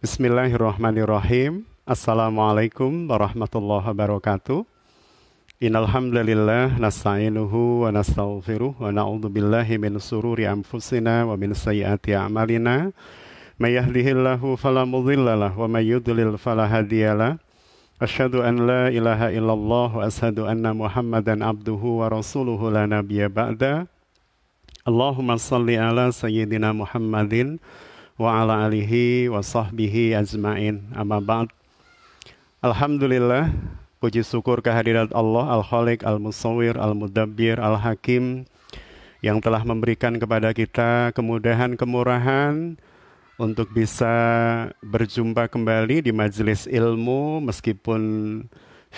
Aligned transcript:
Bismillahirrahmanirrahim. 0.00 1.68
Assalamualaikum 1.84 3.04
warahmatullahi 3.04 3.84
wabarakatuh. 3.84 4.64
Innalhamdulillah 5.60 6.80
nasta'inuhu 6.80 7.84
wa 7.84 7.92
nastaghfiruh 7.92 8.80
wa 8.80 8.88
na'udzu 8.88 9.28
billahi 9.28 9.76
min 9.76 10.00
sururi 10.00 10.48
anfusina 10.48 11.28
wa 11.28 11.36
min 11.36 11.52
sayyiati 11.52 12.16
a'malina. 12.16 12.96
May 13.60 13.76
yahdihillahu 13.76 14.56
fala 14.56 14.88
wa 14.88 15.68
may 15.68 15.84
yudlil 15.84 16.40
fala 16.40 16.64
hadiyalah. 16.64 17.36
Asyhadu 18.00 18.40
an 18.40 18.56
la 18.64 18.88
ilaha 18.88 19.28
illallah 19.28 20.00
wa 20.00 20.08
asyhadu 20.08 20.48
anna 20.48 20.72
Muhammadan 20.72 21.44
abduhu 21.44 22.00
wa 22.00 22.08
rasuluhu 22.08 22.72
la 22.72 22.88
nabiyya 22.88 23.28
ba'da. 23.28 23.84
Allahumma 24.88 25.36
salli 25.36 25.76
ala 25.76 26.08
sayyidina 26.08 26.72
Muhammadin 26.72 27.60
wa 28.20 28.44
ala 28.44 28.68
alihi 28.68 29.32
wa 29.32 29.40
sahbihi 29.40 30.12
ajmain. 30.12 30.84
Amma 30.92 31.24
ba'd. 31.24 31.48
Alhamdulillah 32.60 33.48
Puji 34.00 34.24
syukur 34.24 34.64
kehadirat 34.64 35.12
Allah 35.12 35.60
Al-Khaliq, 35.60 36.08
Al-Musawwir, 36.08 36.80
Al-Mudabbir, 36.80 37.60
Al-Hakim 37.60 38.48
yang 39.20 39.44
telah 39.44 39.60
memberikan 39.60 40.16
kepada 40.16 40.56
kita 40.56 41.12
kemudahan, 41.12 41.76
kemurahan 41.76 42.80
untuk 43.36 43.68
bisa 43.76 44.08
berjumpa 44.80 45.52
kembali 45.52 46.00
di 46.00 46.16
majelis 46.16 46.64
ilmu 46.64 47.44
meskipun 47.44 48.00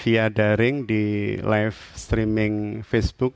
via 0.06 0.30
daring 0.30 0.86
di 0.86 1.34
live 1.42 1.78
streaming 1.98 2.86
Facebook 2.86 3.34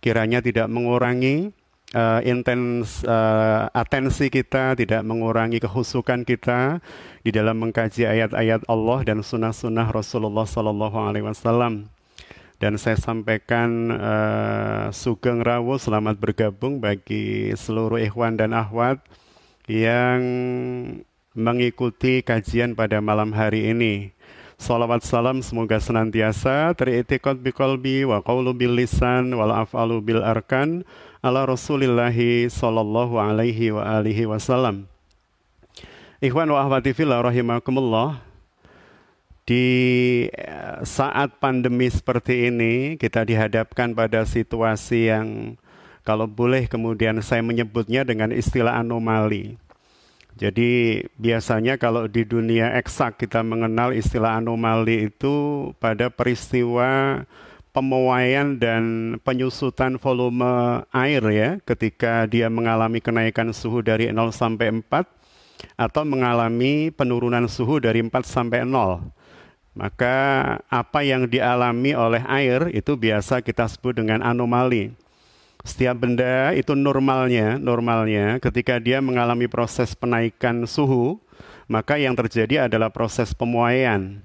kiranya 0.00 0.40
tidak 0.40 0.72
mengurangi 0.72 1.52
uh, 1.94 2.20
intens 2.26 3.06
uh, 3.06 3.70
atensi 3.70 4.28
kita, 4.28 4.74
tidak 4.74 5.00
mengurangi 5.06 5.62
kehusukan 5.62 6.26
kita 6.26 6.82
di 7.22 7.30
dalam 7.30 7.62
mengkaji 7.62 8.04
ayat-ayat 8.04 8.66
Allah 8.68 8.98
dan 9.06 9.22
sunnah-sunnah 9.22 9.94
Rasulullah 9.94 10.44
Sallallahu 10.44 10.98
Alaihi 10.98 11.24
Wasallam. 11.24 11.88
Dan 12.58 12.78
saya 12.78 12.98
sampaikan 12.98 13.90
uh, 13.94 14.86
sugeng 14.94 15.42
rawu 15.42 15.78
selamat 15.78 16.18
bergabung 16.18 16.78
bagi 16.82 17.50
seluruh 17.54 17.98
ikhwan 17.98 18.38
dan 18.38 18.54
ahwat 18.54 19.02
yang 19.66 20.20
mengikuti 21.34 22.22
kajian 22.22 22.78
pada 22.78 23.02
malam 23.02 23.34
hari 23.34 23.74
ini. 23.74 24.14
Salawat 24.54 25.02
salam 25.02 25.42
semoga 25.42 25.82
senantiasa 25.82 26.70
teritikot 26.78 27.42
biqalbi 27.42 28.06
wa 28.06 28.22
qawlu 28.22 28.54
bil 28.54 28.78
lisan 28.78 29.34
wal 29.34 29.50
af'alu 29.50 29.98
bil 29.98 30.22
arkan 30.22 30.86
ala 31.24 31.48
Rasulillahi 31.48 32.52
sallallahu 32.52 33.16
alaihi 33.16 33.72
wa 33.72 33.80
alihi 33.80 34.28
wasallam. 34.28 34.84
Ikhwan 36.20 36.52
wa 36.52 36.60
ahwati 36.60 36.92
fillah 36.92 37.24
rahimakumullah. 37.24 38.20
Di 39.48 39.64
eh, 40.28 40.80
saat 40.84 41.40
pandemi 41.40 41.88
seperti 41.88 42.52
ini 42.52 43.00
kita 43.00 43.24
dihadapkan 43.24 43.96
pada 43.96 44.28
situasi 44.28 45.08
yang 45.08 45.56
kalau 46.04 46.28
boleh 46.28 46.68
kemudian 46.68 47.16
saya 47.24 47.40
menyebutnya 47.40 48.04
dengan 48.04 48.28
istilah 48.28 48.76
anomali. 48.84 49.56
Jadi 50.36 51.00
biasanya 51.16 51.80
kalau 51.80 52.04
di 52.04 52.28
dunia 52.28 52.76
eksak 52.76 53.16
kita 53.24 53.40
mengenal 53.40 53.96
istilah 53.96 54.36
anomali 54.36 55.08
itu 55.08 55.70
pada 55.80 56.12
peristiwa 56.12 57.22
pemuaian 57.74 58.54
dan 58.54 59.16
penyusutan 59.26 59.98
volume 59.98 60.46
air 60.94 61.22
ya 61.34 61.50
ketika 61.66 62.22
dia 62.30 62.46
mengalami 62.46 63.02
kenaikan 63.02 63.50
suhu 63.50 63.82
dari 63.82 64.14
0 64.14 64.30
sampai 64.30 64.70
4 64.70 64.86
atau 65.74 66.02
mengalami 66.06 66.94
penurunan 66.94 67.50
suhu 67.50 67.82
dari 67.82 67.98
4 67.98 68.14
sampai 68.22 68.62
0. 68.62 69.02
Maka 69.74 70.16
apa 70.70 71.02
yang 71.02 71.26
dialami 71.26 71.98
oleh 71.98 72.22
air 72.30 72.70
itu 72.70 72.94
biasa 72.94 73.42
kita 73.42 73.66
sebut 73.66 73.98
dengan 73.98 74.22
anomali. 74.22 74.94
Setiap 75.66 75.98
benda 75.98 76.54
itu 76.54 76.78
normalnya, 76.78 77.58
normalnya 77.58 78.38
ketika 78.38 78.78
dia 78.78 79.02
mengalami 79.02 79.50
proses 79.50 79.98
penaikan 79.98 80.62
suhu, 80.70 81.18
maka 81.66 81.98
yang 81.98 82.14
terjadi 82.14 82.70
adalah 82.70 82.92
proses 82.94 83.34
pemuaian. 83.34 84.22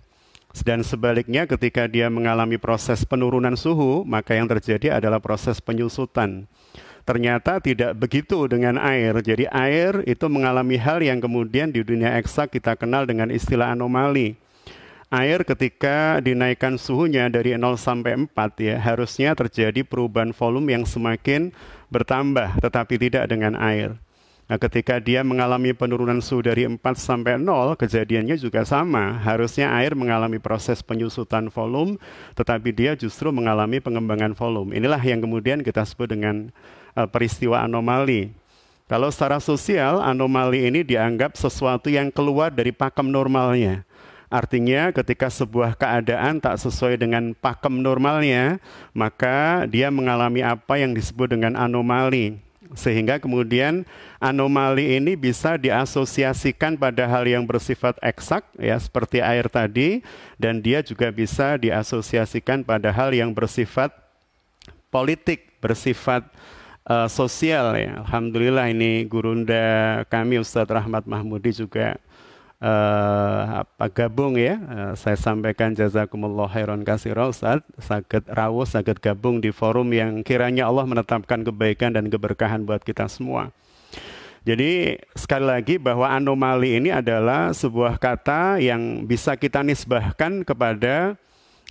Dan 0.49 0.81
sebaliknya 0.81 1.45
ketika 1.45 1.85
dia 1.85 2.09
mengalami 2.09 2.57
proses 2.57 3.05
penurunan 3.05 3.53
suhu, 3.53 4.01
maka 4.01 4.33
yang 4.33 4.49
terjadi 4.49 4.97
adalah 4.97 5.21
proses 5.21 5.61
penyusutan. 5.61 6.49
Ternyata 7.05 7.57
tidak 7.57 7.97
begitu 7.97 8.45
dengan 8.45 8.77
air. 8.77 9.17
Jadi 9.21 9.49
air 9.49 10.05
itu 10.05 10.25
mengalami 10.29 10.77
hal 10.77 11.01
yang 11.01 11.17
kemudian 11.17 11.73
di 11.73 11.81
dunia 11.81 12.17
eksak 12.21 12.53
kita 12.53 12.77
kenal 12.77 13.05
dengan 13.09 13.33
istilah 13.33 13.73
anomali. 13.73 14.37
Air 15.09 15.41
ketika 15.41 16.21
dinaikkan 16.21 16.77
suhunya 16.77 17.33
dari 17.33 17.57
0 17.57 17.81
sampai 17.81 18.13
4 18.29 18.61
ya, 18.61 18.77
harusnya 18.77 19.33
terjadi 19.33 19.81
perubahan 19.81 20.37
volume 20.37 20.69
yang 20.77 20.85
semakin 20.85 21.49
bertambah, 21.89 22.61
tetapi 22.61 23.01
tidak 23.01 23.25
dengan 23.25 23.57
air. 23.57 23.97
Nah, 24.49 24.57
ketika 24.57 24.97
dia 24.97 25.21
mengalami 25.21 25.77
penurunan 25.77 26.17
suhu 26.25 26.41
dari 26.41 26.65
4 26.65 26.81
sampai 26.97 27.37
0, 27.37 27.77
kejadiannya 27.77 28.33
juga 28.33 28.65
sama. 28.65 29.21
Harusnya 29.21 29.69
air 29.77 29.93
mengalami 29.93 30.41
proses 30.41 30.81
penyusutan 30.81 31.53
volume, 31.53 32.01
tetapi 32.33 32.73
dia 32.73 32.97
justru 32.97 33.29
mengalami 33.29 33.77
pengembangan 33.77 34.33
volume. 34.33 34.73
Inilah 34.73 34.97
yang 35.05 35.21
kemudian 35.21 35.61
kita 35.61 35.85
sebut 35.85 36.09
dengan 36.09 36.49
uh, 36.97 37.05
peristiwa 37.05 37.61
anomali. 37.61 38.33
Kalau 38.89 39.13
secara 39.13 39.37
sosial, 39.37 40.01
anomali 40.01 40.65
ini 40.65 40.81
dianggap 40.81 41.37
sesuatu 41.37 41.93
yang 41.93 42.09
keluar 42.09 42.49
dari 42.49 42.73
pakem 42.73 43.05
normalnya. 43.05 43.85
Artinya 44.33 44.89
ketika 44.89 45.29
sebuah 45.29 45.77
keadaan 45.77 46.41
tak 46.41 46.57
sesuai 46.57 46.97
dengan 46.97 47.37
pakem 47.37 47.85
normalnya, 47.85 48.57
maka 48.97 49.69
dia 49.69 49.93
mengalami 49.93 50.41
apa 50.41 50.81
yang 50.81 50.97
disebut 50.97 51.37
dengan 51.37 51.53
anomali 51.53 52.48
sehingga 52.77 53.17
kemudian 53.17 53.81
anomali 54.21 54.97
ini 54.97 55.17
bisa 55.17 55.57
diasosiasikan 55.57 56.77
pada 56.77 57.09
hal 57.09 57.25
yang 57.25 57.41
bersifat 57.45 57.97
eksak 58.03 58.45
ya 58.61 58.77
seperti 58.77 59.25
air 59.25 59.49
tadi 59.49 60.05
dan 60.37 60.61
dia 60.61 60.85
juga 60.85 61.09
bisa 61.09 61.57
diasosiasikan 61.57 62.61
pada 62.61 62.93
hal 62.93 63.09
yang 63.09 63.33
bersifat 63.33 63.89
politik, 64.93 65.49
bersifat 65.61 66.25
uh, 66.85 67.09
sosial 67.09 67.77
ya. 67.77 68.01
Alhamdulillah 68.05 68.69
ini 68.69 69.05
gurunda 69.05 70.01
kami 70.09 70.41
Ustadz 70.41 70.73
Rahmat 70.73 71.05
Mahmudi 71.05 71.53
juga 71.53 71.97
uh, 72.59 73.63
apa 73.65 73.85
gabung 73.91 74.35
ya. 74.35 74.59
Uh, 74.59 74.93
saya 74.95 75.15
sampaikan 75.15 75.71
jazakumullah 75.73 76.47
khairan 76.51 76.83
kasira 76.83 77.27
Ustaz, 77.27 77.63
sakit 77.79 78.29
rawuh, 78.29 78.67
sakit 78.67 78.99
gabung 78.99 79.39
di 79.39 79.49
forum 79.49 79.89
yang 79.91 80.21
kiranya 80.21 80.67
Allah 80.67 80.85
menetapkan 80.85 81.43
kebaikan 81.43 81.95
dan 81.95 82.07
keberkahan 82.07 82.63
buat 82.63 82.83
kita 82.83 83.07
semua. 83.07 83.51
Jadi 84.47 84.95
sekali 85.19 85.45
lagi 85.45 85.75
bahwa 85.75 86.07
anomali 86.07 86.79
ini 86.79 86.89
adalah 86.95 87.51
sebuah 87.51 87.99
kata 87.99 88.63
yang 88.63 89.03
bisa 89.03 89.35
kita 89.35 89.59
nisbahkan 89.59 90.47
kepada 90.47 91.19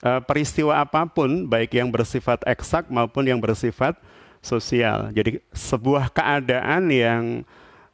uh, 0.05 0.21
peristiwa 0.21 0.77
apa 0.85 1.09
pun 1.09 1.49
baik 1.49 1.81
yang 1.81 1.89
bersifat 1.89 2.45
eksak 2.45 2.93
maupun 2.93 3.25
yang 3.25 3.41
bersifat 3.41 3.97
sosial. 4.45 5.11
Jadi 5.17 5.41
sebuah 5.51 6.13
keadaan 6.13 6.93
yang 6.93 7.25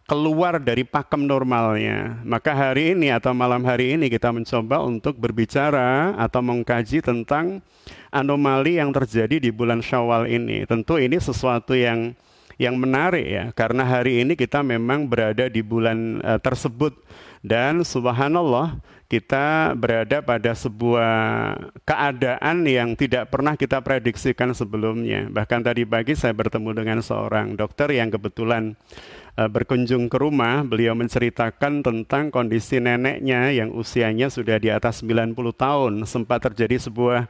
keluar 0.05 0.61
dari 0.61 0.85
pakem 0.85 1.25
normalnya. 1.25 2.21
Maka 2.25 2.53
hari 2.53 2.93
ini 2.93 3.09
atau 3.09 3.33
malam 3.33 3.65
hari 3.65 3.97
ini 3.97 4.13
kita 4.13 4.31
mencoba 4.31 4.85
untuk 4.85 5.17
berbicara 5.17 6.13
atau 6.21 6.45
mengkaji 6.45 7.01
tentang 7.01 7.65
anomali 8.13 8.77
yang 8.77 8.93
terjadi 8.93 9.41
di 9.41 9.49
bulan 9.49 9.81
Syawal 9.81 10.29
ini. 10.29 10.69
Tentu 10.69 11.01
ini 11.01 11.17
sesuatu 11.17 11.73
yang 11.73 12.13
yang 12.55 12.79
menarik 12.79 13.27
ya 13.27 13.45
karena 13.51 13.83
hari 13.83 14.23
ini 14.23 14.39
kita 14.39 14.63
memang 14.63 15.11
berada 15.11 15.51
di 15.51 15.59
bulan 15.59 16.23
uh, 16.23 16.39
tersebut 16.39 16.95
dan 17.43 17.83
subhanallah 17.83 18.79
kita 19.11 19.77
berada 19.77 20.25
pada 20.25 20.57
sebuah 20.57 21.13
keadaan 21.87 22.67
yang 22.67 22.97
tidak 22.97 23.31
pernah 23.31 23.55
kita 23.55 23.79
prediksikan 23.85 24.51
sebelumnya. 24.57 25.29
Bahkan 25.29 25.61
tadi 25.61 25.85
pagi 25.85 26.17
saya 26.17 26.33
bertemu 26.35 26.73
dengan 26.73 26.99
seorang 27.05 27.55
dokter 27.55 27.95
yang 27.95 28.09
kebetulan 28.11 28.75
uh, 29.39 29.49
berkunjung 29.51 30.07
ke 30.11 30.17
rumah, 30.19 30.63
beliau 30.63 30.95
menceritakan 30.95 31.83
tentang 31.83 32.31
kondisi 32.31 32.79
neneknya 32.79 33.51
yang 33.51 33.75
usianya 33.75 34.31
sudah 34.31 34.59
di 34.59 34.71
atas 34.71 35.03
90 35.03 35.35
tahun. 35.55 35.93
Sempat 36.07 36.51
terjadi 36.51 36.79
sebuah 36.79 37.27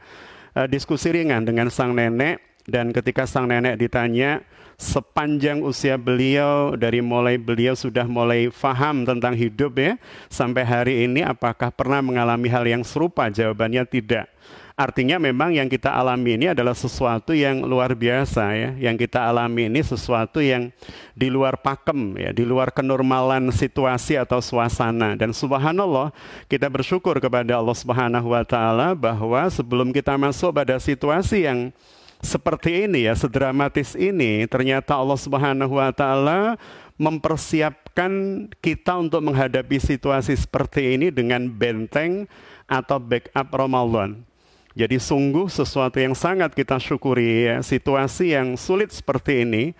uh, 0.57 0.67
diskusi 0.69 1.11
ringan 1.13 1.45
dengan 1.45 1.69
sang 1.69 1.93
nenek. 1.93 2.41
Dan 2.65 2.89
ketika 2.89 3.29
sang 3.29 3.45
nenek 3.45 3.77
ditanya 3.77 4.41
sepanjang 4.75 5.61
usia 5.61 6.01
beliau 6.01 6.73
dari 6.73 6.97
mulai 6.97 7.37
beliau 7.37 7.77
sudah 7.77 8.09
mulai 8.09 8.49
faham 8.49 9.07
tentang 9.07 9.37
hidup 9.37 9.77
ya 9.79 9.95
sampai 10.27 10.67
hari 10.67 10.93
ini 11.07 11.23
apakah 11.23 11.71
pernah 11.71 12.01
mengalami 12.01 12.49
hal 12.49 12.65
yang 12.65 12.81
serupa? 12.81 13.29
Jawabannya 13.29 13.85
tidak 13.85 14.33
Artinya 14.75 15.15
memang 15.15 15.55
yang 15.55 15.71
kita 15.71 15.87
alami 15.87 16.35
ini 16.35 16.51
adalah 16.51 16.75
sesuatu 16.75 17.31
yang 17.31 17.63
luar 17.63 17.95
biasa 17.95 18.43
ya. 18.51 18.69
Yang 18.75 19.07
kita 19.07 19.23
alami 19.23 19.71
ini 19.71 19.79
sesuatu 19.79 20.43
yang 20.43 20.67
di 21.15 21.31
luar 21.31 21.55
pakem 21.55 22.19
ya, 22.19 22.35
di 22.35 22.43
luar 22.43 22.75
kenormalan 22.75 23.55
situasi 23.55 24.19
atau 24.19 24.43
suasana. 24.43 25.15
Dan 25.15 25.31
subhanallah, 25.31 26.11
kita 26.51 26.67
bersyukur 26.67 27.15
kepada 27.23 27.55
Allah 27.55 27.71
Subhanahu 27.71 28.35
wa 28.35 28.43
taala 28.43 28.91
bahwa 28.91 29.47
sebelum 29.47 29.95
kita 29.95 30.19
masuk 30.19 30.51
pada 30.51 30.75
situasi 30.75 31.47
yang 31.47 31.71
seperti 32.19 32.83
ini 32.83 33.07
ya, 33.07 33.15
sedramatis 33.15 33.95
ini, 33.95 34.43
ternyata 34.43 34.99
Allah 34.99 35.15
Subhanahu 35.15 35.79
wa 35.79 35.95
taala 35.95 36.59
mempersiapkan 36.99 38.11
kita 38.59 38.99
untuk 38.99 39.23
menghadapi 39.23 39.79
situasi 39.79 40.35
seperti 40.35 40.99
ini 40.99 41.15
dengan 41.15 41.47
benteng 41.47 42.27
atau 42.67 42.99
backup 42.99 43.47
Ramadan. 43.55 44.34
Jadi 44.75 44.99
sungguh 44.99 45.47
sesuatu 45.47 45.95
yang 46.03 46.11
sangat 46.11 46.51
kita 46.51 46.75
syukuri 46.75 47.47
ya, 47.47 47.63
situasi 47.63 48.35
yang 48.35 48.59
sulit 48.59 48.91
seperti 48.91 49.47
ini 49.47 49.71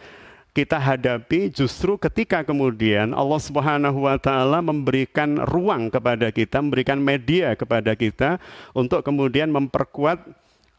kita 0.56 0.80
hadapi 0.80 1.52
justru 1.52 2.00
ketika 2.00 2.40
kemudian 2.48 3.12
Allah 3.12 3.42
Subhanahu 3.44 4.08
wa 4.08 4.16
taala 4.16 4.64
memberikan 4.64 5.44
ruang 5.44 5.92
kepada 5.92 6.32
kita, 6.32 6.64
memberikan 6.64 6.96
media 6.96 7.52
kepada 7.60 7.92
kita 7.92 8.40
untuk 8.72 9.04
kemudian 9.04 9.52
memperkuat 9.52 10.24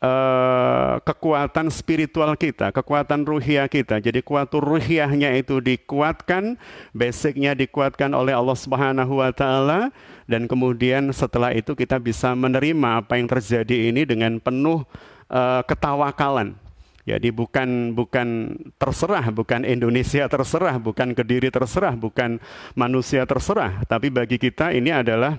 uh, 0.00 0.96
kekuatan 1.04 1.68
spiritual 1.68 2.32
kita, 2.40 2.72
kekuatan 2.72 3.28
ruhiyah 3.28 3.68
kita. 3.68 4.00
Jadi 4.00 4.24
kuatur 4.24 4.64
ruhiyahnya 4.64 5.36
itu 5.36 5.60
dikuatkan, 5.60 6.56
basicnya 6.96 7.52
dikuatkan 7.52 8.16
oleh 8.16 8.32
Allah 8.32 8.56
Subhanahu 8.56 9.20
wa 9.20 9.28
taala 9.36 9.92
dan 10.26 10.50
kemudian 10.50 11.10
setelah 11.14 11.54
itu 11.54 11.72
kita 11.78 12.02
bisa 12.02 12.34
menerima 12.34 13.02
apa 13.02 13.18
yang 13.18 13.30
terjadi 13.30 13.90
ini 13.94 14.02
dengan 14.02 14.42
penuh 14.42 14.82
uh, 15.30 15.62
ketawakalan. 15.66 16.58
Jadi 17.06 17.30
bukan 17.30 17.94
bukan 17.94 18.58
terserah, 18.82 19.30
bukan 19.30 19.62
Indonesia 19.62 20.26
terserah, 20.26 20.74
bukan 20.82 21.14
Kediri 21.14 21.54
terserah, 21.54 21.94
bukan 21.94 22.42
manusia 22.74 23.22
terserah, 23.22 23.86
tapi 23.86 24.10
bagi 24.10 24.42
kita 24.42 24.74
ini 24.74 24.90
adalah 24.90 25.38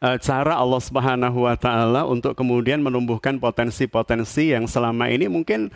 uh, 0.00 0.16
cara 0.16 0.56
Allah 0.56 0.80
Subhanahu 0.80 1.44
wa 1.44 1.56
taala 1.60 2.08
untuk 2.08 2.32
kemudian 2.32 2.80
menumbuhkan 2.80 3.36
potensi-potensi 3.36 4.56
yang 4.56 4.64
selama 4.64 5.12
ini 5.12 5.28
mungkin 5.28 5.68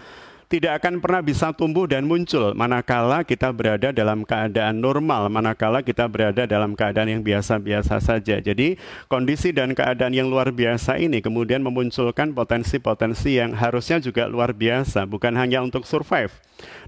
tidak 0.51 0.83
akan 0.83 0.99
pernah 0.99 1.23
bisa 1.23 1.55
tumbuh 1.55 1.87
dan 1.87 2.11
muncul 2.11 2.51
manakala 2.59 3.23
kita 3.23 3.55
berada 3.55 3.95
dalam 3.95 4.27
keadaan 4.27 4.83
normal, 4.83 5.31
manakala 5.31 5.79
kita 5.79 6.11
berada 6.11 6.43
dalam 6.43 6.75
keadaan 6.75 7.07
yang 7.07 7.23
biasa-biasa 7.23 8.03
saja. 8.03 8.43
Jadi, 8.43 8.75
kondisi 9.07 9.55
dan 9.55 9.79
keadaan 9.79 10.11
yang 10.11 10.27
luar 10.27 10.51
biasa 10.51 10.99
ini 10.99 11.23
kemudian 11.23 11.63
memunculkan 11.63 12.35
potensi-potensi 12.35 13.39
yang 13.39 13.55
harusnya 13.55 14.03
juga 14.03 14.27
luar 14.27 14.51
biasa, 14.51 15.07
bukan 15.07 15.39
hanya 15.39 15.63
untuk 15.63 15.87
survive, 15.87 16.35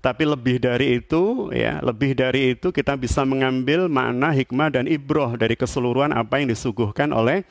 tapi 0.02 0.26
lebih 0.26 0.58
dari 0.58 0.98
itu, 0.98 1.54
ya, 1.54 1.78
lebih 1.86 2.18
dari 2.18 2.58
itu 2.58 2.74
kita 2.74 2.98
bisa 2.98 3.22
mengambil 3.22 3.86
makna 3.86 4.34
hikmah 4.34 4.74
dan 4.74 4.90
ibroh 4.90 5.38
dari 5.38 5.54
keseluruhan 5.54 6.10
apa 6.10 6.42
yang 6.42 6.50
disuguhkan 6.50 7.14
oleh 7.14 7.46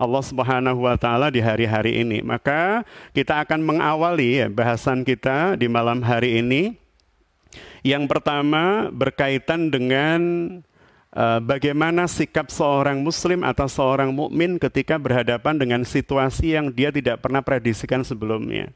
Allah 0.00 0.22
Subhanahu 0.22 0.84
wa 0.84 0.96
taala 0.96 1.28
di 1.28 1.40
hari-hari 1.40 2.00
ini. 2.00 2.20
Maka 2.24 2.86
kita 3.16 3.42
akan 3.44 3.60
mengawali 3.64 4.44
ya, 4.44 4.46
bahasan 4.48 5.02
kita 5.02 5.56
di 5.56 5.66
malam 5.66 6.00
hari 6.04 6.40
ini. 6.40 6.76
Yang 7.82 8.06
pertama 8.08 8.88
berkaitan 8.94 9.68
dengan 9.68 10.20
uh, 11.16 11.40
bagaimana 11.42 12.08
sikap 12.08 12.48
seorang 12.48 13.02
muslim 13.02 13.42
atau 13.42 13.66
seorang 13.68 14.14
mukmin 14.14 14.56
ketika 14.56 14.96
berhadapan 14.96 15.58
dengan 15.58 15.82
situasi 15.82 16.56
yang 16.56 16.70
dia 16.72 16.94
tidak 16.94 17.20
pernah 17.20 17.42
prediksikan 17.42 18.06
sebelumnya. 18.06 18.70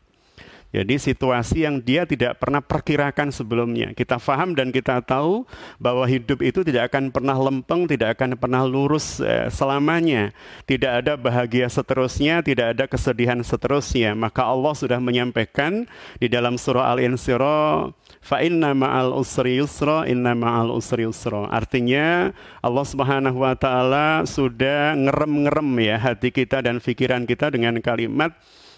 Jadi 0.74 0.98
situasi 0.98 1.62
yang 1.62 1.78
dia 1.78 2.02
tidak 2.04 2.42
pernah 2.42 2.58
perkirakan 2.58 3.30
sebelumnya. 3.30 3.94
Kita 3.94 4.18
faham 4.18 4.52
dan 4.52 4.74
kita 4.74 4.98
tahu 5.00 5.46
bahwa 5.78 6.02
hidup 6.04 6.42
itu 6.42 6.66
tidak 6.66 6.92
akan 6.92 7.14
pernah 7.14 7.38
lempeng, 7.38 7.86
tidak 7.86 8.18
akan 8.18 8.34
pernah 8.34 8.66
lurus 8.66 9.22
eh, 9.22 9.46
selamanya. 9.48 10.34
Tidak 10.66 11.04
ada 11.04 11.14
bahagia 11.14 11.70
seterusnya, 11.70 12.42
tidak 12.42 12.76
ada 12.76 12.84
kesedihan 12.90 13.38
seterusnya. 13.40 14.12
Maka 14.18 14.42
Allah 14.42 14.74
sudah 14.74 14.98
menyampaikan 14.98 15.86
di 16.18 16.26
dalam 16.26 16.58
surah 16.58 16.92
Al-Insyirah, 16.92 17.94
fa 18.20 18.42
inna 18.42 18.74
ma'al 18.74 19.14
usri 19.14 19.62
yusra, 19.62 20.04
inna 20.04 20.34
ma'al 20.34 20.74
usri 20.74 21.06
yusra. 21.06 21.46
Artinya 21.48 22.34
Allah 22.60 22.84
Subhanahu 22.84 23.38
wa 23.38 23.54
taala 23.54 24.26
sudah 24.26 24.98
ngerem-ngerem 24.98 25.70
ya 25.78 25.96
hati 25.96 26.34
kita 26.34 26.60
dan 26.60 26.82
pikiran 26.82 27.24
kita 27.24 27.54
dengan 27.54 27.78
kalimat 27.78 28.34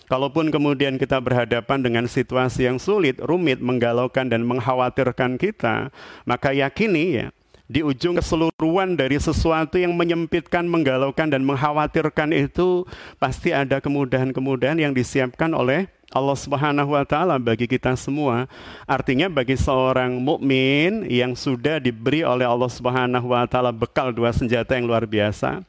Kalaupun 0.09 0.49
kemudian 0.49 0.97
kita 0.97 1.21
berhadapan 1.21 1.85
dengan 1.85 2.05
situasi 2.09 2.65
yang 2.65 2.81
sulit, 2.81 3.21
rumit, 3.21 3.61
menggalaukan 3.61 4.33
dan 4.33 4.41
mengkhawatirkan 4.49 5.37
kita, 5.37 5.93
maka 6.25 6.57
yakini 6.57 7.05
ya, 7.21 7.27
di 7.69 7.85
ujung 7.85 8.17
keseluruhan 8.17 8.97
dari 8.97 9.21
sesuatu 9.21 9.77
yang 9.77 9.93
menyempitkan, 9.93 10.65
menggalaukan 10.65 11.29
dan 11.29 11.45
mengkhawatirkan 11.45 12.33
itu 12.33 12.89
pasti 13.21 13.53
ada 13.53 13.85
kemudahan-kemudahan 13.85 14.81
yang 14.81 14.97
disiapkan 14.97 15.53
oleh 15.53 15.93
Allah 16.09 16.37
Subhanahu 16.41 16.97
wa 16.97 17.05
taala 17.05 17.37
bagi 17.37 17.69
kita 17.69 17.93
semua. 17.93 18.49
Artinya 18.89 19.29
bagi 19.29 19.61
seorang 19.61 20.17
mukmin 20.17 21.05
yang 21.13 21.37
sudah 21.37 21.77
diberi 21.77 22.25
oleh 22.25 22.49
Allah 22.49 22.73
Subhanahu 22.73 23.37
wa 23.37 23.45
taala 23.45 23.69
bekal 23.77 24.17
dua 24.17 24.33
senjata 24.33 24.73
yang 24.73 24.89
luar 24.89 25.05
biasa, 25.05 25.61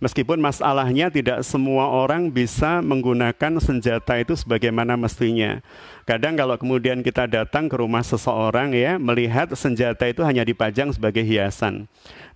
Meskipun 0.00 0.40
masalahnya 0.40 1.12
tidak 1.12 1.44
semua 1.44 1.84
orang 1.92 2.32
bisa 2.32 2.80
menggunakan 2.80 3.60
senjata 3.60 4.16
itu 4.16 4.32
sebagaimana 4.32 4.96
mestinya. 4.96 5.60
Kadang 6.08 6.40
kalau 6.40 6.56
kemudian 6.56 7.04
kita 7.04 7.28
datang 7.28 7.68
ke 7.68 7.76
rumah 7.76 8.00
seseorang 8.00 8.72
ya, 8.72 8.96
melihat 8.96 9.52
senjata 9.52 10.08
itu 10.08 10.24
hanya 10.24 10.40
dipajang 10.40 10.96
sebagai 10.96 11.20
hiasan. 11.20 11.84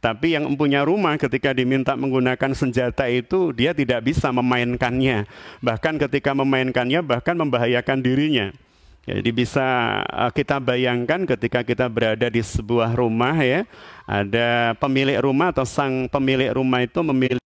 Tapi 0.05 0.37
yang 0.37 0.45
mempunyai 0.45 0.85
rumah 0.85 1.17
ketika 1.17 1.57
diminta 1.57 1.97
menggunakan 1.97 2.53
senjata 2.53 3.09
itu 3.09 3.57
dia 3.57 3.73
tidak 3.73 4.13
bisa 4.13 4.29
memainkannya. 4.29 5.25
Bahkan 5.65 5.97
ketika 6.05 6.37
memainkannya 6.37 7.01
bahkan 7.01 7.33
membahayakan 7.33 8.05
dirinya. 8.05 8.53
Jadi 9.09 9.31
bisa 9.33 9.65
eh, 10.05 10.33
kita 10.37 10.61
bayangkan 10.61 11.25
ketika 11.25 11.65
kita 11.65 11.89
berada 11.89 12.29
di 12.29 12.45
sebuah 12.45 12.93
rumah 12.93 13.41
ya, 13.41 13.65
ada 14.05 14.77
pemilik 14.77 15.17
rumah 15.25 15.53
atau 15.53 15.65
sang 15.65 16.09
pemilik 16.13 16.53
rumah 16.53 16.85
itu 16.85 17.01
memiliki 17.01 17.41
ya. 17.41 17.44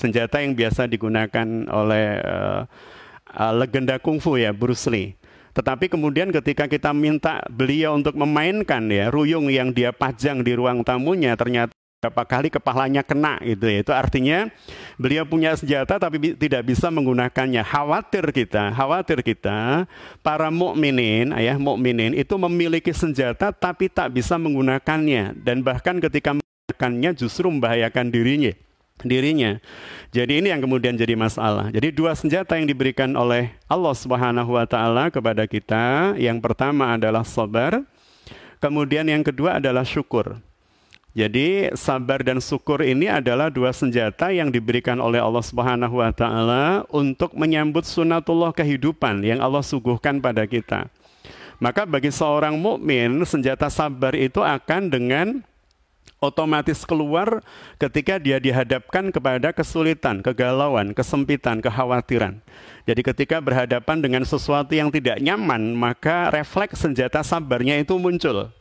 Senjata 0.00 0.40
yang 0.40 0.56
biasa 0.56 0.88
digunakan 0.88 1.44
oleh 1.68 2.24
uh, 2.24 2.64
uh, 3.36 3.52
legenda 3.52 4.00
kungfu 4.00 4.40
ya 4.40 4.56
Bruce 4.56 4.88
Lee. 4.88 5.20
Tetapi 5.52 5.92
kemudian 5.92 6.32
ketika 6.32 6.64
kita 6.64 6.96
minta 6.96 7.44
beliau 7.52 7.92
untuk 7.92 8.16
memainkan 8.16 8.88
ya 8.88 9.12
ruyung 9.12 9.52
yang 9.52 9.76
dia 9.76 9.92
pajang 9.92 10.40
di 10.40 10.56
ruang 10.56 10.80
tamunya 10.80 11.36
ternyata 11.36 11.76
berapa 12.00 12.24
kali 12.24 12.48
kepalanya 12.48 13.04
kena 13.04 13.36
gitu 13.44 13.68
ya. 13.68 13.84
Itu 13.84 13.92
artinya 13.92 14.48
beliau 14.96 15.28
punya 15.28 15.52
senjata 15.52 16.00
tapi 16.00 16.16
bi 16.16 16.28
tidak 16.32 16.64
bisa 16.64 16.88
menggunakannya. 16.88 17.60
Khawatir 17.60 18.24
kita, 18.32 18.72
khawatir 18.72 19.20
kita 19.20 19.84
para 20.24 20.48
mukminin, 20.48 21.36
ayah 21.36 21.60
mukminin 21.60 22.16
itu 22.16 22.40
memiliki 22.40 22.96
senjata 22.96 23.52
tapi 23.52 23.92
tak 23.92 24.16
bisa 24.16 24.40
menggunakannya 24.40 25.44
dan 25.44 25.60
bahkan 25.60 26.00
ketika 26.00 26.40
menggunakannya 26.40 27.10
justru 27.20 27.52
membahayakan 27.52 28.08
dirinya 28.08 28.56
dirinya. 29.04 29.60
Jadi 30.10 30.42
ini 30.42 30.50
yang 30.50 30.58
kemudian 30.58 30.98
jadi 30.98 31.14
masalah. 31.14 31.70
Jadi 31.70 31.94
dua 31.94 32.18
senjata 32.18 32.58
yang 32.58 32.66
diberikan 32.66 33.14
oleh 33.14 33.54
Allah 33.70 33.94
Subhanahu 33.94 34.58
wa 34.58 34.66
taala 34.66 35.06
kepada 35.08 35.46
kita, 35.46 36.18
yang 36.18 36.42
pertama 36.42 36.98
adalah 36.98 37.22
sabar, 37.22 37.82
kemudian 38.58 39.06
yang 39.06 39.22
kedua 39.22 39.62
adalah 39.62 39.86
syukur. 39.86 40.38
Jadi 41.10 41.74
sabar 41.74 42.22
dan 42.22 42.38
syukur 42.38 42.86
ini 42.86 43.10
adalah 43.10 43.50
dua 43.50 43.74
senjata 43.74 44.30
yang 44.30 44.54
diberikan 44.54 45.02
oleh 45.02 45.18
Allah 45.18 45.42
Subhanahu 45.42 45.98
wa 45.98 46.14
taala 46.14 46.86
untuk 46.86 47.34
menyambut 47.34 47.82
sunatullah 47.82 48.54
kehidupan 48.54 49.26
yang 49.26 49.42
Allah 49.42 49.62
suguhkan 49.62 50.22
pada 50.22 50.46
kita. 50.46 50.86
Maka 51.58 51.84
bagi 51.84 52.14
seorang 52.14 52.56
mukmin 52.56 53.20
senjata 53.26 53.66
sabar 53.68 54.14
itu 54.14 54.40
akan 54.40 54.86
dengan 54.88 55.26
otomatis 56.20 56.84
keluar 56.84 57.40
ketika 57.80 58.20
dia 58.20 58.36
dihadapkan 58.36 59.08
kepada 59.08 59.56
kesulitan, 59.56 60.20
kegalauan, 60.20 60.92
kesempitan, 60.92 61.64
kekhawatiran. 61.64 62.44
Jadi 62.84 63.00
ketika 63.00 63.40
berhadapan 63.40 64.04
dengan 64.04 64.22
sesuatu 64.28 64.76
yang 64.76 64.92
tidak 64.92 65.16
nyaman, 65.18 65.72
maka 65.72 66.28
refleks 66.28 66.84
senjata 66.84 67.24
sabarnya 67.24 67.80
itu 67.80 67.96
muncul. 67.96 68.52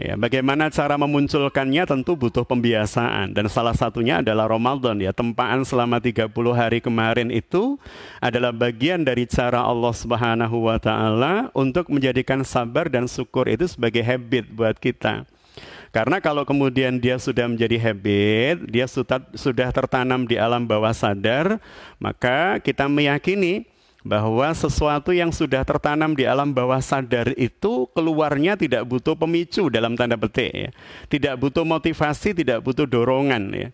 Ya, 0.00 0.16
bagaimana 0.16 0.72
cara 0.72 0.96
memunculkannya 0.96 1.84
tentu 1.84 2.16
butuh 2.16 2.46
pembiasaan 2.48 3.36
dan 3.36 3.50
salah 3.52 3.76
satunya 3.76 4.24
adalah 4.24 4.48
Ramadan 4.48 4.96
ya. 4.96 5.12
Tempaan 5.12 5.60
selama 5.66 6.00
30 6.00 6.30
hari 6.56 6.80
kemarin 6.80 7.28
itu 7.28 7.76
adalah 8.22 8.48
bagian 8.48 9.04
dari 9.04 9.28
cara 9.28 9.60
Allah 9.60 9.92
Subhanahu 9.92 10.70
wa 10.70 10.80
taala 10.80 11.52
untuk 11.52 11.92
menjadikan 11.92 12.40
sabar 12.48 12.88
dan 12.88 13.10
syukur 13.10 13.44
itu 13.50 13.68
sebagai 13.68 14.00
habit 14.00 14.48
buat 14.48 14.78
kita. 14.80 15.28
Karena 15.90 16.22
kalau 16.22 16.46
kemudian 16.46 17.02
dia 17.02 17.18
sudah 17.18 17.50
menjadi 17.50 17.90
habit, 17.90 18.62
dia 18.70 18.86
sudah, 18.86 19.18
sudah 19.34 19.74
tertanam 19.74 20.22
di 20.22 20.38
alam 20.38 20.62
bawah 20.62 20.94
sadar, 20.94 21.58
maka 21.98 22.62
kita 22.62 22.86
meyakini 22.86 23.66
bahwa 24.00 24.48
sesuatu 24.54 25.12
yang 25.12 25.28
sudah 25.28 25.60
tertanam 25.66 26.16
di 26.16 26.24
alam 26.24 26.54
bawah 26.54 26.80
sadar 26.80 27.36
itu 27.36 27.90
keluarnya 27.92 28.56
tidak 28.56 28.86
butuh 28.88 29.12
pemicu 29.18 29.68
dalam 29.68 29.98
tanda 29.98 30.16
petik 30.16 30.52
ya. 30.54 30.70
Tidak 31.10 31.34
butuh 31.36 31.66
motivasi, 31.66 32.32
tidak 32.32 32.64
butuh 32.64 32.88
dorongan 32.88 33.44
ya. 33.52 33.68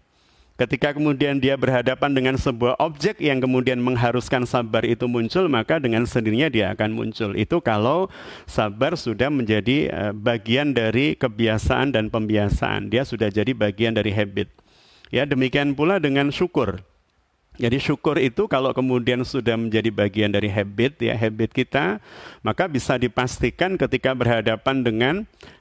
Ketika 0.56 0.96
kemudian 0.96 1.36
dia 1.36 1.52
berhadapan 1.52 2.16
dengan 2.16 2.40
sebuah 2.40 2.80
objek 2.80 3.20
yang 3.20 3.44
kemudian 3.44 3.76
mengharuskan 3.76 4.48
sabar 4.48 4.88
itu 4.88 5.04
muncul, 5.04 5.52
maka 5.52 5.76
dengan 5.76 6.08
sendirinya 6.08 6.48
dia 6.48 6.72
akan 6.72 6.96
muncul. 6.96 7.36
Itu 7.36 7.60
kalau 7.60 8.08
sabar 8.48 8.96
sudah 8.96 9.28
menjadi 9.28 9.92
eh, 9.92 10.12
bagian 10.16 10.72
dari 10.72 11.12
kebiasaan 11.12 11.92
dan 11.92 12.08
pembiasaan. 12.08 12.88
Dia 12.88 13.04
sudah 13.04 13.28
jadi 13.28 13.52
bagian 13.52 13.92
dari 13.92 14.16
habit. 14.16 14.48
Ya, 15.12 15.28
demikian 15.28 15.76
pula 15.76 16.00
dengan 16.00 16.32
syukur. 16.32 16.80
Jadi 17.56 17.80
syukur 17.80 18.20
itu 18.20 18.44
kalau 18.52 18.76
kemudian 18.76 19.24
sudah 19.24 19.56
menjadi 19.56 19.88
bagian 19.88 20.28
dari 20.28 20.52
habit 20.52 21.00
ya 21.00 21.16
habit 21.16 21.56
kita, 21.56 22.04
maka 22.44 22.68
bisa 22.68 23.00
dipastikan 23.00 23.80
ketika 23.80 24.12
berhadapan 24.12 24.84
dengan 24.84 25.14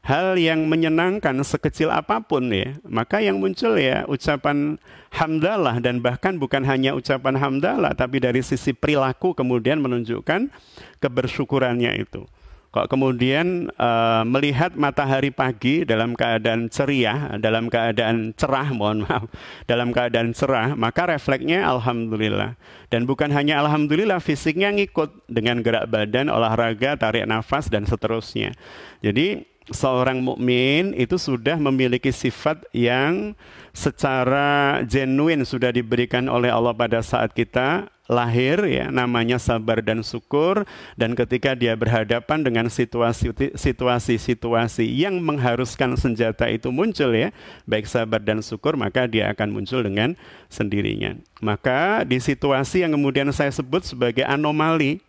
hal 0.03 0.35
yang 0.35 0.67
menyenangkan 0.67 1.39
sekecil 1.47 1.87
apa 1.87 2.19
pun 2.19 2.51
ya, 2.51 2.75
maka 2.83 3.23
yang 3.23 3.39
muncul 3.39 3.79
ya 3.79 4.03
ucapan 4.11 4.75
hamdalah 5.15 5.79
dan 5.79 6.03
bahkan 6.03 6.35
bukan 6.35 6.67
hanya 6.67 6.91
ucapan 6.91 7.39
hamdalah 7.39 7.95
tapi 7.95 8.19
dari 8.19 8.43
sisi 8.43 8.75
perilaku 8.75 9.31
kemudian 9.31 9.79
menunjukkan 9.79 10.51
kebersyukurannya 10.99 11.95
itu. 12.03 12.27
Kok 12.75 12.91
kemudian 12.91 13.71
uh, 13.79 14.27
melihat 14.27 14.75
matahari 14.75 15.31
pagi 15.31 15.87
dalam 15.87 16.11
keadaan 16.11 16.67
ceria, 16.67 17.39
dalam 17.39 17.71
keadaan 17.71 18.35
cerah, 18.35 18.67
mohon 18.75 19.07
maaf, 19.07 19.31
dalam 19.63 19.95
keadaan 19.95 20.35
cerah, 20.35 20.75
maka 20.75 21.07
refleksnya 21.07 21.63
alhamdulillah. 21.63 22.59
Dan 22.91 23.07
bukan 23.07 23.31
hanya 23.31 23.63
alhamdulillah, 23.63 24.19
fisiknya 24.19 24.75
ngikut 24.75 25.07
dengan 25.31 25.63
gerak 25.63 25.87
badan, 25.87 26.27
olahraga, 26.27 26.99
tarik 26.99 27.23
nafas 27.23 27.71
dan 27.71 27.87
seterusnya. 27.87 28.51
Jadi 28.99 29.47
seorang 29.71 30.19
mukmin 30.19 30.91
itu 30.99 31.15
sudah 31.15 31.55
memiliki 31.55 32.11
sifat 32.11 32.59
yang 32.75 33.39
secara 33.71 34.83
genuine 34.83 35.47
sudah 35.47 35.71
diberikan 35.71 36.27
oleh 36.27 36.51
Allah 36.51 36.75
pada 36.75 36.99
saat 36.99 37.31
kita 37.31 37.87
lahir 38.05 38.61
ya 38.69 38.93
namanya 38.93 39.41
sabar 39.41 39.81
dan 39.81 40.05
syukur 40.05 40.61
dan 40.93 41.17
ketika 41.17 41.57
dia 41.57 41.73
berhadapan 41.73 42.45
dengan 42.45 42.69
situasi-situasi 42.69 44.85
yang 44.85 45.17
mengharuskan 45.25 45.97
senjata 45.97 46.45
itu 46.53 46.69
muncul 46.69 47.17
ya 47.17 47.33
baik 47.65 47.89
sabar 47.89 48.21
dan 48.21 48.45
syukur 48.45 48.77
maka 48.77 49.09
dia 49.09 49.33
akan 49.33 49.57
muncul 49.57 49.81
dengan 49.81 50.13
sendirinya 50.53 51.17
maka 51.41 52.05
di 52.05 52.21
situasi 52.21 52.85
yang 52.85 52.93
kemudian 52.93 53.25
saya 53.33 53.49
sebut 53.49 53.81
sebagai 53.81 54.21
anomali 54.21 55.01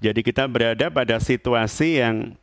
jadi 0.00 0.24
kita 0.24 0.48
berada 0.48 0.88
pada 0.88 1.20
situasi 1.20 2.00
yang 2.00 2.40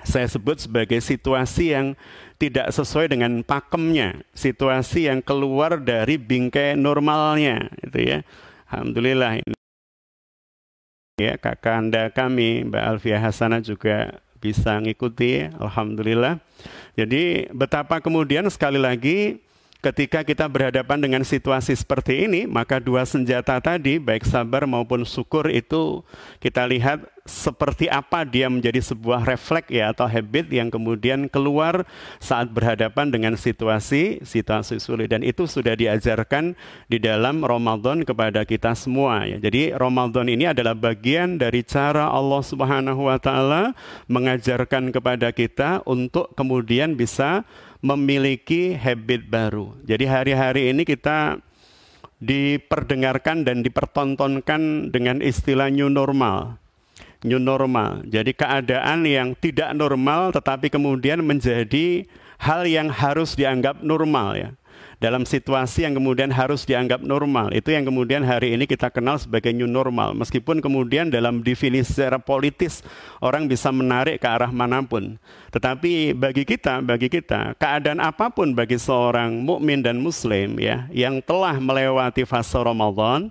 saya 0.00 0.24
sebut 0.28 0.64
sebagai 0.64 1.00
situasi 1.02 1.76
yang 1.76 1.92
tidak 2.36 2.68
sesuai 2.68 3.16
dengan 3.16 3.40
pakemnya, 3.40 4.20
situasi 4.36 5.08
yang 5.08 5.24
keluar 5.24 5.80
dari 5.80 6.20
bingkai 6.20 6.76
normalnya, 6.76 7.72
itu 7.80 8.04
ya. 8.04 8.18
Alhamdulillah 8.66 9.38
ini 9.40 9.54
ya 11.16 11.38
kakanda 11.40 12.12
kami 12.12 12.66
Mbak 12.66 12.84
Alfia 12.84 13.16
Hasanah 13.22 13.62
juga 13.64 14.20
bisa 14.42 14.76
ngikuti 14.76 15.48
Alhamdulillah. 15.56 16.42
Jadi 16.98 17.48
betapa 17.54 18.02
kemudian 18.04 18.44
sekali 18.52 18.76
lagi 18.76 19.40
ketika 19.80 20.26
kita 20.26 20.50
berhadapan 20.50 20.98
dengan 20.98 21.22
situasi 21.22 21.72
seperti 21.78 22.26
ini, 22.26 22.44
maka 22.44 22.82
dua 22.82 23.06
senjata 23.06 23.56
tadi, 23.62 24.02
baik 24.02 24.26
sabar 24.26 24.66
maupun 24.66 25.06
syukur 25.06 25.46
itu 25.48 26.02
kita 26.42 26.66
lihat 26.66 27.04
seperti 27.26 27.90
apa 27.90 28.22
dia 28.22 28.46
menjadi 28.46 28.78
sebuah 28.80 29.26
refleks 29.26 29.68
ya 29.68 29.90
atau 29.90 30.06
habit 30.06 30.48
yang 30.48 30.70
kemudian 30.70 31.26
keluar 31.26 31.84
saat 32.22 32.48
berhadapan 32.50 33.10
dengan 33.10 33.34
situasi 33.34 34.22
situasi 34.22 34.78
sulit 34.78 35.10
dan 35.10 35.26
itu 35.26 35.44
sudah 35.44 35.74
diajarkan 35.74 36.54
di 36.86 37.02
dalam 37.02 37.42
Ramadan 37.42 38.06
kepada 38.06 38.46
kita 38.46 38.72
semua 38.78 39.26
ya. 39.26 39.36
Jadi 39.36 39.74
Ramadan 39.74 40.30
ini 40.30 40.48
adalah 40.48 40.72
bagian 40.72 41.36
dari 41.36 41.66
cara 41.66 42.08
Allah 42.08 42.42
Subhanahu 42.42 43.10
wa 43.10 43.18
taala 43.18 43.74
mengajarkan 44.06 44.94
kepada 44.94 45.34
kita 45.34 45.82
untuk 45.84 46.32
kemudian 46.38 46.94
bisa 46.94 47.42
memiliki 47.84 48.74
habit 48.74 49.28
baru. 49.28 49.74
Jadi 49.84 50.04
hari-hari 50.08 50.62
ini 50.72 50.86
kita 50.86 51.42
diperdengarkan 52.16 53.44
dan 53.44 53.60
dipertontonkan 53.60 54.88
dengan 54.88 55.20
istilah 55.20 55.68
new 55.68 55.92
normal. 55.92 56.56
New 57.26 57.42
normal. 57.42 58.06
Jadi 58.06 58.30
keadaan 58.30 59.02
yang 59.02 59.34
tidak 59.34 59.74
normal 59.74 60.30
tetapi 60.30 60.70
kemudian 60.70 61.20
menjadi 61.26 62.06
hal 62.38 62.62
yang 62.68 62.86
harus 62.86 63.34
dianggap 63.34 63.82
normal 63.82 64.38
ya 64.38 64.50
dalam 64.96 65.28
situasi 65.28 65.84
yang 65.84 65.96
kemudian 65.96 66.32
harus 66.32 66.64
dianggap 66.64 67.04
normal. 67.04 67.52
Itu 67.52 67.72
yang 67.72 67.84
kemudian 67.84 68.24
hari 68.24 68.56
ini 68.56 68.64
kita 68.64 68.88
kenal 68.88 69.20
sebagai 69.20 69.52
new 69.52 69.68
normal. 69.68 70.16
Meskipun 70.16 70.64
kemudian 70.64 71.12
dalam 71.12 71.44
definisi 71.44 71.92
secara 71.92 72.16
politis 72.16 72.80
orang 73.20 73.44
bisa 73.44 73.68
menarik 73.68 74.24
ke 74.24 74.28
arah 74.28 74.48
mana 74.48 74.80
pun. 74.80 75.20
Tetapi 75.52 76.16
bagi 76.16 76.48
kita, 76.48 76.80
bagi 76.80 77.12
kita, 77.12 77.56
keadaan 77.60 78.00
apa 78.00 78.32
pun 78.32 78.56
bagi 78.56 78.80
seorang 78.80 79.40
mukmin 79.44 79.84
dan 79.84 80.00
muslim 80.00 80.56
ya 80.56 80.88
yang 80.92 81.20
telah 81.20 81.56
melewati 81.60 82.24
fase 82.24 82.56
Ramadan, 82.56 83.28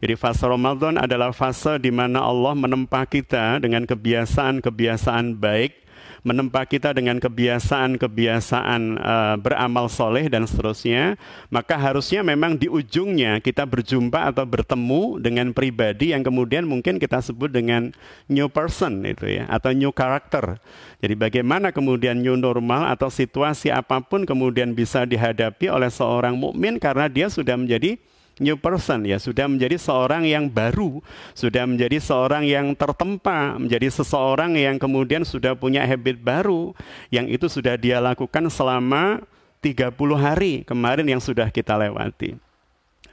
jadi 0.00 0.14
fase 0.16 0.46
Ramadan 0.46 0.96
adalah 0.96 1.34
fase 1.34 1.76
di 1.76 1.92
mana 1.92 2.24
Allah 2.24 2.56
menempa 2.56 3.04
kita 3.04 3.60
dengan 3.60 3.84
kebiasaan-kebiasaan 3.84 5.36
baik 5.36 5.89
menempa 6.20 6.64
kita 6.68 6.92
dengan 6.92 7.16
kebiasaan-kebiasaan 7.16 8.82
uh, 9.00 9.36
beramal 9.40 9.88
soleh 9.88 10.28
dan 10.28 10.44
seterusnya, 10.44 11.16
maka 11.48 11.80
harusnya 11.80 12.20
memang 12.20 12.56
di 12.56 12.68
ujungnya 12.68 13.40
kita 13.40 13.64
berjumpa 13.64 14.32
atau 14.32 14.44
bertemu 14.44 15.20
dengan 15.22 15.52
pribadi 15.56 16.12
yang 16.12 16.20
kemudian 16.20 16.68
mungkin 16.68 17.00
kita 17.00 17.24
sebut 17.24 17.48
dengan 17.48 17.92
new 18.28 18.48
person 18.52 19.04
itu 19.04 19.40
ya, 19.40 19.44
atau 19.48 19.72
new 19.72 19.92
character. 19.94 20.60
Jadi 21.00 21.14
bagaimana 21.16 21.72
kemudian 21.72 22.20
new 22.20 22.36
normal 22.36 22.92
atau 22.92 23.08
situasi 23.08 23.72
apa 23.72 24.04
pun 24.04 24.28
kemudian 24.28 24.76
bisa 24.76 25.08
dihadapi 25.08 25.72
oleh 25.72 25.88
seorang 25.88 26.36
mukmin 26.36 26.76
karena 26.76 27.08
dia 27.08 27.32
sudah 27.32 27.56
menjadi 27.56 27.96
new 28.40 28.56
person 28.56 29.04
ya, 29.04 29.20
sudah 29.20 29.46
menjadi 29.46 29.76
seorang 29.76 30.24
yang 30.24 30.48
baru, 30.48 31.04
sudah 31.36 31.68
menjadi 31.68 32.00
seorang 32.00 32.48
yang 32.48 32.72
tertempa, 32.72 33.60
menjadi 33.60 33.92
seseorang 33.92 34.56
yang 34.56 34.80
kemudian 34.80 35.22
sudah 35.22 35.52
punya 35.52 35.84
habit 35.84 36.18
baru 36.18 36.72
yang 37.12 37.28
itu 37.28 37.46
sudah 37.46 37.76
dia 37.76 38.00
lakukan 38.00 38.48
selama 38.48 39.20
30 39.60 39.92
hari 40.16 40.64
kemarin 40.64 41.04
yang 41.04 41.20
sudah 41.20 41.52
kita 41.52 41.76
lewati. 41.76 42.34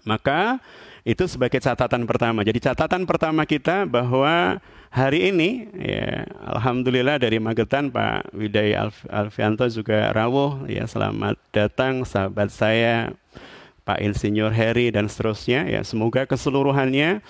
Maka 0.08 0.64
itu 1.04 1.24
sebagai 1.28 1.60
catatan 1.60 2.08
pertama. 2.08 2.44
Jadi 2.48 2.64
catatan 2.64 3.04
pertama 3.04 3.44
kita 3.44 3.84
bahwa 3.84 4.60
hari 4.88 5.32
ini 5.32 5.68
ya 5.76 6.24
alhamdulillah 6.56 7.20
dari 7.20 7.40
Magetan 7.40 7.92
Pak 7.92 8.32
Widai 8.32 8.76
Alf 8.76 9.04
Alfianto 9.12 9.68
juga 9.68 10.12
rawuh 10.16 10.68
ya 10.72 10.88
selamat 10.88 11.36
datang 11.52 12.08
sahabat 12.08 12.52
saya 12.52 13.12
Pak 13.88 14.04
Insinyur 14.04 14.52
Heri 14.52 14.92
dan 14.92 15.08
seterusnya 15.08 15.64
ya 15.64 15.80
semoga 15.88 16.28
keseluruhannya 16.28 17.24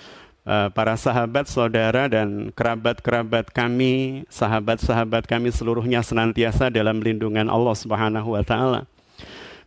uh, 0.48 0.68
para 0.72 0.96
sahabat, 0.96 1.46
saudara 1.46 2.08
dan 2.08 2.50
kerabat-kerabat 2.56 3.52
kami, 3.52 4.24
sahabat-sahabat 4.32 5.28
kami 5.28 5.52
seluruhnya 5.52 6.00
senantiasa 6.00 6.72
dalam 6.72 7.04
lindungan 7.04 7.52
Allah 7.52 7.76
Subhanahu 7.76 8.32
wa 8.32 8.42
taala. 8.42 8.88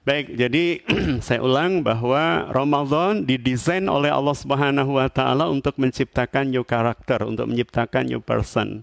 Baik, 0.01 0.33
jadi 0.33 0.81
saya 1.25 1.45
ulang 1.45 1.85
bahwa 1.85 2.49
Ramadan 2.49 3.21
didesain 3.21 3.85
oleh 3.85 4.09
Allah 4.09 4.33
Subhanahu 4.33 4.97
wa 4.97 5.05
taala 5.05 5.45
untuk 5.53 5.77
menciptakan 5.77 6.49
new 6.49 6.65
character, 6.65 7.21
untuk 7.21 7.45
menciptakan 7.45 8.09
new 8.09 8.17
person. 8.17 8.81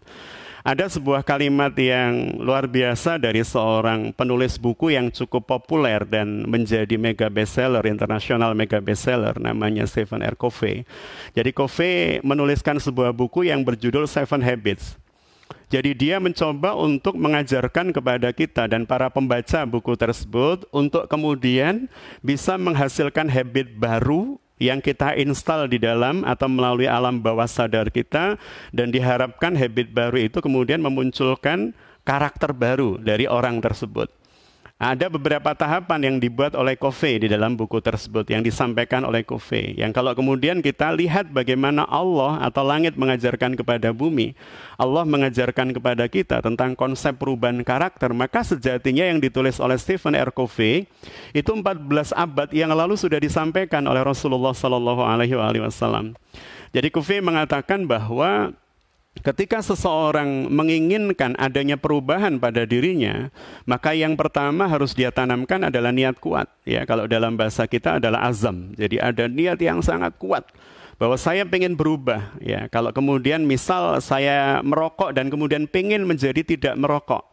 Ada 0.68 1.00
sebuah 1.00 1.24
kalimat 1.24 1.72
yang 1.80 2.44
luar 2.44 2.68
biasa 2.68 3.16
dari 3.16 3.40
seorang 3.40 4.12
penulis 4.12 4.60
buku 4.60 4.92
yang 4.92 5.08
cukup 5.08 5.48
populer 5.48 6.04
dan 6.04 6.44
menjadi 6.44 6.92
mega 7.00 7.32
bestseller, 7.32 7.80
internasional 7.88 8.52
mega 8.52 8.76
bestseller, 8.76 9.32
namanya 9.40 9.88
Stephen 9.88 10.20
R. 10.20 10.36
Covey. 10.36 10.84
Jadi 11.32 11.56
Covey 11.56 12.20
menuliskan 12.20 12.76
sebuah 12.76 13.16
buku 13.16 13.48
yang 13.48 13.64
berjudul 13.64 14.04
Seven 14.04 14.44
Habits. 14.44 15.00
Jadi 15.72 15.96
dia 15.96 16.20
mencoba 16.20 16.76
untuk 16.76 17.16
mengajarkan 17.16 17.88
kepada 17.88 18.28
kita 18.36 18.68
dan 18.68 18.84
para 18.84 19.08
pembaca 19.08 19.64
buku 19.64 19.96
tersebut 19.96 20.68
untuk 20.68 21.08
kemudian 21.08 21.88
bisa 22.20 22.60
menghasilkan 22.60 23.32
habit 23.32 23.72
baru 23.72 24.36
yang 24.58 24.82
kita 24.82 25.14
install 25.14 25.70
di 25.70 25.78
dalam 25.78 26.26
atau 26.26 26.50
melalui 26.50 26.90
alam 26.90 27.22
bawah 27.22 27.46
sadar 27.46 27.88
kita 27.94 28.36
dan 28.74 28.90
diharapkan 28.90 29.54
habit 29.54 29.94
baru 29.94 30.28
itu 30.28 30.38
kemudian 30.42 30.82
memunculkan 30.82 31.72
karakter 32.02 32.50
baru 32.50 32.98
dari 32.98 33.30
orang 33.30 33.62
tersebut. 33.62 34.17
Ada 34.78 35.10
beberapa 35.10 35.58
tahapan 35.58 36.06
yang 36.06 36.16
dibuat 36.22 36.54
oleh 36.54 36.78
Kofe 36.78 37.18
di 37.18 37.26
dalam 37.26 37.58
buku 37.58 37.82
tersebut 37.82 38.22
yang 38.30 38.46
disampaikan 38.46 39.02
oleh 39.02 39.26
Kofe. 39.26 39.74
Yang 39.74 39.90
kalau 39.90 40.14
kemudian 40.14 40.62
kita 40.62 40.94
lihat 40.94 41.34
bagaimana 41.34 41.82
Allah 41.82 42.38
atau 42.46 42.62
langit 42.62 42.94
mengajarkan 42.94 43.58
kepada 43.58 43.90
bumi, 43.90 44.38
Allah 44.78 45.02
mengajarkan 45.02 45.74
kepada 45.74 46.06
kita 46.06 46.38
tentang 46.46 46.78
konsep 46.78 47.18
perubahan 47.18 47.58
karakter, 47.66 48.14
maka 48.14 48.46
sejatinya 48.46 49.02
yang 49.02 49.18
ditulis 49.18 49.58
oleh 49.58 49.74
Stephen 49.82 50.14
R. 50.14 50.30
Covey 50.30 50.86
itu 51.34 51.50
14 51.50 52.14
abad 52.14 52.46
yang 52.54 52.70
lalu 52.70 52.94
sudah 52.94 53.18
disampaikan 53.18 53.82
oleh 53.82 54.06
Rasulullah 54.06 54.54
Sallallahu 54.54 55.02
Alaihi 55.02 55.34
Wasallam. 55.58 56.14
Jadi 56.70 56.86
Covey 56.94 57.18
mengatakan 57.18 57.82
bahwa 57.82 58.54
Ketika 59.18 59.58
seseorang 59.58 60.46
menginginkan 60.46 61.34
adanya 61.34 61.74
perubahan 61.74 62.38
pada 62.38 62.62
dirinya, 62.62 63.34
maka 63.66 63.90
yang 63.90 64.14
pertama 64.14 64.70
harus 64.70 64.94
dia 64.94 65.10
tanamkan 65.10 65.66
adalah 65.66 65.90
niat 65.90 66.22
kuat. 66.22 66.46
Ya, 66.62 66.86
kalau 66.86 67.10
dalam 67.10 67.34
bahasa 67.34 67.66
kita 67.66 67.98
adalah 67.98 68.30
azam. 68.30 68.70
Jadi 68.78 69.02
ada 69.02 69.26
niat 69.26 69.58
yang 69.58 69.82
sangat 69.82 70.14
kuat 70.22 70.46
bahwa 71.02 71.18
saya 71.18 71.42
pengen 71.46 71.74
berubah. 71.74 72.38
Ya, 72.38 72.70
kalau 72.70 72.94
kemudian 72.94 73.42
misal 73.42 73.98
saya 73.98 74.62
merokok 74.62 75.14
dan 75.14 75.30
kemudian 75.30 75.66
pengen 75.66 76.06
menjadi 76.06 76.42
tidak 76.46 76.74
merokok. 76.78 77.26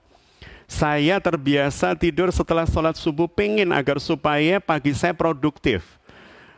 Saya 0.65 1.22
terbiasa 1.22 1.94
tidur 1.94 2.34
setelah 2.34 2.65
sholat 2.65 2.98
subuh 2.98 3.30
pengen 3.30 3.70
agar 3.70 4.01
supaya 4.01 4.58
pagi 4.58 4.98
saya 4.98 5.13
produktif. 5.13 5.86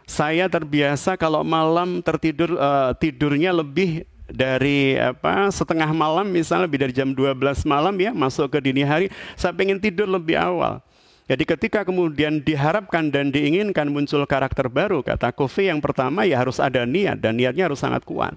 Saya 0.07 0.48
terbiasa 0.48 1.19
kalau 1.19 1.43
malam 1.43 2.00
tertidur 2.00 2.55
uh, 2.55 2.96
tidurnya 2.96 3.51
lebih 3.51 4.07
dari 4.27 5.00
apa 5.00 5.48
setengah 5.48 5.88
malam 5.96 6.27
misalnya 6.27 6.67
lebih 6.67 6.79
dari 6.84 6.93
jam 6.93 7.15
12 7.15 7.63
malam 7.63 7.96
ya 7.96 8.12
masuk 8.12 8.51
ke 8.51 8.60
dini 8.60 8.84
hari 8.84 9.07
saya 9.39 9.55
pengen 9.55 9.79
tidur 9.79 10.07
lebih 10.07 10.36
awal 10.36 10.84
jadi 11.27 11.43
ketika 11.43 11.84
kemudian 11.84 12.39
diharapkan 12.43 13.07
dan 13.12 13.31
diinginkan 13.31 13.88
muncul 13.88 14.24
karakter 14.27 14.67
baru 14.67 15.00
kata 15.03 15.31
Kofi 15.31 15.72
yang 15.72 15.79
pertama 15.79 16.27
ya 16.27 16.43
harus 16.43 16.60
ada 16.60 16.84
niat 16.84 17.19
dan 17.19 17.39
niatnya 17.39 17.72
harus 17.72 17.79
sangat 17.79 18.03
kuat 18.03 18.36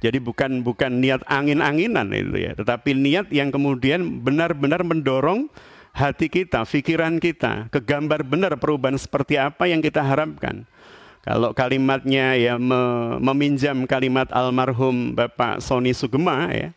jadi 0.00 0.20
bukan 0.20 0.60
bukan 0.64 1.00
niat 1.00 1.24
angin-anginan 1.24 2.12
itu 2.12 2.36
ya 2.36 2.52
tetapi 2.56 2.92
niat 2.92 3.32
yang 3.32 3.48
kemudian 3.48 4.20
benar-benar 4.20 4.84
mendorong 4.84 5.48
hati 5.90 6.30
kita, 6.30 6.62
pikiran 6.62 7.18
kita, 7.18 7.66
kegambar 7.70 8.22
benar 8.22 8.54
perubahan 8.56 8.96
seperti 8.96 9.36
apa 9.36 9.66
yang 9.66 9.82
kita 9.82 10.02
harapkan. 10.02 10.66
Kalau 11.20 11.52
kalimatnya 11.52 12.32
ya 12.32 12.56
meminjam 13.20 13.84
kalimat 13.84 14.32
almarhum 14.32 15.12
Bapak 15.12 15.60
Sony 15.60 15.92
Sugema 15.92 16.48
ya. 16.48 16.72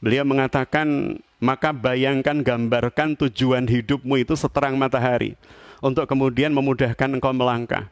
Beliau 0.00 0.24
mengatakan, 0.24 1.20
maka 1.40 1.72
bayangkan 1.72 2.44
gambarkan 2.44 3.16
tujuan 3.16 3.64
hidupmu 3.64 4.20
itu 4.20 4.36
seterang 4.36 4.76
matahari 4.76 5.36
untuk 5.80 6.04
kemudian 6.04 6.52
memudahkan 6.52 7.08
engkau 7.16 7.32
melangkah. 7.32 7.88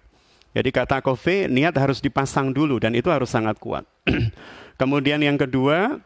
Jadi 0.52 0.68
kata 0.72 1.00
Kofi, 1.04 1.48
niat 1.48 1.76
harus 1.76 2.00
dipasang 2.00 2.52
dulu 2.52 2.80
dan 2.80 2.96
itu 2.96 3.08
harus 3.12 3.32
sangat 3.32 3.56
kuat. 3.60 3.84
kemudian 4.80 5.20
yang 5.20 5.36
kedua, 5.36 6.00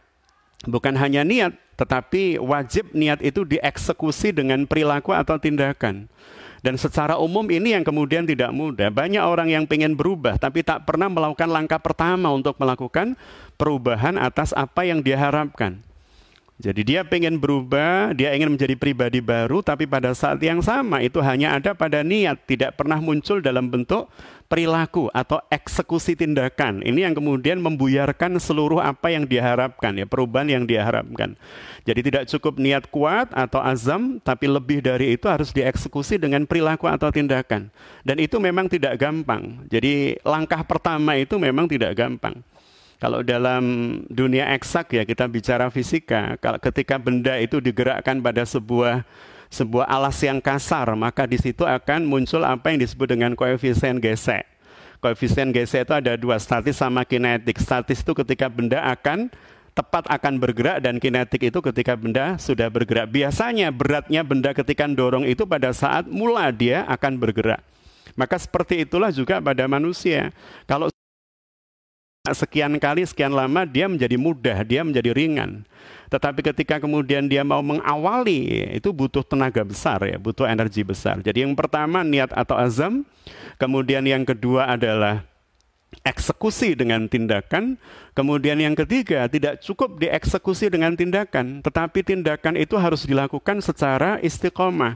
bukan 0.66 0.94
hanya 0.98 1.22
niat, 1.22 1.54
tetapi 1.78 2.38
wajib 2.38 2.90
niat 2.94 3.22
itu 3.22 3.46
dieksekusi 3.46 4.34
dengan 4.34 4.66
perilaku 4.66 5.14
atau 5.14 5.38
tindakan. 5.38 6.10
Dan 6.62 6.78
secara 6.78 7.18
umum 7.18 7.42
ini 7.50 7.74
yang 7.74 7.82
kemudian 7.82 8.22
tidak 8.22 8.54
mudah. 8.54 8.86
Banyak 8.94 9.22
orang 9.26 9.50
yang 9.50 9.64
ingin 9.66 9.98
berubah 9.98 10.38
tapi 10.38 10.62
tak 10.62 10.86
pernah 10.86 11.10
melakukan 11.10 11.50
langkah 11.50 11.82
pertama 11.82 12.30
untuk 12.30 12.54
melakukan 12.62 13.18
perubahan 13.58 14.14
atas 14.14 14.54
apa 14.54 14.86
yang 14.86 15.02
dia 15.02 15.18
harapkan. 15.18 15.82
Jadi 16.62 16.86
dia 16.86 17.02
ingin 17.02 17.42
berubah, 17.42 18.14
dia 18.14 18.30
ingin 18.38 18.54
menjadi 18.54 18.78
pribadi 18.78 19.18
baru, 19.18 19.66
tapi 19.66 19.82
pada 19.82 20.14
saat 20.14 20.38
yang 20.38 20.62
sama 20.62 21.02
itu 21.02 21.18
hanya 21.18 21.58
ada 21.58 21.74
pada 21.74 22.06
niat, 22.06 22.38
tidak 22.46 22.78
pernah 22.78 23.02
muncul 23.02 23.42
dalam 23.42 23.66
bentuk 23.66 24.06
perilaku 24.52 25.08
atau 25.16 25.40
eksekusi 25.48 26.12
tindakan. 26.12 26.84
Ini 26.84 27.08
yang 27.08 27.16
kemudian 27.16 27.56
membuyarkan 27.64 28.36
seluruh 28.36 28.84
apa 28.84 29.08
yang 29.08 29.24
diharapkan, 29.24 29.96
ya 29.96 30.04
perubahan 30.04 30.52
yang 30.52 30.68
diharapkan. 30.68 31.40
Jadi 31.88 32.00
tidak 32.12 32.28
cukup 32.28 32.60
niat 32.60 32.84
kuat 32.92 33.32
atau 33.32 33.64
azam, 33.64 34.20
tapi 34.20 34.52
lebih 34.52 34.84
dari 34.84 35.16
itu 35.16 35.24
harus 35.24 35.56
dieksekusi 35.56 36.20
dengan 36.20 36.44
perilaku 36.44 36.84
atau 36.84 37.08
tindakan. 37.08 37.72
Dan 38.04 38.20
itu 38.20 38.36
memang 38.36 38.68
tidak 38.68 39.00
gampang. 39.00 39.64
Jadi 39.72 40.20
langkah 40.20 40.60
pertama 40.68 41.16
itu 41.16 41.40
memang 41.40 41.64
tidak 41.64 41.96
gampang. 41.96 42.44
Kalau 43.00 43.24
dalam 43.24 43.64
dunia 44.12 44.52
eksak 44.52 44.94
ya 44.94 45.02
kita 45.08 45.26
bicara 45.32 45.72
fisika, 45.72 46.36
kalau 46.38 46.60
ketika 46.60 47.00
benda 47.00 47.40
itu 47.40 47.58
digerakkan 47.58 48.20
pada 48.20 48.44
sebuah 48.44 49.02
sebuah 49.52 49.84
alas 49.84 50.16
yang 50.24 50.40
kasar, 50.40 50.88
maka 50.96 51.28
di 51.28 51.36
situ 51.36 51.68
akan 51.68 52.08
muncul 52.08 52.40
apa 52.40 52.72
yang 52.72 52.80
disebut 52.80 53.04
dengan 53.12 53.36
koefisien 53.36 54.00
gesek. 54.00 54.48
Koefisien 55.04 55.52
gesek 55.52 55.84
itu 55.84 55.92
ada 55.92 56.16
dua, 56.16 56.40
statis 56.40 56.80
sama 56.80 57.04
kinetik. 57.04 57.60
Statis 57.60 58.00
itu 58.00 58.16
ketika 58.16 58.48
benda 58.48 58.80
akan 58.80 59.28
tepat 59.72 60.04
akan 60.08 60.36
bergerak 60.36 60.84
dan 60.84 61.00
kinetik 61.00 61.48
itu 61.48 61.58
ketika 61.60 61.92
benda 61.96 62.36
sudah 62.40 62.68
bergerak. 62.72 63.08
Biasanya 63.08 63.68
beratnya 63.68 64.24
benda 64.24 64.56
ketika 64.56 64.88
dorong 64.88 65.28
itu 65.28 65.44
pada 65.44 65.72
saat 65.76 66.08
mula 66.08 66.48
dia 66.52 66.88
akan 66.88 67.20
bergerak. 67.20 67.60
Maka 68.12 68.36
seperti 68.36 68.84
itulah 68.84 69.08
juga 69.08 69.40
pada 69.40 69.64
manusia. 69.64 70.36
Kalau 70.68 70.91
sekian 72.30 72.78
kali, 72.78 73.02
sekian 73.02 73.34
lama 73.34 73.66
dia 73.66 73.90
menjadi 73.90 74.14
mudah, 74.14 74.62
dia 74.62 74.86
menjadi 74.86 75.10
ringan. 75.10 75.66
Tetapi 76.06 76.54
ketika 76.54 76.78
kemudian 76.78 77.26
dia 77.26 77.42
mau 77.42 77.58
mengawali, 77.66 78.70
itu 78.78 78.94
butuh 78.94 79.26
tenaga 79.26 79.66
besar 79.66 80.06
ya, 80.06 80.22
butuh 80.22 80.46
energi 80.46 80.86
besar. 80.86 81.18
Jadi 81.18 81.42
yang 81.42 81.58
pertama 81.58 82.06
niat 82.06 82.30
atau 82.30 82.54
azam, 82.54 83.02
kemudian 83.58 84.06
yang 84.06 84.22
kedua 84.22 84.70
adalah 84.70 85.26
eksekusi 86.06 86.78
dengan 86.78 87.10
tindakan, 87.10 87.74
kemudian 88.14 88.54
yang 88.62 88.78
ketiga 88.78 89.26
tidak 89.26 89.58
cukup 89.58 89.98
dieksekusi 89.98 90.70
dengan 90.70 90.94
tindakan, 90.94 91.58
tetapi 91.58 92.06
tindakan 92.06 92.54
itu 92.54 92.78
harus 92.78 93.02
dilakukan 93.02 93.58
secara 93.58 94.22
istiqomah. 94.22 94.94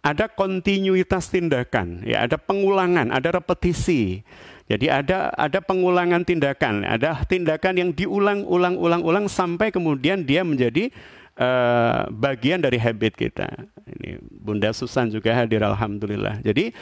Ada 0.00 0.32
kontinuitas 0.32 1.28
tindakan, 1.28 2.08
ya 2.08 2.24
ada 2.24 2.40
pengulangan, 2.40 3.12
ada 3.12 3.36
repetisi. 3.36 4.24
Jadi 4.68 4.92
ada 4.92 5.32
ada 5.32 5.64
pengulangan 5.64 6.20
tindakan, 6.28 6.84
ada 6.84 7.24
tindakan 7.24 7.74
yang 7.80 7.90
diulang-ulang-ulang-ulang 7.96 9.24
sampai 9.24 9.72
kemudian 9.72 10.20
dia 10.20 10.44
menjadi 10.44 10.92
uh, 11.40 12.04
bagian 12.12 12.60
dari 12.60 12.76
habit 12.76 13.16
kita. 13.16 13.48
Ini 13.88 14.20
Bunda 14.20 14.76
Susan 14.76 15.08
juga 15.08 15.32
hadir 15.32 15.64
alhamdulillah. 15.64 16.44
Jadi 16.44 16.76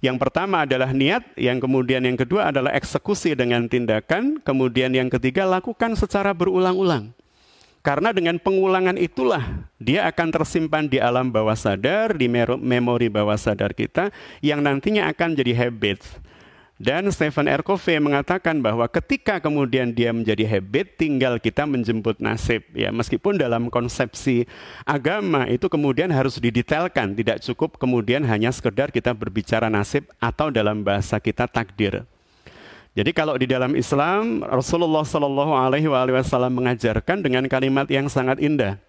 yang 0.00 0.16
pertama 0.16 0.64
adalah 0.64 0.96
niat, 0.96 1.36
yang 1.36 1.60
kemudian 1.60 2.00
yang 2.00 2.16
kedua 2.16 2.48
adalah 2.48 2.72
eksekusi 2.72 3.36
dengan 3.36 3.68
tindakan, 3.68 4.40
kemudian 4.40 4.96
yang 4.96 5.12
ketiga 5.12 5.44
lakukan 5.44 5.92
secara 5.92 6.32
berulang-ulang. 6.32 7.12
Karena 7.84 8.12
dengan 8.12 8.40
pengulangan 8.40 8.96
itulah 8.96 9.68
dia 9.76 10.08
akan 10.08 10.28
tersimpan 10.32 10.88
di 10.88 10.96
alam 11.00 11.28
bawah 11.28 11.56
sadar, 11.56 12.16
di 12.16 12.32
memori 12.32 13.12
bawah 13.12 13.36
sadar 13.36 13.76
kita 13.76 14.08
yang 14.40 14.64
nantinya 14.64 15.08
akan 15.12 15.36
jadi 15.36 15.68
habit. 15.68 16.00
Dan 16.80 17.12
Stephen 17.12 17.44
R. 17.44 17.60
Covey 17.60 18.00
mengatakan 18.00 18.56
bahwa 18.64 18.88
ketika 18.88 19.36
kemudian 19.36 19.92
dia 19.92 20.16
menjadi 20.16 20.48
habit, 20.48 20.96
tinggal 20.96 21.36
kita 21.36 21.68
menjemput 21.68 22.24
nasib. 22.24 22.64
Ya, 22.72 22.88
meskipun 22.88 23.36
dalam 23.36 23.68
konsepsi 23.68 24.48
agama 24.88 25.44
itu 25.44 25.68
kemudian 25.68 26.08
harus 26.08 26.40
didetailkan, 26.40 27.12
tidak 27.12 27.44
cukup 27.44 27.76
kemudian 27.76 28.24
hanya 28.24 28.48
sekedar 28.48 28.88
kita 28.88 29.12
berbicara 29.12 29.68
nasib 29.68 30.08
atau 30.16 30.48
dalam 30.48 30.80
bahasa 30.80 31.20
kita 31.20 31.44
takdir. 31.44 32.08
Jadi 32.96 33.12
kalau 33.12 33.36
di 33.36 33.44
dalam 33.44 33.76
Islam 33.76 34.40
Rasulullah 34.40 35.04
Shallallahu 35.04 35.52
Alaihi 35.52 35.84
Wasallam 35.84 36.64
mengajarkan 36.64 37.20
dengan 37.20 37.44
kalimat 37.44 37.92
yang 37.92 38.08
sangat 38.08 38.40
indah, 38.40 38.80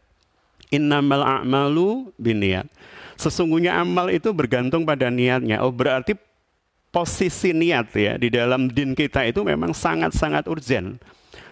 Innamal 0.71 1.27
a'malu 1.27 2.15
biniat. 2.15 2.71
Sesungguhnya 3.19 3.75
amal 3.75 4.07
itu 4.07 4.31
bergantung 4.31 4.87
pada 4.87 5.11
niatnya. 5.11 5.59
Oh 5.59 5.75
berarti 5.75 6.15
posisi 6.91 7.55
niat 7.55 7.87
ya 7.95 8.13
di 8.19 8.27
dalam 8.27 8.67
din 8.67 8.91
kita 8.93 9.23
itu 9.23 9.41
memang 9.41 9.71
sangat-sangat 9.71 10.45
urgen, 10.51 10.99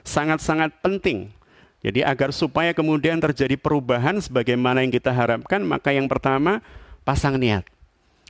sangat-sangat 0.04 0.76
penting. 0.84 1.32
Jadi 1.80 2.04
agar 2.04 2.36
supaya 2.36 2.76
kemudian 2.76 3.24
terjadi 3.24 3.56
perubahan 3.56 4.20
sebagaimana 4.20 4.84
yang 4.84 4.92
kita 4.92 5.16
harapkan, 5.16 5.64
maka 5.64 5.96
yang 5.96 6.12
pertama 6.12 6.60
pasang 7.08 7.40
niat. 7.40 7.64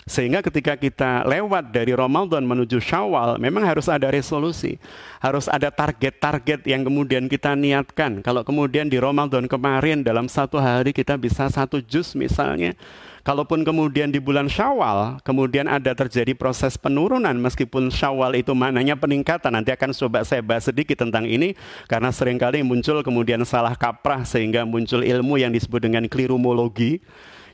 Sehingga 0.10 0.42
ketika 0.42 0.74
kita 0.74 1.22
lewat 1.30 1.70
dari 1.70 1.94
Ramadan 1.94 2.42
menuju 2.42 2.82
Syawal, 2.82 3.38
memang 3.38 3.62
harus 3.62 3.86
ada 3.86 4.10
resolusi. 4.10 4.82
Harus 5.22 5.46
ada 5.46 5.70
target-target 5.70 6.66
yang 6.66 6.82
kemudian 6.82 7.30
kita 7.30 7.54
niatkan. 7.54 8.26
Kalau 8.26 8.42
kemudian 8.42 8.90
di 8.90 8.98
Ramadan 8.98 9.46
kemarin 9.46 10.02
dalam 10.02 10.26
satu 10.26 10.58
hari 10.58 10.98
kita 10.98 11.14
bisa 11.14 11.46
satu 11.54 11.78
jus 11.78 12.18
misalnya, 12.18 12.74
Kalaupun 13.20 13.68
kemudian 13.68 14.10
di 14.10 14.18
bulan 14.18 14.48
Syawal, 14.48 15.20
kemudian 15.28 15.68
ada 15.68 15.92
terjadi 15.92 16.32
proses 16.34 16.80
penurunan 16.80 17.36
meskipun 17.36 17.92
Syawal 17.92 18.40
itu 18.40 18.56
maknanya 18.56 18.96
peningkatan. 18.96 19.54
Nanti 19.54 19.70
akan 19.70 19.92
coba 19.92 20.24
saya 20.24 20.40
bahas 20.40 20.66
sedikit 20.66 21.04
tentang 21.04 21.28
ini 21.28 21.54
karena 21.92 22.16
sering 22.16 22.40
kali 22.40 22.64
muncul 22.64 23.04
kemudian 23.04 23.44
salah 23.44 23.76
kaprah 23.76 24.24
sehingga 24.24 24.64
muncul 24.64 25.04
ilmu 25.04 25.36
yang 25.36 25.52
disebut 25.52 25.78
dengan 25.84 26.08
klirumologi. 26.08 27.04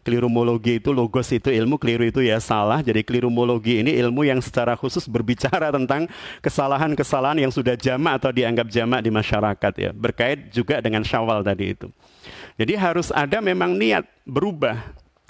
Kelirumologi 0.05 0.77
itu 0.77 0.93
logos 0.93 1.33
itu 1.33 1.49
ilmu, 1.49 1.81
keliru 1.81 2.05
itu 2.05 2.21
ya 2.21 2.37
salah. 2.37 2.85
Jadi 2.85 3.01
kelirumologi 3.01 3.81
ini 3.81 3.97
ilmu 3.97 4.21
yang 4.21 4.37
secara 4.37 4.77
khusus 4.77 5.09
berbicara 5.09 5.73
tentang 5.73 6.05
kesalahan-kesalahan 6.45 7.41
yang 7.41 7.49
sudah 7.49 7.73
jamak 7.73 8.21
atau 8.21 8.29
dianggap 8.29 8.69
jamak 8.69 9.01
di 9.01 9.09
masyarakat 9.09 9.73
ya. 9.81 9.89
Berkait 9.97 10.53
juga 10.53 10.77
dengan 10.77 11.01
syawal 11.01 11.41
tadi 11.41 11.73
itu. 11.73 11.89
Jadi 12.61 12.77
harus 12.77 13.09
ada 13.09 13.41
memang 13.41 13.73
niat 13.73 14.05
berubah 14.29 14.77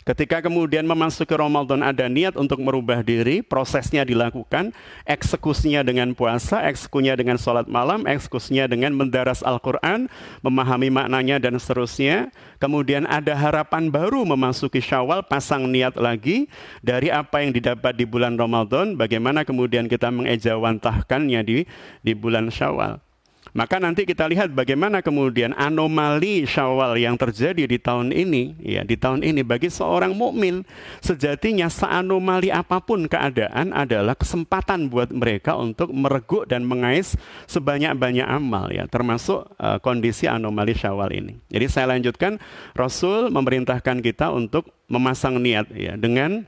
Ketika 0.05 0.37
kemudian 0.37 0.85
memasuki 0.85 1.33
Ramadan 1.33 1.81
ada 1.81 2.05
niat 2.05 2.37
untuk 2.37 2.61
merubah 2.61 3.01
diri, 3.01 3.41
prosesnya 3.41 4.05
dilakukan, 4.05 4.69
eksekusinya 5.01 5.81
dengan 5.81 6.13
puasa, 6.13 6.61
eksekusinya 6.69 7.17
dengan 7.17 7.41
sholat 7.41 7.65
malam, 7.65 8.05
eksekusinya 8.05 8.69
dengan 8.69 8.93
mendaras 8.93 9.41
Al-Quran, 9.41 10.05
memahami 10.45 10.93
maknanya 10.93 11.41
dan 11.41 11.57
seterusnya. 11.57 12.29
Kemudian 12.61 13.09
ada 13.09 13.33
harapan 13.33 13.89
baru 13.89 14.21
memasuki 14.29 14.77
syawal, 14.77 15.25
pasang 15.25 15.65
niat 15.73 15.97
lagi 15.97 16.53
dari 16.85 17.09
apa 17.09 17.41
yang 17.41 17.49
didapat 17.49 17.97
di 17.97 18.05
bulan 18.05 18.37
Ramadan, 18.37 18.93
bagaimana 18.93 19.41
kemudian 19.41 19.89
kita 19.89 20.13
mengejawantahkannya 20.13 21.41
di, 21.41 21.57
di 22.05 22.13
bulan 22.13 22.53
syawal. 22.53 23.04
Maka 23.55 23.79
nanti 23.79 24.03
kita 24.03 24.27
lihat 24.27 24.51
bagaimana 24.51 24.99
kemudian 24.99 25.55
anomali 25.55 26.43
Syawal 26.43 26.99
yang 26.99 27.15
terjadi 27.15 27.63
di 27.63 27.79
tahun 27.79 28.11
ini, 28.11 28.59
ya 28.59 28.83
di 28.83 28.99
tahun 28.99 29.23
ini 29.23 29.47
bagi 29.47 29.71
seorang 29.71 30.11
mukmin 30.11 30.67
sejatinya 30.99 31.71
seanomali 31.71 32.51
apa 32.51 32.83
pun 32.83 33.07
keadaan 33.07 33.71
adalah 33.71 34.11
kesempatan 34.11 34.91
buat 34.91 35.07
mereka 35.15 35.55
untuk 35.55 35.95
mereguk 35.95 36.51
dan 36.51 36.67
mengais 36.67 37.15
sebanyak-banyak 37.47 38.27
amal 38.27 38.67
ya, 38.75 38.91
termasuk 38.91 39.47
uh, 39.55 39.79
kondisi 39.79 40.27
anomali 40.27 40.75
Syawal 40.75 41.15
ini. 41.15 41.39
Jadi 41.47 41.65
saya 41.71 41.95
lanjutkan 41.95 42.35
Rasul 42.75 43.31
memerintahkan 43.31 44.03
kita 44.03 44.35
untuk 44.35 44.67
memasang 44.91 45.39
niat 45.39 45.71
ya 45.71 45.95
dengan 45.95 46.43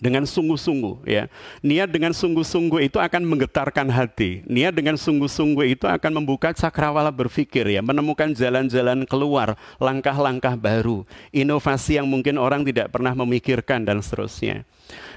dengan 0.00 0.24
sungguh-sungguh 0.24 1.06
ya. 1.06 1.28
Niat 1.60 1.92
dengan 1.92 2.10
sungguh-sungguh 2.16 2.88
itu 2.88 2.96
akan 2.96 3.22
menggetarkan 3.22 3.86
hati. 3.92 4.42
Niat 4.48 4.74
dengan 4.74 4.96
sungguh-sungguh 4.96 5.76
itu 5.76 5.84
akan 5.86 6.24
membuka 6.24 6.50
cakrawala 6.56 7.12
berpikir 7.12 7.68
ya, 7.68 7.84
menemukan 7.84 8.32
jalan-jalan 8.32 9.04
keluar, 9.04 9.54
langkah-langkah 9.76 10.56
baru, 10.56 11.04
inovasi 11.30 12.00
yang 12.00 12.08
mungkin 12.08 12.40
orang 12.40 12.64
tidak 12.66 12.90
pernah 12.90 13.12
memikirkan 13.12 13.84
dan 13.84 14.00
seterusnya. 14.00 14.64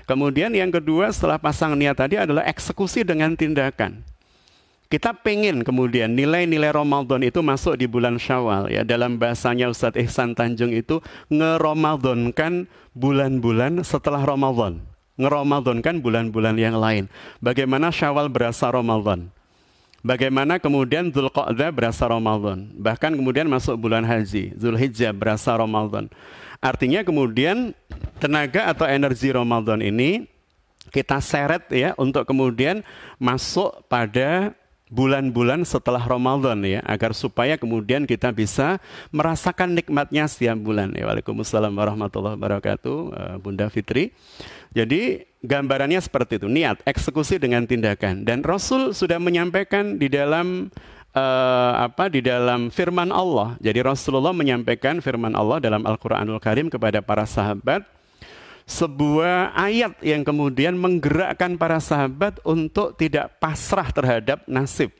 Kemudian 0.03 0.51
yang 0.53 0.69
kedua 0.69 1.09
setelah 1.09 1.39
pasang 1.39 1.73
niat 1.73 1.97
tadi 1.97 2.19
adalah 2.19 2.43
eksekusi 2.45 3.07
dengan 3.07 3.33
tindakan. 3.33 4.12
Kita 4.93 5.09
pengen 5.09 5.65
kemudian 5.65 6.13
nilai-nilai 6.13 6.69
Ramadan 6.69 7.25
itu 7.25 7.41
masuk 7.41 7.81
di 7.81 7.89
bulan 7.89 8.21
Syawal 8.21 8.69
ya. 8.69 8.85
Dalam 8.85 9.17
bahasanya 9.17 9.65
Ustadz 9.73 9.97
Ihsan 9.97 10.37
Tanjung 10.37 10.69
itu 10.69 11.01
ngeromadonkan 11.33 12.69
bulan-bulan 12.93 13.81
setelah 13.81 14.21
Ramadan. 14.21 14.85
Ngeromadonkan 15.17 15.97
bulan-bulan 15.97 16.61
yang 16.61 16.77
lain. 16.77 17.09
Bagaimana 17.41 17.89
Syawal 17.89 18.29
berasa 18.29 18.69
Ramadan? 18.69 19.33
Bagaimana 20.05 20.61
kemudian 20.61 21.09
Dzulqa'dah 21.09 21.73
berasa 21.73 22.05
Ramadan? 22.05 22.69
Bahkan 22.77 23.17
kemudian 23.17 23.49
masuk 23.49 23.81
bulan 23.81 24.05
haji, 24.05 24.53
Zulhijjah 24.61 25.09
berasa 25.09 25.57
Ramadan. 25.57 26.05
Artinya 26.61 27.01
kemudian 27.01 27.73
tenaga 28.21 28.69
atau 28.69 28.85
energi 28.85 29.33
Ramadan 29.33 29.81
ini 29.81 30.29
kita 30.93 31.17
seret 31.17 31.65
ya 31.73 31.97
untuk 31.97 32.29
kemudian 32.29 32.85
masuk 33.17 33.89
pada 33.89 34.53
bulan-bulan 34.91 35.63
setelah 35.63 36.03
Ramadan 36.03 36.59
ya 36.61 36.83
agar 36.83 37.15
supaya 37.15 37.55
kemudian 37.55 38.03
kita 38.03 38.29
bisa 38.35 38.77
merasakan 39.09 39.73
nikmatnya 39.73 40.27
setiap 40.27 40.59
bulan 40.59 40.91
ya 40.93 41.07
Waalaikumsalam 41.07 41.73
warahmatullahi 41.73 42.35
wabarakatuh 42.35 42.97
uh, 43.13 43.35
Bunda 43.39 43.71
Fitri. 43.71 44.11
Jadi 44.73 45.23
gambarannya 45.45 46.01
seperti 46.01 46.41
itu 46.41 46.47
niat 46.49 46.81
eksekusi 46.83 47.37
dengan 47.37 47.63
tindakan 47.65 48.25
dan 48.25 48.41
Rasul 48.41 48.91
sudah 48.91 49.21
menyampaikan 49.21 50.01
di 50.01 50.09
dalam 50.09 50.73
uh, 51.13 51.73
apa 51.77 52.09
di 52.09 52.19
dalam 52.19 52.73
firman 52.73 53.13
Allah. 53.13 53.55
Jadi 53.61 53.79
Rasulullah 53.85 54.33
menyampaikan 54.33 54.99
firman 54.99 55.33
Allah 55.37 55.61
dalam 55.61 55.85
Al-Qur'anul 55.85 56.41
Karim 56.41 56.67
kepada 56.67 56.99
para 56.99 57.23
sahabat 57.23 57.85
sebuah 58.63 59.55
ayat 59.55 59.99
yang 59.99 60.23
kemudian 60.23 60.75
menggerakkan 60.79 61.59
para 61.59 61.79
sahabat 61.83 62.39
untuk 62.47 62.95
tidak 62.95 63.35
pasrah 63.39 63.91
terhadap 63.91 64.43
nasib. 64.47 64.91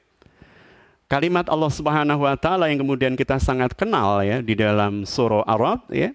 Kalimat 1.07 1.45
Allah 1.45 1.69
Subhanahu 1.69 2.25
wa 2.25 2.35
taala 2.39 2.71
yang 2.73 2.81
kemudian 2.81 3.13
kita 3.13 3.37
sangat 3.37 3.77
kenal 3.77 4.23
ya 4.25 4.41
di 4.41 4.57
dalam 4.57 5.05
surah 5.05 5.45
Arab 5.45 5.85
ya. 5.93 6.11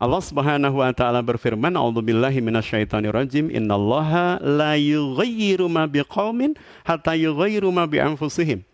Allah 0.00 0.22
Subhanahu 0.24 0.80
wa 0.80 0.92
taala 0.92 1.20
berfirman, 1.20 1.72
"A'udzubillahi 1.76 2.40
minasyaitonirrajim. 2.40 3.52
Innallaha 3.52 4.40
la 4.40 4.76
yughayyiru 4.76 5.68
ma 5.68 5.84
biqaumin 5.84 6.56
hatta 6.84 7.12
yughayyiru 7.12 7.68
ma 7.68 7.84
bi 7.84 8.00
anfusihim." 8.00 8.64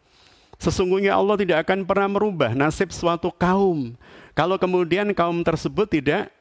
Sesungguhnya 0.62 1.18
Allah 1.18 1.34
tidak 1.42 1.66
akan 1.66 1.82
pernah 1.82 2.06
merubah 2.06 2.54
nasib 2.54 2.94
suatu 2.94 3.34
kaum 3.34 3.98
kalau 4.32 4.56
kemudian 4.56 5.10
kaum 5.12 5.44
tersebut 5.44 5.90
tidak 5.90 6.32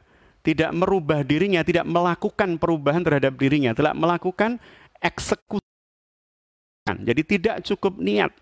tidak 0.42 0.74
merubah 0.74 1.22
dirinya, 1.22 1.62
tidak 1.62 1.86
melakukan 1.86 2.58
perubahan 2.58 3.06
terhadap 3.06 3.38
dirinya, 3.38 3.72
tidak 3.78 3.94
melakukan 3.94 4.58
eksekusi. 5.02 5.66
Jadi 6.86 7.22
tidak 7.24 7.56
cukup 7.66 8.02
niat, 8.02 8.34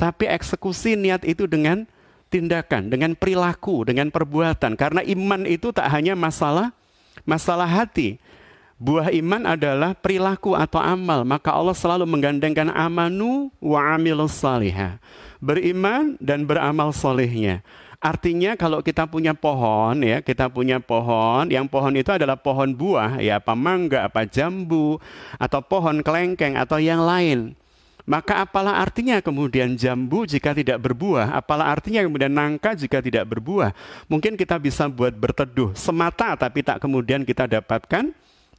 tapi 0.00 0.26
eksekusi 0.26 0.96
niat 0.96 1.22
itu 1.28 1.44
dengan 1.44 1.84
tindakan, 2.32 2.88
dengan 2.88 3.12
perilaku, 3.12 3.84
dengan 3.84 4.08
perbuatan. 4.08 4.74
Karena 4.80 5.04
iman 5.04 5.44
itu 5.44 5.68
tak 5.70 5.92
hanya 5.92 6.16
masalah 6.16 6.72
masalah 7.28 7.68
hati. 7.68 8.16
Buah 8.82 9.14
iman 9.14 9.46
adalah 9.46 9.94
perilaku 9.94 10.58
atau 10.58 10.82
amal. 10.82 11.22
Maka 11.22 11.54
Allah 11.54 11.76
selalu 11.76 12.02
menggandengkan 12.08 12.66
amanu 12.72 13.52
wa 13.62 13.94
amilus 13.94 14.34
salihah. 14.34 14.98
Beriman 15.38 16.18
dan 16.18 16.42
beramal 16.42 16.90
solehnya. 16.90 17.62
Artinya 18.02 18.58
kalau 18.58 18.82
kita 18.82 19.06
punya 19.06 19.30
pohon 19.30 20.02
ya, 20.02 20.18
kita 20.18 20.50
punya 20.50 20.82
pohon, 20.82 21.46
yang 21.46 21.70
pohon 21.70 21.94
itu 21.94 22.10
adalah 22.10 22.34
pohon 22.34 22.74
buah 22.74 23.22
ya, 23.22 23.38
apa 23.38 23.54
mangga, 23.54 24.02
apa 24.10 24.26
jambu, 24.26 24.98
atau 25.38 25.62
pohon 25.62 26.02
kelengkeng 26.02 26.58
atau 26.58 26.82
yang 26.82 26.98
lain. 26.98 27.54
Maka 28.02 28.42
apalah 28.42 28.82
artinya 28.82 29.22
kemudian 29.22 29.78
jambu 29.78 30.26
jika 30.26 30.50
tidak 30.50 30.82
berbuah? 30.82 31.30
Apalah 31.30 31.70
artinya 31.70 32.02
kemudian 32.02 32.34
nangka 32.34 32.74
jika 32.74 32.98
tidak 32.98 33.30
berbuah? 33.30 33.70
Mungkin 34.10 34.34
kita 34.34 34.58
bisa 34.58 34.90
buat 34.90 35.14
berteduh 35.14 35.70
semata 35.78 36.34
tapi 36.34 36.66
tak 36.66 36.82
kemudian 36.82 37.22
kita 37.22 37.46
dapatkan 37.46 38.10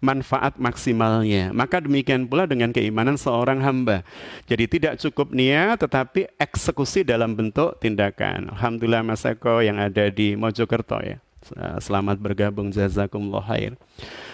manfaat 0.03 0.59
maksimalnya. 0.59 1.55
Maka 1.55 1.79
demikian 1.79 2.27
pula 2.27 2.43
dengan 2.43 2.75
keimanan 2.75 3.15
seorang 3.15 3.63
hamba. 3.63 4.03
Jadi 4.51 4.67
tidak 4.67 4.93
cukup 4.99 5.31
niat 5.31 5.79
tetapi 5.79 6.27
eksekusi 6.35 7.07
dalam 7.07 7.31
bentuk 7.31 7.79
tindakan. 7.79 8.51
Alhamdulillah 8.51 9.07
Mas 9.07 9.23
Eko 9.23 9.63
yang 9.63 9.79
ada 9.79 10.11
di 10.11 10.35
Mojokerto 10.35 10.99
ya. 10.99 11.23
Selamat 11.79 12.19
bergabung 12.19 12.71
jazakumullah 12.71 13.43
khair. 13.43 13.79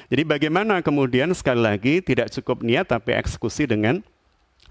Jadi 0.09 0.25
bagaimana 0.25 0.81
kemudian 0.81 1.29
sekali 1.37 1.61
lagi 1.61 2.01
tidak 2.01 2.33
cukup 2.33 2.65
niat 2.65 2.89
tapi 2.89 3.13
eksekusi 3.13 3.69
dengan 3.69 4.01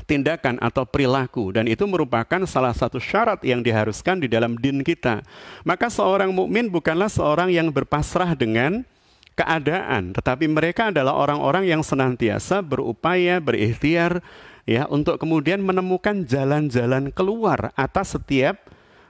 tindakan 0.07 0.63
atau 0.63 0.87
perilaku 0.87 1.51
dan 1.51 1.67
itu 1.67 1.83
merupakan 1.83 2.39
salah 2.47 2.71
satu 2.71 3.03
syarat 3.03 3.43
yang 3.43 3.59
diharuskan 3.59 4.23
di 4.23 4.31
dalam 4.31 4.55
din 4.55 4.87
kita. 4.87 5.27
Maka 5.67 5.91
seorang 5.91 6.31
mukmin 6.31 6.71
bukanlah 6.71 7.11
seorang 7.11 7.51
yang 7.51 7.75
berpasrah 7.75 8.39
dengan 8.39 8.87
keadaan, 9.39 10.11
tetapi 10.11 10.51
mereka 10.51 10.91
adalah 10.91 11.15
orang-orang 11.15 11.71
yang 11.71 11.87
senantiasa 11.87 12.59
berupaya, 12.59 13.39
berikhtiar 13.39 14.19
ya 14.67 14.91
untuk 14.91 15.23
kemudian 15.23 15.63
menemukan 15.63 16.27
jalan-jalan 16.27 17.15
keluar 17.15 17.71
atas 17.79 18.19
setiap 18.19 18.67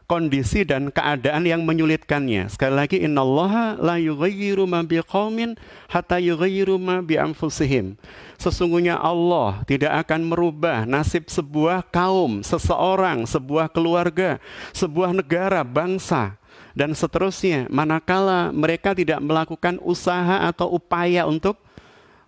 kondisi 0.08 0.64
dan 0.64 0.88
keadaan 0.88 1.44
yang 1.44 1.64
menyulitkannya. 1.68 2.48
Sekali 2.48 2.74
lagi 2.74 2.96
innallaha 3.04 3.76
la 3.76 4.00
yughayyiru 4.00 4.64
ma 4.64 4.80
biqaumin 4.80 5.56
hatta 5.92 6.16
yughayyiru 6.16 6.80
ma 6.80 7.04
bi 7.04 7.20
anfusihim. 7.20 8.00
Sesungguhnya 8.40 8.96
Allah 8.96 9.60
tidak 9.68 10.08
akan 10.08 10.32
merubah 10.32 10.88
nasib 10.88 11.28
sebuah 11.28 11.84
kaum, 11.92 12.40
seseorang, 12.40 13.28
sebuah 13.28 13.68
keluarga, 13.68 14.40
sebuah 14.72 15.12
negara, 15.12 15.60
bangsa 15.60 16.40
dan 16.78 16.94
seterusnya. 16.94 17.66
Manakala 17.66 18.54
mereka 18.54 18.94
tidak 18.94 19.18
melakukan 19.18 19.82
usaha 19.82 20.46
atau 20.46 20.70
upaya 20.78 21.26
untuk 21.26 21.58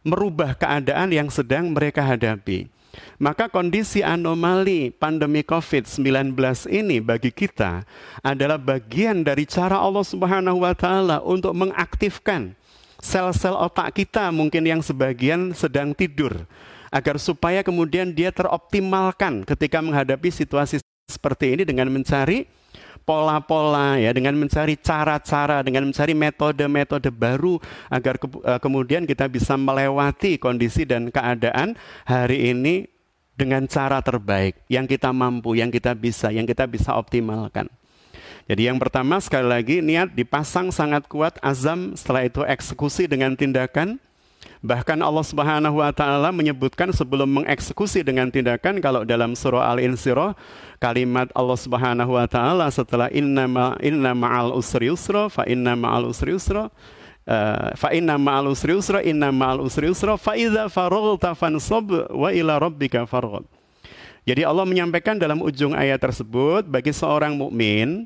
merubah 0.03 0.59
keadaan 0.59 1.15
yang 1.15 1.31
sedang 1.31 1.71
mereka 1.71 2.03
hadapi. 2.03 2.67
Maka 3.23 3.47
kondisi 3.47 4.03
anomali 4.03 4.91
pandemi 4.91 5.47
COVID-19 5.47 6.35
ini 6.75 6.99
bagi 6.99 7.31
kita 7.31 7.87
adalah 8.19 8.59
bagian 8.59 9.23
dari 9.23 9.47
cara 9.47 9.79
Allah 9.79 10.03
Subhanahu 10.03 10.67
wa 10.67 10.75
taala 10.75 11.23
untuk 11.23 11.55
mengaktifkan 11.55 12.59
sel-sel 12.99 13.55
otak 13.55 13.95
kita 13.95 14.35
mungkin 14.35 14.67
yang 14.67 14.83
sebagian 14.83 15.55
sedang 15.55 15.95
tidur 15.95 16.51
agar 16.91 17.23
supaya 17.23 17.63
kemudian 17.63 18.11
dia 18.11 18.35
teroptimalkan 18.35 19.47
ketika 19.47 19.79
menghadapi 19.79 20.29
situasi 20.35 20.83
seperti 21.07 21.55
ini 21.55 21.63
dengan 21.63 21.87
mencari 21.95 22.51
pola-pola 23.11 23.99
ya, 23.99 24.15
dengan 24.15 24.39
mencari 24.39 24.79
cara-cara, 24.79 25.67
dengan 25.67 25.91
mencari 25.91 26.15
metode-metode 26.15 27.11
baru 27.11 27.59
agar 27.91 28.23
ke, 28.23 28.31
uh, 28.31 28.63
kemudian 28.63 29.03
kita 29.03 29.27
bisa 29.27 29.59
melewati 29.59 30.39
kondisi 30.39 30.87
dan 30.87 31.11
keadaan 31.11 31.75
hari 32.07 32.55
ini 32.55 32.87
dengan 33.35 33.67
cara 33.67 33.99
terbaik 33.99 34.63
yang 34.71 34.87
kita 34.87 35.11
mampu, 35.11 35.59
yang 35.59 35.75
kita 35.75 35.91
bisa, 35.91 36.31
yang 36.31 36.47
kita 36.47 36.71
bisa 36.71 36.95
optimalkan. 36.95 37.67
Jadi 38.47 38.71
yang 38.71 38.79
pertama 38.79 39.19
sekali 39.19 39.51
lagi 39.51 39.83
niat 39.83 40.15
dipasang 40.15 40.71
sangat 40.71 41.11
kuat, 41.11 41.35
azam 41.43 41.99
setelah 41.99 42.31
itu 42.31 42.47
eksekusi 42.47 43.11
dengan 43.11 43.35
tindakan 43.35 43.99
Bahkan 44.61 45.01
Allah 45.01 45.25
Subhanahu 45.25 45.81
wa 45.81 45.89
taala 45.89 46.29
menyebutkan 46.29 46.93
sebelum 46.93 47.41
mengeksekusi 47.41 48.05
dengan 48.05 48.29
tindakan 48.29 48.77
kalau 48.85 49.09
dalam 49.09 49.33
surah 49.33 49.73
Al-Insyirah 49.73 50.37
kalimat 50.77 51.33
Allah 51.33 51.57
Subhanahu 51.57 52.13
wa 52.13 52.29
taala 52.29 52.69
setelah 52.69 53.09
inna 53.09 53.49
ma 53.49 53.81
inna 53.81 54.13
ma'al 54.13 54.53
usri 54.53 54.93
yusra 54.93 55.33
fa 55.33 55.49
inna 55.49 55.73
ma'al 55.73 56.13
usri 56.13 56.37
yusra 56.37 56.69
uh, 57.25 57.73
fa 57.73 57.89
inna 57.97 58.21
ma'al 58.21 58.53
usri 58.53 58.77
yusra 58.77 59.01
inna 59.01 59.33
ma'al 59.33 59.65
usri 59.65 59.89
yusra 59.89 60.21
fa 60.21 60.37
idza 60.37 60.69
faraghta 60.69 61.33
fansab 61.33 62.13
wa 62.13 62.29
ila 62.29 62.61
rabbika 62.61 63.09
farghab. 63.09 63.49
Jadi 64.29 64.45
Allah 64.45 64.69
menyampaikan 64.69 65.17
dalam 65.17 65.41
ujung 65.41 65.73
ayat 65.73 66.05
tersebut 66.05 66.69
bagi 66.69 66.93
seorang 66.93 67.33
mukmin 67.33 68.05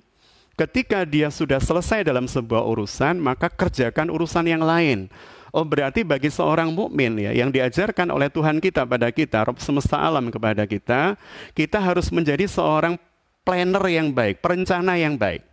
ketika 0.54 1.02
dia 1.02 1.34
sudah 1.34 1.58
selesai 1.58 2.06
dalam 2.06 2.30
sebuah 2.30 2.62
urusan 2.62 3.18
maka 3.18 3.50
kerjakan 3.50 4.06
urusan 4.06 4.46
yang 4.46 4.62
lain. 4.62 5.10
Oh 5.54 5.62
berarti 5.62 6.02
bagi 6.02 6.34
seorang 6.34 6.74
mukmin 6.74 7.14
ya 7.14 7.30
yang 7.30 7.54
diajarkan 7.54 8.10
oleh 8.10 8.26
Tuhan 8.26 8.58
kita 8.58 8.82
pada 8.82 9.14
kita, 9.14 9.46
Rob 9.46 9.62
semesta 9.62 10.02
alam 10.02 10.26
kepada 10.26 10.66
kita, 10.66 11.14
kita 11.54 11.78
harus 11.78 12.10
menjadi 12.10 12.42
seorang 12.50 12.98
planner 13.46 13.86
yang 13.86 14.10
baik, 14.10 14.42
perencana 14.42 14.98
yang 14.98 15.14
baik. 15.14 15.46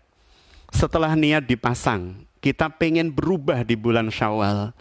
Setelah 0.73 1.13
niat 1.13 1.45
dipasang, 1.45 2.17
kita 2.41 2.73
pengen 2.73 3.13
berubah 3.13 3.61
di 3.61 3.77
bulan 3.77 4.09
Syawal 4.09 4.73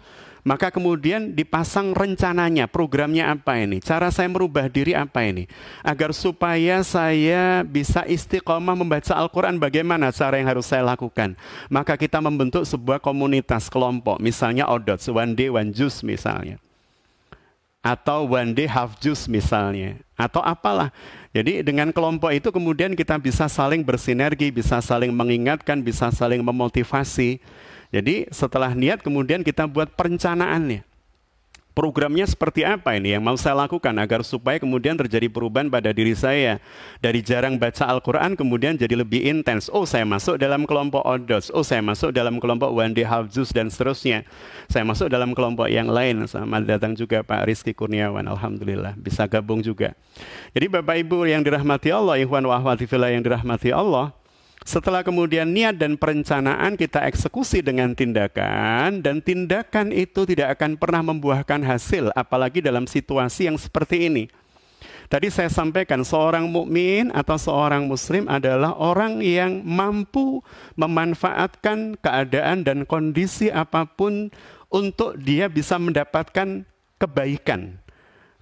maka 0.42 0.72
kemudian 0.72 1.36
dipasang 1.36 1.92
rencananya, 1.92 2.64
programnya 2.64 3.28
apa 3.28 3.60
ini? 3.60 3.78
Cara 3.82 4.08
saya 4.08 4.28
merubah 4.28 4.66
diri 4.72 4.96
apa 4.96 5.20
ini? 5.24 5.44
Agar 5.84 6.16
supaya 6.16 6.80
saya 6.80 7.60
bisa 7.66 8.04
istiqomah 8.08 8.72
membaca 8.72 9.12
Al-Quran, 9.12 9.60
bagaimana 9.60 10.08
cara 10.12 10.40
yang 10.40 10.48
harus 10.48 10.68
saya 10.68 10.84
lakukan? 10.84 11.36
Maka 11.68 12.00
kita 12.00 12.18
membentuk 12.18 12.64
sebuah 12.64 12.98
komunitas 12.98 13.68
kelompok, 13.68 14.16
misalnya 14.18 14.68
Odot, 14.68 15.00
One 15.12 15.36
Day 15.36 15.52
One 15.52 15.72
Juice 15.76 16.00
misalnya. 16.00 16.56
Atau 17.80 18.28
One 18.28 18.52
Day 18.52 18.68
Half 18.68 19.00
Juice 19.00 19.24
misalnya. 19.24 19.96
Atau 20.16 20.44
apalah. 20.44 20.92
Jadi 21.32 21.64
dengan 21.64 21.88
kelompok 21.94 22.28
itu 22.34 22.52
kemudian 22.52 22.92
kita 22.92 23.16
bisa 23.16 23.48
saling 23.48 23.80
bersinergi, 23.80 24.52
bisa 24.52 24.82
saling 24.84 25.14
mengingatkan, 25.14 25.80
bisa 25.80 26.12
saling 26.12 26.44
memotivasi. 26.44 27.40
Jadi 27.90 28.30
setelah 28.30 28.70
niat 28.74 29.02
kemudian 29.02 29.42
kita 29.42 29.66
buat 29.66 29.90
perencanaannya. 29.98 30.90
Programnya 31.70 32.26
seperti 32.26 32.66
apa 32.66 32.98
ini 32.98 33.14
yang 33.14 33.22
mau 33.22 33.38
saya 33.38 33.54
lakukan 33.54 33.94
agar 34.02 34.26
supaya 34.26 34.58
kemudian 34.58 34.98
terjadi 34.98 35.30
perubahan 35.30 35.70
pada 35.70 35.94
diri 35.94 36.18
saya. 36.18 36.58
Dari 36.98 37.22
jarang 37.22 37.56
baca 37.62 37.86
Al-Quran 37.86 38.34
kemudian 38.34 38.74
jadi 38.74 38.98
lebih 38.98 39.22
intens. 39.22 39.70
Oh 39.70 39.86
saya 39.86 40.02
masuk 40.02 40.34
dalam 40.34 40.66
kelompok 40.66 41.06
Odos. 41.06 41.48
Oh 41.54 41.62
saya 41.62 41.78
masuk 41.78 42.10
dalam 42.10 42.42
kelompok 42.42 42.74
Wandi 42.74 43.06
Halzus 43.06 43.54
dan 43.54 43.70
seterusnya. 43.70 44.26
Saya 44.66 44.82
masuk 44.82 45.08
dalam 45.08 45.30
kelompok 45.30 45.70
yang 45.70 45.86
lain. 45.86 46.26
Sama 46.26 46.58
datang 46.58 46.98
juga 46.98 47.22
Pak 47.22 47.46
Rizky 47.46 47.70
Kurniawan. 47.70 48.26
Alhamdulillah 48.26 48.98
bisa 48.98 49.30
gabung 49.30 49.62
juga. 49.62 49.94
Jadi 50.50 50.66
Bapak 50.66 51.00
Ibu 51.06 51.22
yang 51.30 51.46
dirahmati 51.46 51.94
Allah, 51.94 52.18
Ikhwan 52.18 52.44
wa 52.50 52.60
yang 53.08 53.22
dirahmati 53.22 53.70
Allah. 53.70 54.19
Setelah 54.60 55.00
kemudian 55.00 55.48
niat 55.48 55.80
dan 55.80 55.96
perencanaan 55.96 56.76
kita 56.76 57.08
eksekusi 57.08 57.64
dengan 57.64 57.96
tindakan 57.96 59.00
dan 59.00 59.24
tindakan 59.24 59.88
itu 59.88 60.28
tidak 60.28 60.60
akan 60.60 60.76
pernah 60.76 61.00
membuahkan 61.00 61.64
hasil 61.64 62.12
apalagi 62.12 62.60
dalam 62.60 62.84
situasi 62.84 63.48
yang 63.48 63.56
seperti 63.56 64.12
ini. 64.12 64.24
Tadi 65.10 65.26
saya 65.26 65.50
sampaikan 65.50 66.06
seorang 66.06 66.46
mukmin 66.46 67.10
atau 67.10 67.34
seorang 67.34 67.88
muslim 67.88 68.30
adalah 68.30 68.76
orang 68.78 69.18
yang 69.24 69.64
mampu 69.66 70.38
memanfaatkan 70.78 71.98
keadaan 71.98 72.62
dan 72.62 72.86
kondisi 72.86 73.50
apa 73.50 73.88
pun 73.88 74.30
untuk 74.70 75.18
dia 75.18 75.50
bisa 75.50 75.82
mendapatkan 75.82 76.62
kebaikan 77.00 77.80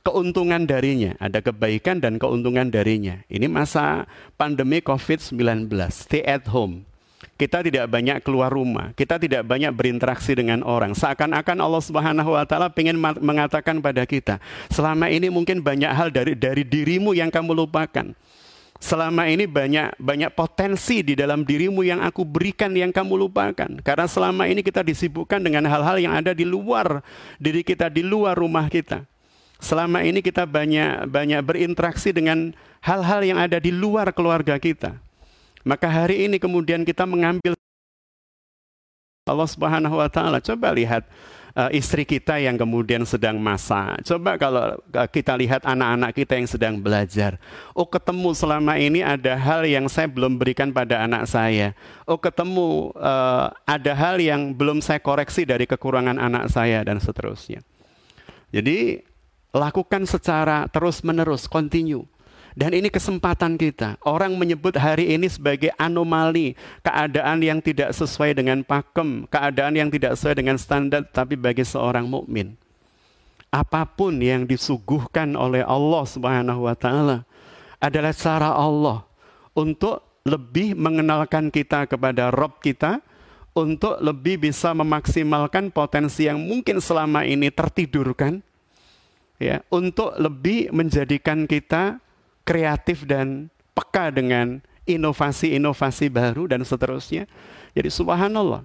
keuntungan 0.09 0.65
darinya, 0.65 1.13
ada 1.21 1.45
kebaikan 1.45 2.01
dan 2.01 2.17
keuntungan 2.17 2.73
darinya. 2.73 3.21
Ini 3.29 3.45
masa 3.45 4.09
pandemi 4.41 4.81
COVID-19, 4.81 5.69
stay 5.93 6.25
at 6.25 6.49
home. 6.49 6.89
Kita 7.37 7.63
tidak 7.63 7.87
banyak 7.87 8.25
keluar 8.25 8.51
rumah, 8.51 8.91
kita 8.97 9.21
tidak 9.21 9.47
banyak 9.47 9.71
berinteraksi 9.71 10.35
dengan 10.35 10.65
orang. 10.67 10.97
Seakan-akan 10.97 11.61
Allah 11.61 11.83
Subhanahu 11.85 12.35
wa 12.35 12.43
taala 12.49 12.73
ingin 12.75 12.99
mengatakan 12.99 13.79
pada 13.79 14.03
kita, 14.09 14.43
selama 14.73 15.07
ini 15.07 15.31
mungkin 15.31 15.63
banyak 15.63 15.93
hal 15.93 16.09
dari 16.11 16.35
dari 16.35 16.67
dirimu 16.67 17.15
yang 17.15 17.31
kamu 17.31 17.55
lupakan. 17.55 18.11
Selama 18.79 19.27
ini 19.27 19.47
banyak 19.51 19.99
banyak 19.99 20.31
potensi 20.35 21.03
di 21.03 21.19
dalam 21.19 21.43
dirimu 21.43 21.83
yang 21.83 21.99
aku 21.99 22.23
berikan 22.23 22.71
yang 22.75 22.95
kamu 22.95 23.27
lupakan. 23.27 23.71
Karena 23.83 24.07
selama 24.07 24.47
ini 24.47 24.63
kita 24.63 24.87
disibukkan 24.87 25.43
dengan 25.43 25.67
hal-hal 25.67 25.99
yang 25.99 26.15
ada 26.15 26.31
di 26.31 26.47
luar 26.47 27.03
diri 27.43 27.67
kita, 27.67 27.91
di 27.91 28.07
luar 28.07 28.39
rumah 28.39 28.71
kita. 28.71 29.18
Selama 29.59 30.07
ini 30.07 30.23
kita 30.23 30.47
banyak 30.47 31.11
banyak 31.11 31.43
berinteraksi 31.43 32.15
dengan 32.15 32.55
hal-hal 32.79 33.27
yang 33.27 33.39
ada 33.43 33.59
di 33.59 33.75
luar 33.75 34.15
keluarga 34.15 34.55
kita. 34.59 34.95
Maka 35.67 35.91
hari 35.91 36.31
ini 36.31 36.39
kemudian 36.39 36.87
kita 36.87 37.03
mengambil 37.03 37.59
Allah 39.27 39.51
Subhanahu 39.51 39.99
wa 39.99 40.09
taala. 40.09 40.39
Coba 40.41 40.73
lihat 40.73 41.05
uh, 41.59 41.71
istri 41.75 42.07
kita 42.07 42.39
yang 42.39 42.55
kemudian 42.55 43.03
sedang 43.03 43.37
masak. 43.37 44.01
Coba 44.07 44.39
kalau 44.39 44.79
uh, 44.79 45.09
kita 45.11 45.35
lihat 45.35 45.67
anak-anak 45.67 46.15
kita 46.15 46.39
yang 46.39 46.49
sedang 46.49 46.75
belajar. 46.79 47.37
Oh, 47.75 47.85
ketemu 47.85 48.31
selama 48.39 48.79
ini 48.79 49.03
ada 49.03 49.35
hal 49.35 49.67
yang 49.67 49.91
saya 49.91 50.07
belum 50.07 50.39
berikan 50.39 50.71
pada 50.71 51.03
anak 51.03 51.27
saya. 51.27 51.75
Oh, 52.07 52.17
ketemu 52.17 52.95
uh, 52.95 53.51
ada 53.67 53.93
hal 53.93 54.23
yang 54.23 54.55
belum 54.55 54.79
saya 54.79 55.03
koreksi 55.03 55.43
dari 55.43 55.67
kekurangan 55.67 56.17
anak 56.17 56.47
saya 56.49 56.87
dan 56.87 57.03
seterusnya. 57.03 57.61
Jadi 58.49 59.05
Lakukan 59.55 60.05
secara 60.05 60.69
terus-menerus, 60.69 61.49
continue. 61.49 62.05
Dan 62.59 62.75
ini 62.75 62.91
kesempatan 62.91 63.55
kita. 63.55 63.97
Orang 64.03 64.35
menyebut 64.35 64.75
hari 64.75 65.15
ini 65.15 65.31
sebagai 65.31 65.71
anomali, 65.79 66.59
keadaan 66.83 67.39
yang 67.39 67.63
tidak 67.63 67.95
sesuai 67.95 68.35
dengan 68.35 68.67
pakem, 68.67 69.31
keadaan 69.31 69.79
yang 69.79 69.89
tidak 69.89 70.19
sesuai 70.19 70.43
dengan 70.43 70.59
standar, 70.59 71.07
tapi 71.07 71.39
bagi 71.39 71.63
seorang 71.63 72.11
mukmin, 72.11 72.59
apa 73.55 73.87
pun 73.87 74.19
yang 74.19 74.43
disuguhkan 74.43 75.39
oleh 75.39 75.63
Allah 75.63 76.03
Subhanahu 76.03 76.67
adalah 77.79 78.13
cara 78.13 78.51
Allah 78.51 79.07
untuk 79.55 80.03
lebih 80.27 80.75
mengenalkan 80.75 81.55
kita 81.55 81.87
kepada 81.87 82.35
Rob 82.35 82.59
kita, 82.59 82.99
untuk 83.55 84.03
lebih 84.03 84.51
bisa 84.51 84.75
memaksimalkan 84.75 85.71
potensi 85.71 86.27
yang 86.27 86.43
mungkin 86.43 86.83
selama 86.83 87.23
ini 87.23 87.55
tertidurkan, 87.55 88.43
ya 89.39 89.63
untuk 89.71 90.15
lebih 90.19 90.75
menjadikan 90.75 91.47
kita 91.47 92.03
kreatif 92.43 93.07
dan 93.07 93.51
peka 93.73 94.11
dengan 94.11 94.59
inovasi-inovasi 94.89 96.09
baru 96.09 96.49
dan 96.49 96.65
seterusnya. 96.65 97.29
Jadi 97.77 97.89
subhanallah. 97.93 98.65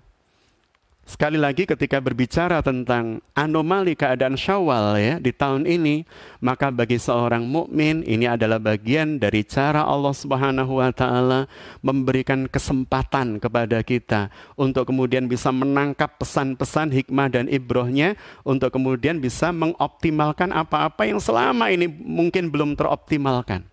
Sekali 1.03 1.35
lagi 1.35 1.67
ketika 1.67 1.99
berbicara 1.99 2.63
tentang 2.63 3.19
anomali 3.35 3.91
keadaan 3.91 4.39
Syawal 4.39 4.95
ya 4.95 5.15
di 5.19 5.35
tahun 5.35 5.67
ini, 5.67 6.07
maka 6.39 6.71
bagi 6.71 6.95
seorang 6.95 7.43
mukmin 7.43 8.07
ini 8.07 8.23
adalah 8.23 8.55
bagian 8.55 9.19
dari 9.19 9.43
cara 9.43 9.83
Allah 9.83 10.15
Subhanahu 10.15 10.79
wa 10.79 10.95
taala 10.95 11.51
memberikan 11.83 12.47
kesempatan 12.47 13.35
kepada 13.43 13.83
kita 13.83 14.31
untuk 14.55 14.87
kemudian 14.87 15.27
bisa 15.27 15.51
menangkap 15.51 16.15
pesan-pesan 16.23 16.95
hikmah 16.95 17.27
dan 17.27 17.51
ibrohnya 17.51 18.15
untuk 18.47 18.71
kemudian 18.71 19.19
bisa 19.19 19.51
mengoptimalkan 19.51 20.55
apa-apa 20.55 21.03
yang 21.03 21.19
selama 21.19 21.67
ini 21.67 21.91
mungkin 21.91 22.47
belum 22.47 22.79
teroptimalkan. 22.79 23.67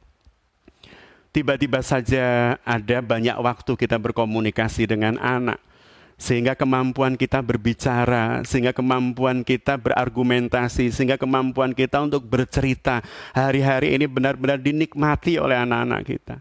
Tiba-tiba 1.31 1.79
saja 1.87 2.59
ada 2.67 2.99
banyak 2.99 3.39
waktu 3.39 3.79
kita 3.79 4.03
berkomunikasi 4.03 4.91
dengan 4.91 5.15
anak 5.23 5.70
sehingga 6.21 6.53
kemampuan 6.53 7.17
kita 7.17 7.41
berbicara, 7.41 8.45
sehingga 8.45 8.77
kemampuan 8.77 9.41
kita 9.41 9.81
berargumentasi, 9.81 10.93
sehingga 10.93 11.17
kemampuan 11.17 11.73
kita 11.73 12.05
untuk 12.05 12.29
bercerita 12.29 13.01
hari-hari 13.33 13.97
ini 13.97 14.05
benar-benar 14.05 14.61
dinikmati 14.61 15.41
oleh 15.41 15.57
anak-anak 15.57 16.03
kita. 16.05 16.37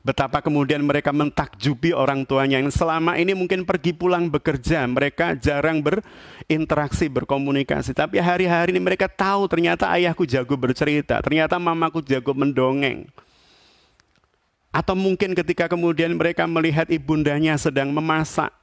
Betapa 0.00 0.40
kemudian 0.44 0.80
mereka 0.84 1.12
mentakjubi 1.12 1.92
orang 1.92 2.24
tuanya 2.24 2.60
yang 2.60 2.72
selama 2.72 3.20
ini 3.20 3.36
mungkin 3.36 3.64
pergi 3.64 3.96
pulang 3.96 4.28
bekerja, 4.28 4.84
mereka 4.84 5.32
jarang 5.36 5.80
berinteraksi, 5.80 7.08
berkomunikasi. 7.08 7.96
Tapi 7.96 8.20
hari-hari 8.20 8.76
ini 8.76 8.80
mereka 8.80 9.08
tahu 9.08 9.48
ternyata 9.48 9.88
ayahku 9.92 10.28
jago 10.28 10.56
bercerita, 10.56 11.20
ternyata 11.24 11.56
mamaku 11.56 12.04
jago 12.04 12.32
mendongeng. 12.32 13.08
Atau 14.72 14.96
mungkin 14.96 15.36
ketika 15.36 15.68
kemudian 15.68 16.16
mereka 16.16 16.48
melihat 16.48 16.88
ibundanya 16.88 17.60
sedang 17.60 17.92
memasak, 17.92 18.59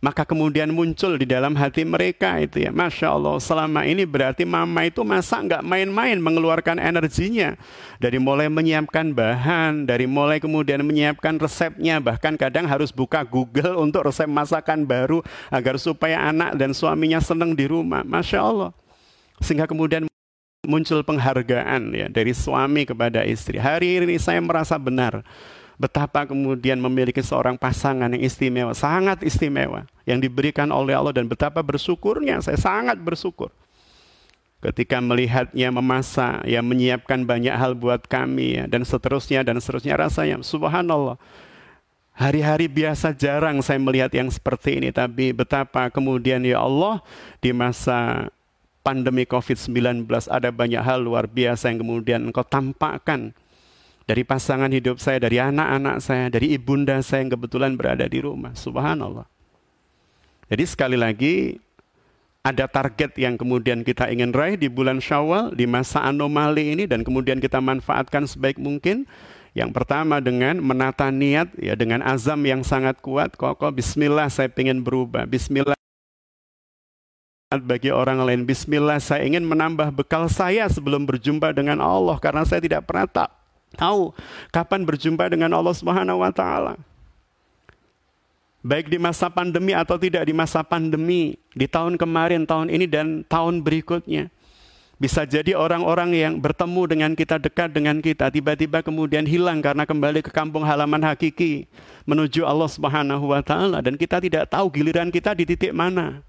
maka 0.00 0.24
kemudian 0.24 0.72
muncul 0.72 1.20
di 1.20 1.28
dalam 1.28 1.52
hati 1.52 1.84
mereka 1.84 2.40
itu 2.40 2.64
ya. 2.64 2.72
Masya 2.72 3.12
Allah 3.12 3.36
selama 3.36 3.84
ini 3.84 4.08
berarti 4.08 4.48
mama 4.48 4.88
itu 4.88 5.04
masa 5.04 5.44
nggak 5.44 5.60
main-main 5.60 6.16
mengeluarkan 6.16 6.80
energinya. 6.80 7.54
Dari 8.00 8.16
mulai 8.16 8.48
menyiapkan 8.48 9.12
bahan 9.12 9.84
dari 9.84 10.08
mulai 10.08 10.40
kemudian 10.40 10.80
menyiapkan 10.80 11.36
resepnya 11.36 12.00
bahkan 12.00 12.40
kadang 12.40 12.64
harus 12.64 12.88
buka 12.88 13.20
Google 13.28 13.76
untuk 13.76 14.08
resep 14.08 14.26
masakan 14.26 14.88
baru 14.88 15.20
agar 15.52 15.76
supaya 15.76 16.32
anak 16.32 16.56
dan 16.56 16.72
suaminya 16.72 17.20
senang 17.20 17.52
di 17.52 17.68
rumah. 17.68 18.00
Masya 18.00 18.40
Allah. 18.40 18.72
Sehingga 19.44 19.68
kemudian 19.68 20.08
muncul 20.64 21.04
penghargaan 21.04 21.92
ya 21.92 22.06
dari 22.08 22.32
suami 22.32 22.88
kepada 22.88 23.20
istri. 23.28 23.60
Hari 23.60 24.00
ini 24.04 24.16
saya 24.16 24.40
merasa 24.40 24.80
benar 24.80 25.20
betapa 25.80 26.28
kemudian 26.28 26.76
memiliki 26.76 27.24
seorang 27.24 27.56
pasangan 27.56 28.12
yang 28.12 28.20
istimewa, 28.20 28.76
sangat 28.76 29.24
istimewa, 29.24 29.88
yang 30.04 30.20
diberikan 30.20 30.68
oleh 30.68 30.92
Allah 30.92 31.16
dan 31.16 31.24
betapa 31.24 31.64
bersyukurnya, 31.64 32.44
saya 32.44 32.60
sangat 32.60 33.00
bersyukur. 33.00 33.48
Ketika 34.60 35.00
melihatnya 35.00 35.72
memasak, 35.72 36.44
ya 36.44 36.60
menyiapkan 36.60 37.24
banyak 37.24 37.56
hal 37.56 37.72
buat 37.72 38.04
kami, 38.04 38.60
ya, 38.60 38.64
dan 38.68 38.84
seterusnya, 38.84 39.40
dan 39.40 39.56
seterusnya 39.56 39.96
rasanya, 39.96 40.44
subhanallah. 40.44 41.16
Hari-hari 42.12 42.68
biasa 42.68 43.16
jarang 43.16 43.64
saya 43.64 43.80
melihat 43.80 44.12
yang 44.12 44.28
seperti 44.28 44.76
ini, 44.76 44.92
tapi 44.92 45.32
betapa 45.32 45.88
kemudian 45.88 46.44
ya 46.44 46.60
Allah 46.60 47.00
di 47.40 47.56
masa 47.56 48.28
pandemi 48.84 49.24
COVID-19 49.24 50.04
ada 50.28 50.52
banyak 50.52 50.84
hal 50.84 51.00
luar 51.00 51.24
biasa 51.24 51.72
yang 51.72 51.80
kemudian 51.80 52.20
engkau 52.28 52.44
tampakkan 52.44 53.32
dari 54.10 54.26
pasangan 54.26 54.74
hidup 54.74 54.98
saya, 54.98 55.22
dari 55.22 55.38
anak-anak 55.38 56.02
saya, 56.02 56.26
dari 56.26 56.58
ibunda 56.58 56.98
saya 56.98 57.22
yang 57.22 57.38
kebetulan 57.38 57.78
berada 57.78 58.02
di 58.10 58.18
rumah. 58.18 58.50
Subhanallah. 58.58 59.22
Jadi 60.50 60.64
sekali 60.66 60.98
lagi 60.98 61.62
ada 62.42 62.66
target 62.66 63.14
yang 63.14 63.38
kemudian 63.38 63.86
kita 63.86 64.10
ingin 64.10 64.34
raih 64.34 64.58
di 64.58 64.66
bulan 64.66 64.98
Syawal 64.98 65.54
di 65.54 65.62
masa 65.70 66.02
anomali 66.02 66.74
ini 66.74 66.90
dan 66.90 67.06
kemudian 67.06 67.38
kita 67.38 67.62
manfaatkan 67.62 68.26
sebaik 68.26 68.58
mungkin. 68.58 69.06
Yang 69.54 69.70
pertama 69.78 70.18
dengan 70.18 70.58
menata 70.58 71.06
niat 71.14 71.54
ya 71.54 71.78
dengan 71.78 72.02
azam 72.02 72.42
yang 72.42 72.66
sangat 72.66 72.98
kuat. 72.98 73.38
Kok 73.38 73.62
bismillah 73.70 74.26
saya 74.26 74.50
ingin 74.58 74.82
berubah. 74.82 75.22
Bismillah 75.22 75.78
bagi 77.62 77.94
orang 77.94 78.26
lain. 78.26 78.42
Bismillah 78.42 78.98
saya 78.98 79.22
ingin 79.22 79.46
menambah 79.46 79.94
bekal 79.94 80.26
saya 80.26 80.66
sebelum 80.66 81.06
berjumpa 81.06 81.54
dengan 81.54 81.78
Allah 81.78 82.18
karena 82.18 82.42
saya 82.42 82.58
tidak 82.58 82.90
pernah 82.90 83.06
tak 83.06 83.39
tahu 83.74 84.14
kapan 84.50 84.82
berjumpa 84.82 85.26
dengan 85.30 85.50
Allah 85.54 85.74
Subhanahu 85.74 86.22
wa 86.22 86.32
taala. 86.34 86.74
Baik 88.60 88.92
di 88.92 89.00
masa 89.00 89.32
pandemi 89.32 89.72
atau 89.72 89.96
tidak 89.96 90.28
di 90.28 90.36
masa 90.36 90.60
pandemi, 90.60 91.40
di 91.56 91.64
tahun 91.64 91.96
kemarin, 91.96 92.44
tahun 92.44 92.68
ini 92.68 92.84
dan 92.84 93.06
tahun 93.24 93.64
berikutnya. 93.64 94.28
Bisa 95.00 95.24
jadi 95.24 95.56
orang-orang 95.56 96.12
yang 96.12 96.36
bertemu 96.36 96.82
dengan 96.84 97.10
kita, 97.16 97.40
dekat 97.40 97.72
dengan 97.72 98.04
kita, 98.04 98.28
tiba-tiba 98.28 98.84
kemudian 98.84 99.24
hilang 99.24 99.64
karena 99.64 99.88
kembali 99.88 100.20
ke 100.20 100.28
kampung 100.28 100.60
halaman 100.60 101.00
hakiki 101.00 101.64
menuju 102.04 102.44
Allah 102.44 102.68
Subhanahu 102.68 103.32
wa 103.32 103.40
taala 103.40 103.80
dan 103.80 103.96
kita 103.96 104.20
tidak 104.20 104.52
tahu 104.52 104.68
giliran 104.68 105.08
kita 105.08 105.32
di 105.32 105.48
titik 105.48 105.72
mana. 105.72 106.20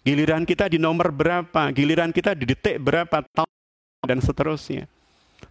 Giliran 0.00 0.48
kita 0.48 0.64
di 0.66 0.80
nomor 0.80 1.12
berapa, 1.12 1.68
giliran 1.76 2.08
kita 2.08 2.32
di 2.32 2.48
detik 2.48 2.80
berapa 2.80 3.20
tahun 3.20 3.52
dan 4.08 4.18
seterusnya. 4.24 4.88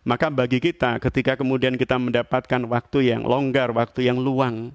Maka 0.02 0.34
bagi 0.34 0.58
kita 0.58 0.98
ketika 0.98 1.38
kemudian 1.38 1.78
kita 1.78 2.02
mendapatkan 2.02 2.62
waktu 2.66 3.14
yang 3.14 3.22
longgar, 3.22 3.70
waktu 3.70 4.10
yang 4.10 4.18
luang 4.18 4.74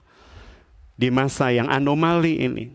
di 0.95 1.11
masa 1.11 1.51
yang 1.51 1.67
anomali 1.67 2.41
ini, 2.41 2.73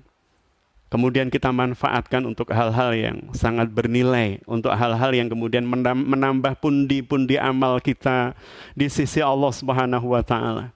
kemudian 0.91 1.31
kita 1.31 1.49
manfaatkan 1.55 2.27
untuk 2.27 2.51
hal-hal 2.51 2.91
yang 2.91 3.17
sangat 3.31 3.71
bernilai, 3.71 4.43
untuk 4.43 4.75
hal-hal 4.75 5.15
yang 5.15 5.31
kemudian 5.31 5.63
menambah 5.65 6.59
pundi-pundi 6.59 7.39
amal 7.39 7.79
kita 7.79 8.35
di 8.75 8.91
sisi 8.91 9.23
Allah 9.23 9.55
Subhanahu 9.55 10.11
wa 10.11 10.19
taala. 10.19 10.75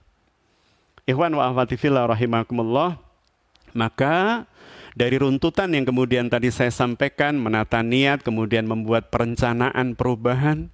Ikhwan 1.06 1.36
wa 1.36 1.44
akhwati 1.46 1.76
fillah 1.78 2.08
rahimakumullah, 2.08 2.98
maka 3.76 4.48
dari 4.96 5.20
runtutan 5.20 5.70
yang 5.76 5.84
kemudian 5.84 6.32
tadi 6.32 6.48
saya 6.48 6.72
sampaikan, 6.72 7.36
menata 7.36 7.84
niat, 7.84 8.24
kemudian 8.24 8.64
membuat 8.64 9.12
perencanaan 9.12 9.92
perubahan, 9.92 10.72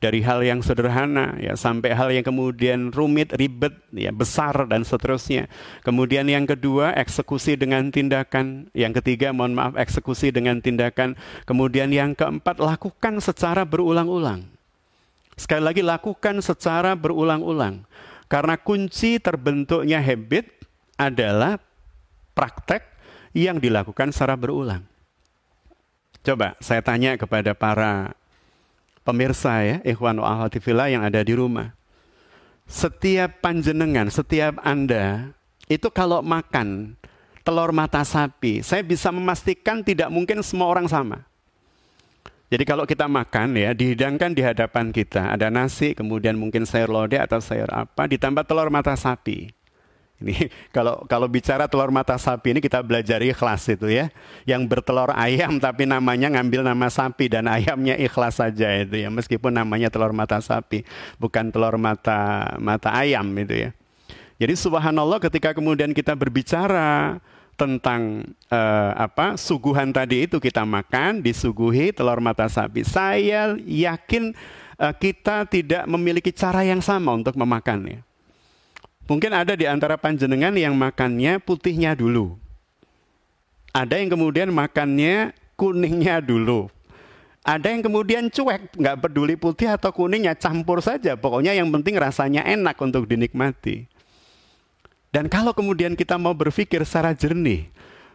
dari 0.00 0.24
hal 0.24 0.40
yang 0.40 0.64
sederhana 0.64 1.36
ya 1.36 1.52
sampai 1.52 1.92
hal 1.92 2.08
yang 2.08 2.24
kemudian 2.24 2.88
rumit, 2.88 3.36
ribet, 3.36 3.76
ya 3.92 4.08
besar 4.08 4.64
dan 4.64 4.80
seterusnya. 4.80 5.46
Kemudian 5.84 6.24
yang 6.24 6.48
kedua 6.48 6.96
eksekusi 6.96 7.60
dengan 7.60 7.92
tindakan, 7.92 8.72
yang 8.72 8.96
ketiga 8.96 9.36
mohon 9.36 9.52
maaf 9.52 9.76
eksekusi 9.76 10.32
dengan 10.32 10.64
tindakan. 10.64 11.20
Kemudian 11.44 11.92
yang 11.92 12.16
keempat 12.16 12.58
lakukan 12.58 13.20
secara 13.20 13.68
berulang-ulang. 13.68 14.48
Sekali 15.36 15.62
lagi 15.68 15.84
lakukan 15.84 16.40
secara 16.40 16.96
berulang-ulang. 16.96 17.84
Karena 18.24 18.56
kunci 18.56 19.20
terbentuknya 19.20 20.00
habit 20.00 20.48
adalah 20.96 21.60
praktek 22.32 22.88
yang 23.36 23.60
dilakukan 23.60 24.16
secara 24.16 24.32
berulang. 24.32 24.80
Coba 26.20 26.56
saya 26.60 26.84
tanya 26.84 27.16
kepada 27.16 27.56
para 27.56 28.16
pemirsa 29.04 29.62
ya, 29.64 29.76
ikhwan 29.82 30.20
wa 30.20 30.48
yang 30.86 31.02
ada 31.04 31.20
di 31.24 31.34
rumah. 31.34 31.72
Setiap 32.70 33.42
panjenengan, 33.42 34.06
setiap 34.08 34.62
Anda, 34.62 35.34
itu 35.66 35.90
kalau 35.90 36.22
makan 36.22 36.94
telur 37.42 37.74
mata 37.74 38.02
sapi, 38.06 38.62
saya 38.62 38.86
bisa 38.86 39.10
memastikan 39.10 39.82
tidak 39.82 40.06
mungkin 40.12 40.38
semua 40.46 40.70
orang 40.70 40.86
sama. 40.86 41.26
Jadi 42.50 42.66
kalau 42.66 42.82
kita 42.82 43.06
makan 43.06 43.54
ya, 43.54 43.70
dihidangkan 43.70 44.34
di 44.34 44.42
hadapan 44.42 44.90
kita, 44.90 45.34
ada 45.34 45.50
nasi, 45.54 45.94
kemudian 45.94 46.34
mungkin 46.34 46.66
sayur 46.66 46.90
lodeh 46.90 47.22
atau 47.22 47.38
sayur 47.38 47.70
apa, 47.70 48.10
ditambah 48.10 48.42
telur 48.42 48.70
mata 48.74 48.94
sapi. 48.98 49.54
Ini 50.20 50.52
kalau 50.76 51.02
kalau 51.08 51.26
bicara 51.26 51.66
telur 51.66 51.88
mata 51.88 52.14
sapi 52.20 52.52
ini 52.52 52.60
kita 52.60 52.84
belajar 52.84 53.18
ikhlas 53.24 53.66
itu 53.72 53.88
ya. 53.88 54.12
Yang 54.44 54.68
bertelur 54.68 55.10
ayam 55.16 55.56
tapi 55.64 55.88
namanya 55.88 56.28
ngambil 56.28 56.62
nama 56.62 56.86
sapi 56.92 57.32
dan 57.32 57.48
ayamnya 57.48 57.96
ikhlas 57.96 58.38
saja 58.38 58.68
itu 58.76 59.00
ya. 59.00 59.08
Meskipun 59.08 59.50
namanya 59.50 59.88
telur 59.88 60.12
mata 60.12 60.38
sapi, 60.38 60.84
bukan 61.16 61.48
telur 61.48 61.80
mata 61.80 62.54
mata 62.60 62.92
ayam 62.92 63.26
itu 63.40 63.68
ya. 63.68 63.70
Jadi 64.40 64.56
subhanallah 64.56 65.20
ketika 65.20 65.52
kemudian 65.52 65.92
kita 65.92 66.16
berbicara 66.16 67.20
tentang 67.60 68.24
uh, 68.48 68.92
apa 68.96 69.36
suguhan 69.36 69.92
tadi 69.92 70.24
itu 70.24 70.40
kita 70.40 70.64
makan 70.64 71.20
disuguhi 71.20 71.92
telur 71.92 72.16
mata 72.24 72.48
sapi. 72.48 72.80
Saya 72.80 73.52
yakin 73.60 74.32
uh, 74.80 74.94
kita 74.96 75.44
tidak 75.44 75.84
memiliki 75.84 76.32
cara 76.32 76.64
yang 76.64 76.80
sama 76.80 77.12
untuk 77.12 77.36
memakannya. 77.36 78.09
Mungkin 79.08 79.32
ada 79.32 79.56
di 79.56 79.66
antara 79.68 80.00
panjenengan 80.00 80.54
yang 80.54 80.76
makannya 80.76 81.40
putihnya 81.42 81.94
dulu. 81.94 82.36
Ada 83.70 84.02
yang 84.02 84.10
kemudian 84.10 84.50
makannya 84.50 85.34
kuningnya 85.54 86.18
dulu. 86.18 86.72
Ada 87.40 87.72
yang 87.72 87.80
kemudian 87.80 88.28
cuek, 88.28 88.76
nggak 88.76 88.96
peduli 89.00 89.34
putih 89.34 89.72
atau 89.72 89.88
kuningnya, 89.94 90.36
campur 90.36 90.84
saja. 90.84 91.16
Pokoknya 91.16 91.56
yang 91.56 91.72
penting 91.72 91.96
rasanya 91.96 92.44
enak 92.44 92.76
untuk 92.76 93.08
dinikmati. 93.08 93.88
Dan 95.10 95.26
kalau 95.26 95.50
kemudian 95.50 95.98
kita 95.98 96.20
mau 96.20 96.36
berpikir 96.36 96.84
secara 96.86 97.16
jernih, 97.16 97.66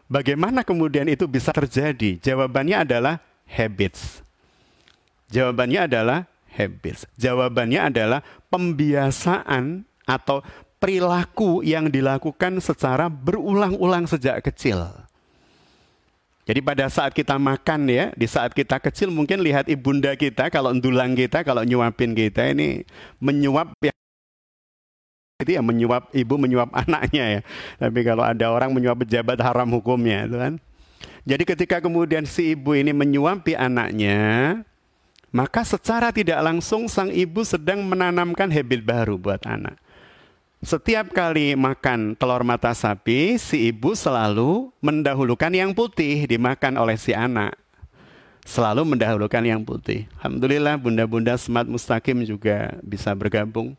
bagaimana 0.07 0.63
kemudian 0.63 1.09
itu 1.11 1.27
bisa 1.27 1.51
terjadi? 1.51 2.21
Jawabannya 2.21 2.87
adalah 2.87 3.19
habits. 3.49 4.23
Jawabannya 5.33 5.91
adalah 5.91 6.29
habits. 6.55 7.03
Jawabannya 7.19 7.91
adalah 7.91 8.19
pembiasaan 8.47 9.83
atau 10.05 10.45
perilaku 10.77 11.63
yang 11.65 11.87
dilakukan 11.89 12.59
secara 12.59 13.07
berulang-ulang 13.09 14.05
sejak 14.05 14.43
kecil. 14.43 14.91
Jadi 16.45 16.61
pada 16.61 16.85
saat 16.93 17.09
kita 17.09 17.41
makan 17.41 17.89
ya, 17.89 18.13
di 18.13 18.29
saat 18.29 18.53
kita 18.53 18.77
kecil 18.77 19.09
mungkin 19.09 19.41
lihat 19.41 19.65
ibunda 19.65 20.13
kita, 20.13 20.53
kalau 20.53 20.69
endulang 20.69 21.17
kita, 21.17 21.41
kalau 21.41 21.65
nyuapin 21.65 22.13
kita 22.13 22.53
ini 22.53 22.85
menyuap 23.17 23.73
ya 23.81 23.89
itu 25.41 25.51
ya 25.51 25.61
menyuap 25.65 26.13
ibu 26.15 26.37
menyuap 26.37 26.69
anaknya 26.85 27.39
ya. 27.39 27.41
Tapi 27.81 27.99
kalau 28.05 28.21
ada 28.21 28.45
orang 28.53 28.69
menyuap 28.71 29.01
pejabat 29.01 29.41
haram 29.41 29.67
hukumnya 29.73 30.29
itu 30.29 30.37
kan. 30.37 30.53
Jadi 31.25 31.43
ketika 31.43 31.81
kemudian 31.81 32.29
si 32.29 32.53
ibu 32.53 32.77
ini 32.77 32.93
menyuapi 32.93 33.57
anaknya, 33.57 34.61
maka 35.33 35.65
secara 35.65 36.13
tidak 36.13 36.37
langsung 36.45 36.85
sang 36.85 37.09
ibu 37.09 37.41
sedang 37.41 37.81
menanamkan 37.81 38.53
habit 38.53 38.85
baru 38.85 39.17
buat 39.17 39.41
anak. 39.49 39.81
Setiap 40.65 41.13
kali 41.13 41.53
makan 41.53 42.17
telur 42.17 42.41
mata 42.41 42.73
sapi, 42.73 43.37
si 43.37 43.69
ibu 43.69 43.93
selalu 43.93 44.73
mendahulukan 44.81 45.53
yang 45.53 45.77
putih 45.77 46.25
dimakan 46.25 46.81
oleh 46.81 46.97
si 46.97 47.13
anak. 47.13 47.53
Selalu 48.41 48.81
mendahulukan 48.81 49.45
yang 49.45 49.61
putih. 49.61 50.09
Alhamdulillah 50.17 50.81
bunda-bunda 50.81 51.37
smart 51.37 51.69
mustaqim 51.69 52.17
juga 52.25 52.81
bisa 52.81 53.13
bergabung. 53.13 53.77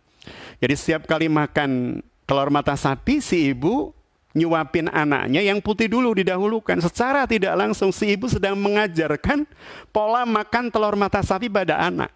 Jadi 0.63 0.75
setiap 0.79 1.11
kali 1.11 1.27
makan 1.27 1.99
telur 2.23 2.55
mata 2.55 2.79
sapi, 2.79 3.19
si 3.19 3.51
ibu 3.51 3.91
nyuapin 4.31 4.87
anaknya 4.87 5.43
yang 5.43 5.59
putih 5.59 5.91
dulu 5.91 6.15
didahulukan. 6.15 6.79
Secara 6.87 7.27
tidak 7.27 7.59
langsung 7.59 7.91
si 7.91 8.15
ibu 8.15 8.31
sedang 8.31 8.55
mengajarkan 8.63 9.43
pola 9.91 10.23
makan 10.23 10.71
telur 10.71 10.95
mata 10.95 11.19
sapi 11.19 11.51
pada 11.51 11.83
anak. 11.83 12.15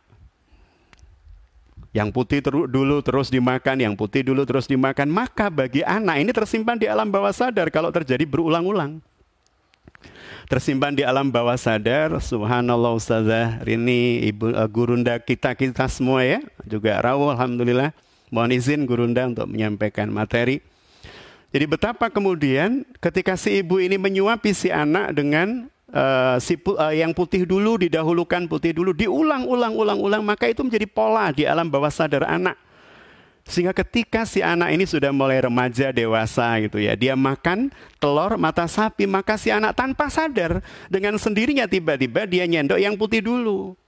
Yang 1.91 2.09
putih 2.15 2.39
ter 2.39 2.55
dulu 2.55 3.03
terus 3.03 3.35
dimakan, 3.35 3.83
yang 3.83 3.95
putih 3.99 4.23
dulu 4.23 4.47
terus 4.47 4.71
dimakan. 4.71 5.11
Maka 5.11 5.51
bagi 5.51 5.83
anak 5.83 6.23
ini 6.23 6.31
tersimpan 6.31 6.79
di 6.79 6.87
alam 6.87 7.11
bawah 7.11 7.35
sadar 7.35 7.67
kalau 7.75 7.91
terjadi 7.91 8.23
berulang-ulang. 8.23 9.03
Tersimpan 10.47 10.95
di 10.95 11.03
alam 11.07 11.31
bawah 11.31 11.55
sadar, 11.59 12.15
subhanallah 12.23 12.95
ustazah, 12.95 13.63
ini 13.67 14.27
ibu 14.31 14.51
uh, 14.51 14.67
gurunda 14.67 15.19
kita 15.19 15.55
kita 15.55 15.87
semua 15.87 16.27
ya, 16.27 16.43
juga 16.67 16.99
rawuh 16.99 17.31
alhamdulillah. 17.35 17.95
Mohon 18.31 18.51
izin 18.59 18.87
gurunda 18.87 19.27
untuk 19.27 19.51
menyampaikan 19.51 20.07
materi. 20.11 20.63
Jadi 21.51 21.67
betapa 21.67 22.07
kemudian 22.07 22.87
ketika 23.03 23.35
si 23.35 23.59
ibu 23.59 23.83
ini 23.83 23.99
menyuapi 23.99 24.55
si 24.55 24.71
anak 24.71 25.19
dengan 25.19 25.67
uh, 25.95 26.37
si 26.43 26.59
uh, 26.59 26.95
yang 26.95 27.15
putih 27.15 27.47
dulu 27.47 27.79
didahulukan 27.79 28.47
putih 28.47 28.75
dulu 28.75 28.95
diulang-ulang-ulang-ulang 28.95 30.23
maka 30.23 30.51
itu 30.51 30.63
menjadi 30.63 30.87
pola 30.91 31.31
di 31.35 31.47
alam 31.47 31.67
bawah 31.67 31.91
sadar 31.91 32.27
anak. 32.27 32.59
Sehingga 33.51 33.73
ketika 33.73 34.29
si 34.29 34.45
anak 34.45 34.71
ini 34.71 34.85
sudah 34.85 35.11
mulai 35.11 35.43
remaja 35.43 35.91
dewasa 35.91 36.61
gitu 36.61 36.79
ya, 36.79 36.95
dia 36.95 37.17
makan 37.17 37.73
telur 37.99 38.37
mata 38.37 38.69
sapi, 38.69 39.09
maka 39.09 39.35
si 39.41 39.49
anak 39.51 39.75
tanpa 39.75 40.13
sadar 40.13 40.61
dengan 40.93 41.17
sendirinya 41.17 41.65
tiba-tiba 41.65 42.29
dia 42.29 42.45
nyendok 42.47 42.79
yang 42.79 42.95
putih 42.95 43.25
dulu. 43.25 43.80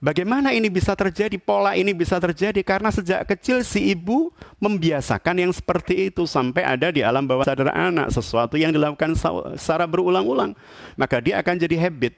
Bagaimana 0.00 0.56
ini 0.56 0.72
bisa 0.72 0.96
terjadi? 0.96 1.36
Pola 1.36 1.76
ini 1.76 1.92
bisa 1.92 2.16
terjadi 2.16 2.64
karena 2.64 2.88
sejak 2.88 3.28
kecil 3.28 3.60
si 3.60 3.92
ibu 3.92 4.32
membiasakan 4.56 5.44
yang 5.44 5.52
seperti 5.52 6.08
itu 6.08 6.24
sampai 6.24 6.64
ada 6.64 6.88
di 6.88 7.04
alam 7.04 7.28
bawah 7.28 7.44
sadar 7.44 7.68
anak 7.68 8.08
sesuatu 8.08 8.56
yang 8.56 8.72
dilakukan 8.72 9.12
secara 9.60 9.84
berulang-ulang. 9.84 10.56
Maka 10.96 11.20
dia 11.20 11.36
akan 11.44 11.52
jadi 11.60 11.76
habit. 11.84 12.16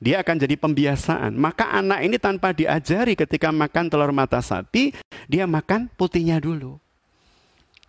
Dia 0.00 0.24
akan 0.24 0.40
jadi 0.40 0.56
pembiasaan. 0.56 1.36
Maka 1.36 1.68
anak 1.76 2.00
ini 2.00 2.16
tanpa 2.16 2.56
diajari 2.56 3.12
ketika 3.12 3.52
makan 3.52 3.92
telur 3.92 4.08
mata 4.08 4.40
sapi, 4.40 4.96
dia 5.28 5.44
makan 5.44 5.92
putihnya 5.92 6.40
dulu. 6.40 6.80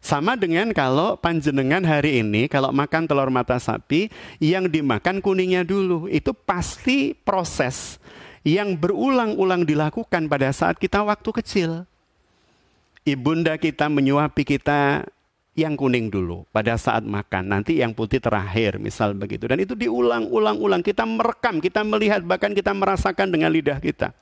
Sama 0.03 0.35
dengan 0.35 0.75
kalau 0.75 1.15
panjenengan 1.15 1.79
hari 1.87 2.19
ini 2.19 2.51
kalau 2.51 2.75
makan 2.75 3.07
telur 3.07 3.31
mata 3.31 3.55
sapi 3.55 4.11
yang 4.43 4.67
dimakan 4.67 5.23
kuningnya 5.23 5.63
dulu, 5.63 6.11
itu 6.11 6.35
pasti 6.35 7.15
proses 7.15 8.03
yang 8.43 8.75
berulang-ulang 8.75 9.63
dilakukan 9.63 10.27
pada 10.27 10.51
saat 10.51 10.75
kita 10.79 11.03
waktu 11.03 11.29
kecil. 11.43 11.69
Ibunda 13.03 13.59
kita 13.59 13.91
menyuapi 13.91 14.43
kita 14.47 15.03
yang 15.55 15.75
kuning 15.75 16.07
dulu 16.07 16.47
pada 16.55 16.79
saat 16.79 17.03
makan, 17.03 17.51
nanti 17.51 17.83
yang 17.83 17.91
putih 17.91 18.23
terakhir, 18.23 18.79
misal 18.79 19.11
begitu. 19.11 19.43
Dan 19.47 19.59
itu 19.59 19.75
diulang-ulang-ulang, 19.75 20.79
kita 20.79 21.03
merekam, 21.03 21.59
kita 21.59 21.83
melihat, 21.83 22.23
bahkan 22.23 22.55
kita 22.55 22.71
merasakan 22.71 23.27
dengan 23.27 23.51
lidah 23.51 23.77
kita 23.77 24.15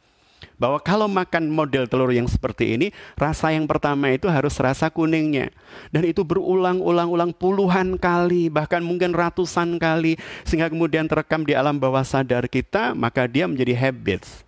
bahwa 0.62 0.78
kalau 0.78 1.10
makan 1.10 1.50
model 1.50 1.90
telur 1.90 2.14
yang 2.14 2.30
seperti 2.30 2.78
ini, 2.78 2.88
rasa 3.18 3.50
yang 3.54 3.66
pertama 3.66 4.14
itu 4.14 4.30
harus 4.30 4.54
rasa 4.62 4.94
kuningnya. 4.94 5.50
Dan 5.90 6.06
itu 6.06 6.22
berulang-ulang-ulang 6.22 7.34
puluhan 7.34 7.98
kali, 7.98 8.50
bahkan 8.54 8.82
mungkin 8.86 9.14
ratusan 9.14 9.82
kali. 9.82 10.22
Sehingga 10.46 10.70
kemudian 10.70 11.10
terekam 11.10 11.42
di 11.42 11.58
alam 11.58 11.82
bawah 11.82 12.06
sadar 12.06 12.46
kita, 12.46 12.94
maka 12.94 13.26
dia 13.26 13.50
menjadi 13.50 13.74
habits. 13.74 14.46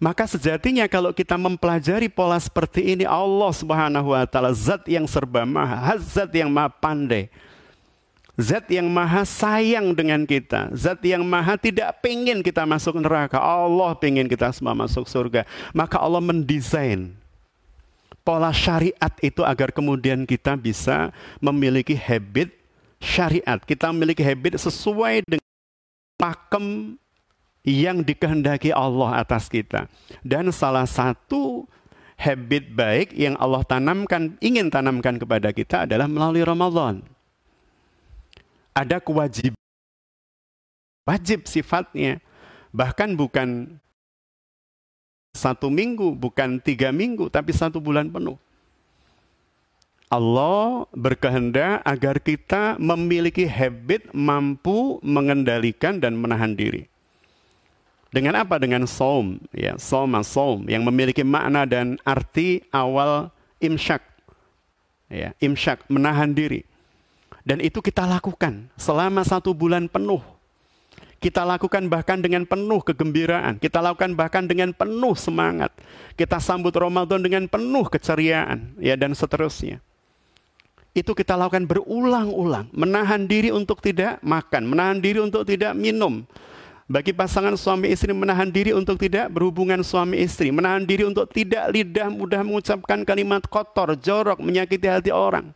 Maka 0.00 0.24
sejatinya 0.24 0.88
kalau 0.88 1.12
kita 1.12 1.36
mempelajari 1.36 2.08
pola 2.08 2.40
seperti 2.40 2.96
ini, 2.96 3.04
Allah 3.04 3.52
subhanahu 3.52 4.16
wa 4.16 4.24
ta'ala, 4.24 4.56
zat 4.56 4.88
yang 4.88 5.04
serba 5.04 5.44
maha, 5.44 6.00
zat 6.00 6.32
yang 6.32 6.48
maha 6.48 6.72
pandai, 6.72 7.28
Zat 8.40 8.72
yang 8.72 8.88
maha 8.88 9.28
sayang 9.28 9.92
dengan 9.92 10.24
kita. 10.24 10.72
Zat 10.72 11.04
yang 11.04 11.20
maha 11.28 11.60
tidak 11.60 12.00
pengen 12.00 12.40
kita 12.40 12.64
masuk 12.64 12.96
neraka. 12.96 13.36
Allah 13.36 13.92
pengen 14.00 14.24
kita 14.24 14.48
semua 14.56 14.72
masuk 14.72 15.04
surga. 15.04 15.44
Maka 15.76 16.00
Allah 16.00 16.24
mendesain 16.24 17.12
pola 18.24 18.48
syariat 18.48 19.12
itu 19.20 19.44
agar 19.44 19.68
kemudian 19.76 20.24
kita 20.24 20.56
bisa 20.56 21.12
memiliki 21.36 21.92
habit 21.92 22.48
syariat. 22.96 23.60
Kita 23.60 23.92
memiliki 23.92 24.24
habit 24.24 24.56
sesuai 24.56 25.20
dengan 25.28 25.50
pakem 26.16 26.96
yang 27.60 28.00
dikehendaki 28.00 28.72
Allah 28.72 29.20
atas 29.20 29.52
kita. 29.52 29.84
Dan 30.24 30.48
salah 30.48 30.88
satu 30.88 31.68
habit 32.16 32.72
baik 32.72 33.12
yang 33.12 33.36
Allah 33.36 33.60
tanamkan, 33.68 34.40
ingin 34.40 34.72
tanamkan 34.72 35.20
kepada 35.20 35.52
kita 35.52 35.84
adalah 35.84 36.08
melalui 36.08 36.40
Ramadan 36.40 37.04
ada 38.76 39.02
kewajiban 39.02 39.58
wajib 41.08 41.46
sifatnya 41.48 42.22
bahkan 42.70 43.12
bukan 43.18 43.78
satu 45.34 45.70
minggu 45.70 46.14
bukan 46.14 46.58
tiga 46.62 46.94
minggu 46.94 47.30
tapi 47.30 47.50
satu 47.54 47.82
bulan 47.82 48.10
penuh 48.10 48.38
Allah 50.10 50.90
berkehendak 50.90 51.86
agar 51.86 52.18
kita 52.18 52.74
memiliki 52.82 53.46
habit 53.46 54.10
mampu 54.10 54.98
mengendalikan 55.06 56.02
dan 56.02 56.18
menahan 56.18 56.50
diri. 56.58 56.90
Dengan 58.10 58.42
apa? 58.42 58.58
Dengan 58.58 58.90
saum, 58.90 59.38
ya, 59.54 59.78
saum 59.78 60.10
saum 60.26 60.66
yang 60.66 60.82
memiliki 60.82 61.22
makna 61.22 61.62
dan 61.62 61.94
arti 62.02 62.58
awal 62.74 63.30
imsyak. 63.62 64.02
Ya, 65.06 65.30
imsyak 65.38 65.86
menahan 65.86 66.34
diri. 66.34 66.66
Dan 67.44 67.64
itu 67.64 67.80
kita 67.80 68.04
lakukan 68.04 68.68
selama 68.76 69.24
satu 69.24 69.56
bulan 69.56 69.88
penuh. 69.88 70.20
Kita 71.20 71.44
lakukan 71.44 71.84
bahkan 71.92 72.16
dengan 72.16 72.48
penuh 72.48 72.80
kegembiraan. 72.80 73.60
Kita 73.60 73.84
lakukan 73.84 74.16
bahkan 74.16 74.48
dengan 74.48 74.72
penuh 74.72 75.12
semangat. 75.12 75.68
Kita 76.16 76.40
sambut 76.40 76.72
Ramadan 76.72 77.20
dengan 77.20 77.44
penuh 77.44 77.84
keceriaan. 77.92 78.72
Ya 78.80 78.96
dan 78.96 79.12
seterusnya. 79.12 79.84
Itu 80.96 81.12
kita 81.12 81.36
lakukan 81.36 81.68
berulang-ulang. 81.68 82.72
Menahan 82.72 83.28
diri 83.28 83.52
untuk 83.52 83.84
tidak 83.84 84.16
makan. 84.24 84.64
Menahan 84.64 84.98
diri 85.04 85.20
untuk 85.20 85.44
tidak 85.44 85.76
minum. 85.76 86.24
Bagi 86.88 87.14
pasangan 87.14 87.54
suami 87.54 87.92
istri 87.94 88.10
menahan 88.10 88.50
diri 88.50 88.74
untuk 88.74 88.98
tidak 88.98 89.30
berhubungan 89.30 89.84
suami 89.84 90.24
istri. 90.24 90.50
Menahan 90.50 90.82
diri 90.82 91.06
untuk 91.06 91.28
tidak 91.30 91.70
lidah 91.70 92.10
mudah 92.10 92.42
mengucapkan 92.42 93.06
kalimat 93.06 93.44
kotor, 93.46 93.94
jorok, 93.94 94.42
menyakiti 94.42 94.88
hati 94.90 95.12
orang 95.14 95.54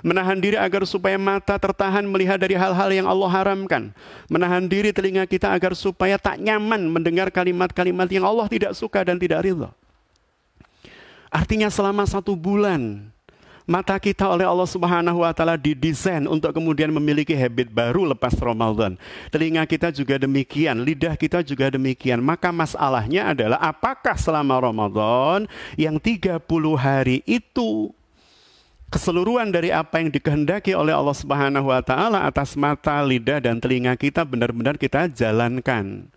menahan 0.00 0.38
diri 0.40 0.56
agar 0.56 0.84
supaya 0.88 1.16
mata 1.16 1.56
tertahan 1.56 2.04
melihat 2.04 2.40
dari 2.40 2.56
hal-hal 2.56 2.90
yang 2.92 3.06
Allah 3.08 3.30
haramkan, 3.30 3.92
menahan 4.28 4.66
diri 4.66 4.92
telinga 4.92 5.24
kita 5.24 5.52
agar 5.52 5.76
supaya 5.76 6.16
tak 6.16 6.40
nyaman 6.40 6.88
mendengar 6.88 7.28
kalimat-kalimat 7.32 8.08
yang 8.12 8.24
Allah 8.24 8.46
tidak 8.48 8.72
suka 8.76 9.04
dan 9.04 9.16
tidak 9.20 9.44
ridho. 9.44 9.70
Artinya 11.30 11.70
selama 11.70 12.02
satu 12.10 12.34
bulan 12.34 13.06
mata 13.70 13.94
kita 14.02 14.26
oleh 14.26 14.42
Allah 14.42 14.66
Subhanahu 14.66 15.22
wa 15.22 15.30
taala 15.30 15.54
didesain 15.54 16.26
untuk 16.26 16.50
kemudian 16.50 16.90
memiliki 16.90 17.38
habit 17.38 17.70
baru 17.70 18.02
lepas 18.10 18.34
Ramadan. 18.34 18.98
Telinga 19.30 19.62
kita 19.62 19.94
juga 19.94 20.18
demikian, 20.18 20.82
lidah 20.82 21.14
kita 21.14 21.46
juga 21.46 21.70
demikian. 21.70 22.18
Maka 22.18 22.50
masalahnya 22.50 23.30
adalah 23.30 23.62
apakah 23.62 24.18
selama 24.18 24.58
Ramadan 24.58 25.46
yang 25.78 26.02
30 26.02 26.42
hari 26.74 27.22
itu 27.30 27.94
keseluruhan 28.90 29.54
dari 29.54 29.70
apa 29.70 30.02
yang 30.02 30.10
dikehendaki 30.10 30.74
oleh 30.74 30.90
Allah 30.90 31.14
Subhanahu 31.14 31.70
wa 31.70 31.80
taala 31.80 32.26
atas 32.26 32.58
mata, 32.58 32.98
lidah 33.00 33.38
dan 33.38 33.62
telinga 33.62 33.94
kita 33.94 34.26
benar-benar 34.26 34.76
kita 34.76 35.06
jalankan. 35.06 36.10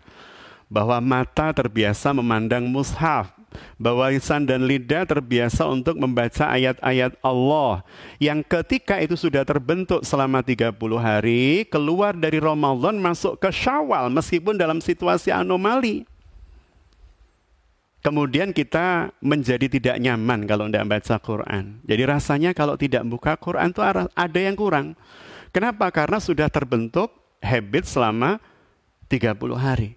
Bahwa 0.66 0.98
mata 0.98 1.54
terbiasa 1.54 2.10
memandang 2.10 2.66
mushaf, 2.66 3.30
bahwa 3.78 4.10
lisan 4.10 4.42
dan 4.42 4.66
lidah 4.66 5.06
terbiasa 5.06 5.66
untuk 5.70 5.94
membaca 5.94 6.50
ayat-ayat 6.50 7.14
Allah 7.22 7.86
yang 8.18 8.42
ketika 8.42 8.98
itu 8.98 9.14
sudah 9.14 9.46
terbentuk 9.46 10.02
selama 10.02 10.42
30 10.42 10.74
hari 10.98 11.62
keluar 11.70 12.14
dari 12.14 12.42
Ramadan 12.42 12.98
masuk 12.98 13.38
ke 13.38 13.50
Syawal 13.54 14.10
meskipun 14.10 14.58
dalam 14.58 14.82
situasi 14.82 15.30
anomali 15.30 16.06
Kemudian 18.04 18.52
kita 18.52 19.16
menjadi 19.24 19.64
tidak 19.64 19.96
nyaman 19.96 20.44
kalau 20.44 20.68
tidak 20.68 20.92
baca 20.92 21.16
Quran. 21.24 21.80
Jadi 21.88 22.02
rasanya 22.04 22.52
kalau 22.52 22.76
tidak 22.76 23.00
buka 23.08 23.32
Quran 23.40 23.72
itu 23.72 23.80
ada 24.12 24.40
yang 24.44 24.52
kurang. 24.52 24.92
Kenapa? 25.56 25.88
Karena 25.88 26.20
sudah 26.20 26.52
terbentuk 26.52 27.08
habit 27.40 27.88
selama 27.88 28.44
30 29.08 29.40
hari. 29.56 29.96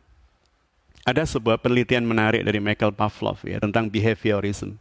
Ada 1.03 1.27
sebuah 1.27 1.59
penelitian 1.59 2.07
menarik 2.07 2.47
dari 2.47 2.63
Michael 2.63 2.95
Pavlov 2.95 3.43
ya 3.43 3.59
tentang 3.59 3.91
behaviorism. 3.91 4.79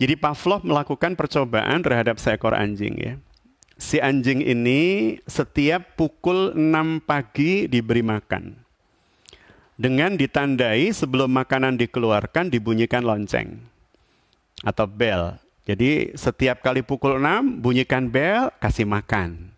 Jadi 0.00 0.16
Pavlov 0.16 0.64
melakukan 0.64 1.12
percobaan 1.12 1.84
terhadap 1.84 2.16
seekor 2.16 2.56
anjing 2.56 2.96
ya. 2.96 3.14
Si 3.76 4.00
anjing 4.00 4.40
ini 4.40 5.20
setiap 5.28 5.92
pukul 5.92 6.56
6 6.56 7.04
pagi 7.04 7.68
diberi 7.68 8.00
makan 8.00 8.67
dengan 9.78 10.18
ditandai 10.18 10.90
sebelum 10.90 11.30
makanan 11.30 11.78
dikeluarkan 11.78 12.50
dibunyikan 12.50 13.06
lonceng 13.06 13.62
atau 14.66 14.90
bel. 14.90 15.38
Jadi 15.62 16.12
setiap 16.18 16.60
kali 16.64 16.82
pukul 16.82 17.22
6 17.22 17.62
bunyikan 17.62 18.10
bel, 18.10 18.50
kasih 18.58 18.88
makan. 18.88 19.54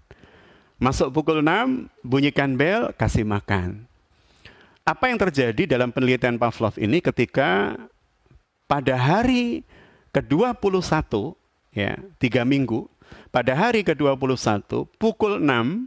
Masuk 0.77 1.09
pukul 1.15 1.41
6, 1.41 1.89
bunyikan 2.05 2.53
bel, 2.59 2.93
kasih 3.01 3.25
makan. 3.25 3.89
Apa 4.85 5.09
yang 5.09 5.17
terjadi 5.23 5.71
dalam 5.71 5.95
penelitian 5.95 6.37
Pavlov 6.37 6.77
ini 6.77 6.99
ketika 6.99 7.79
pada 8.67 8.99
hari 8.99 9.63
ke-21, 10.11 10.83
ya, 11.71 11.95
tiga 12.19 12.43
minggu, 12.43 12.91
pada 13.31 13.55
hari 13.55 13.87
ke-21, 13.87 14.67
pukul 14.99 15.39
6, 15.39 15.87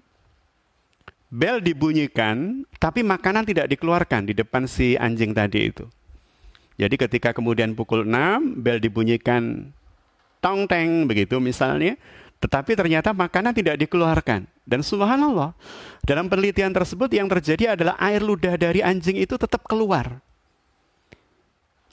bel 1.33 1.65
dibunyikan, 1.65 2.61
tapi 2.77 3.01
makanan 3.01 3.49
tidak 3.49 3.65
dikeluarkan 3.73 4.29
di 4.29 4.37
depan 4.37 4.69
si 4.69 4.93
anjing 4.93 5.33
tadi 5.33 5.73
itu. 5.73 5.89
Jadi 6.77 6.93
ketika 6.93 7.33
kemudian 7.33 7.73
pukul 7.73 8.05
6, 8.05 8.61
bel 8.61 8.77
dibunyikan 8.77 9.73
tong 10.37 10.69
teng 10.69 11.09
begitu 11.09 11.41
misalnya, 11.41 11.97
tetapi 12.37 12.77
ternyata 12.77 13.17
makanan 13.17 13.57
tidak 13.57 13.81
dikeluarkan. 13.81 14.45
Dan 14.63 14.85
subhanallah, 14.85 15.57
dalam 16.05 16.29
penelitian 16.29 16.69
tersebut 16.69 17.09
yang 17.09 17.25
terjadi 17.25 17.73
adalah 17.73 17.97
air 17.97 18.21
ludah 18.21 18.53
dari 18.53 18.85
anjing 18.85 19.17
itu 19.17 19.33
tetap 19.33 19.65
keluar. 19.65 20.21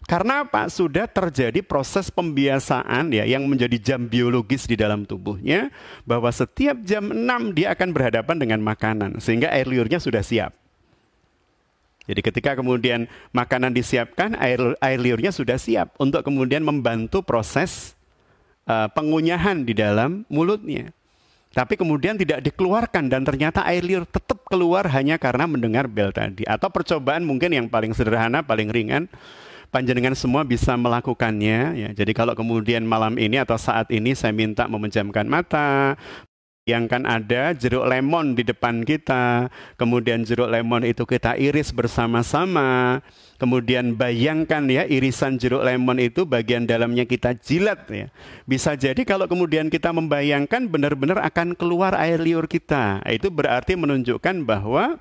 Karena 0.08 0.48
apa? 0.48 0.66
Sudah 0.72 1.04
terjadi 1.04 1.60
proses 1.60 2.08
pembiasaan 2.08 3.12
ya 3.12 3.28
yang 3.28 3.44
menjadi 3.44 3.76
jam 3.76 4.08
biologis 4.08 4.64
di 4.64 4.74
dalam 4.74 5.04
tubuhnya 5.04 5.68
bahwa 6.08 6.32
setiap 6.32 6.80
jam 6.82 7.12
6 7.12 7.56
dia 7.56 7.76
akan 7.76 7.88
berhadapan 7.92 8.36
dengan 8.40 8.60
makanan 8.64 9.20
sehingga 9.20 9.52
air 9.52 9.68
liurnya 9.68 10.00
sudah 10.00 10.24
siap. 10.24 10.56
Jadi 12.10 12.20
ketika 12.26 12.58
kemudian 12.58 13.06
makanan 13.30 13.70
disiapkan, 13.70 14.34
air 14.40 14.58
air 14.82 14.98
liurnya 14.98 15.30
sudah 15.30 15.60
siap 15.60 15.94
untuk 16.00 16.26
kemudian 16.26 16.64
membantu 16.64 17.22
proses 17.22 17.94
uh, 18.66 18.90
pengunyahan 18.90 19.62
di 19.62 19.78
dalam 19.78 20.26
mulutnya. 20.26 20.90
Tapi 21.50 21.74
kemudian 21.74 22.14
tidak 22.14 22.46
dikeluarkan 22.46 23.10
dan 23.10 23.26
ternyata 23.26 23.66
air 23.66 23.82
liur 23.82 24.06
tetap 24.06 24.42
keluar 24.46 24.86
hanya 24.90 25.18
karena 25.18 25.50
mendengar 25.50 25.86
bel 25.90 26.10
tadi. 26.14 26.46
Atau 26.46 26.70
percobaan 26.70 27.26
mungkin 27.26 27.50
yang 27.50 27.66
paling 27.66 27.90
sederhana, 27.90 28.42
paling 28.42 28.70
ringan, 28.70 29.10
panjenengan 29.70 30.18
semua 30.18 30.42
bisa 30.42 30.74
melakukannya. 30.76 31.58
Ya. 31.78 31.90
Jadi 31.94 32.12
kalau 32.12 32.34
kemudian 32.34 32.82
malam 32.84 33.16
ini 33.16 33.38
atau 33.38 33.56
saat 33.56 33.88
ini 33.94 34.12
saya 34.12 34.34
minta 34.34 34.66
memejamkan 34.66 35.24
mata, 35.24 35.96
yang 36.68 36.86
kan 36.86 37.02
ada 37.08 37.50
jeruk 37.56 37.82
lemon 37.88 38.38
di 38.38 38.46
depan 38.46 38.86
kita, 38.86 39.50
kemudian 39.74 40.22
jeruk 40.22 40.46
lemon 40.46 40.86
itu 40.86 41.02
kita 41.02 41.34
iris 41.34 41.74
bersama-sama, 41.74 43.00
kemudian 43.40 43.98
bayangkan 43.98 44.68
ya 44.70 44.86
irisan 44.86 45.40
jeruk 45.40 45.66
lemon 45.66 45.98
itu 45.98 46.22
bagian 46.28 46.68
dalamnya 46.68 47.08
kita 47.08 47.34
jilat 47.34 47.88
ya. 47.90 48.06
Bisa 48.46 48.78
jadi 48.78 49.02
kalau 49.02 49.26
kemudian 49.26 49.66
kita 49.66 49.90
membayangkan 49.90 50.70
benar-benar 50.70 51.18
akan 51.26 51.58
keluar 51.58 51.96
air 51.98 52.22
liur 52.22 52.46
kita, 52.46 53.02
itu 53.08 53.32
berarti 53.32 53.74
menunjukkan 53.74 54.46
bahwa 54.46 55.00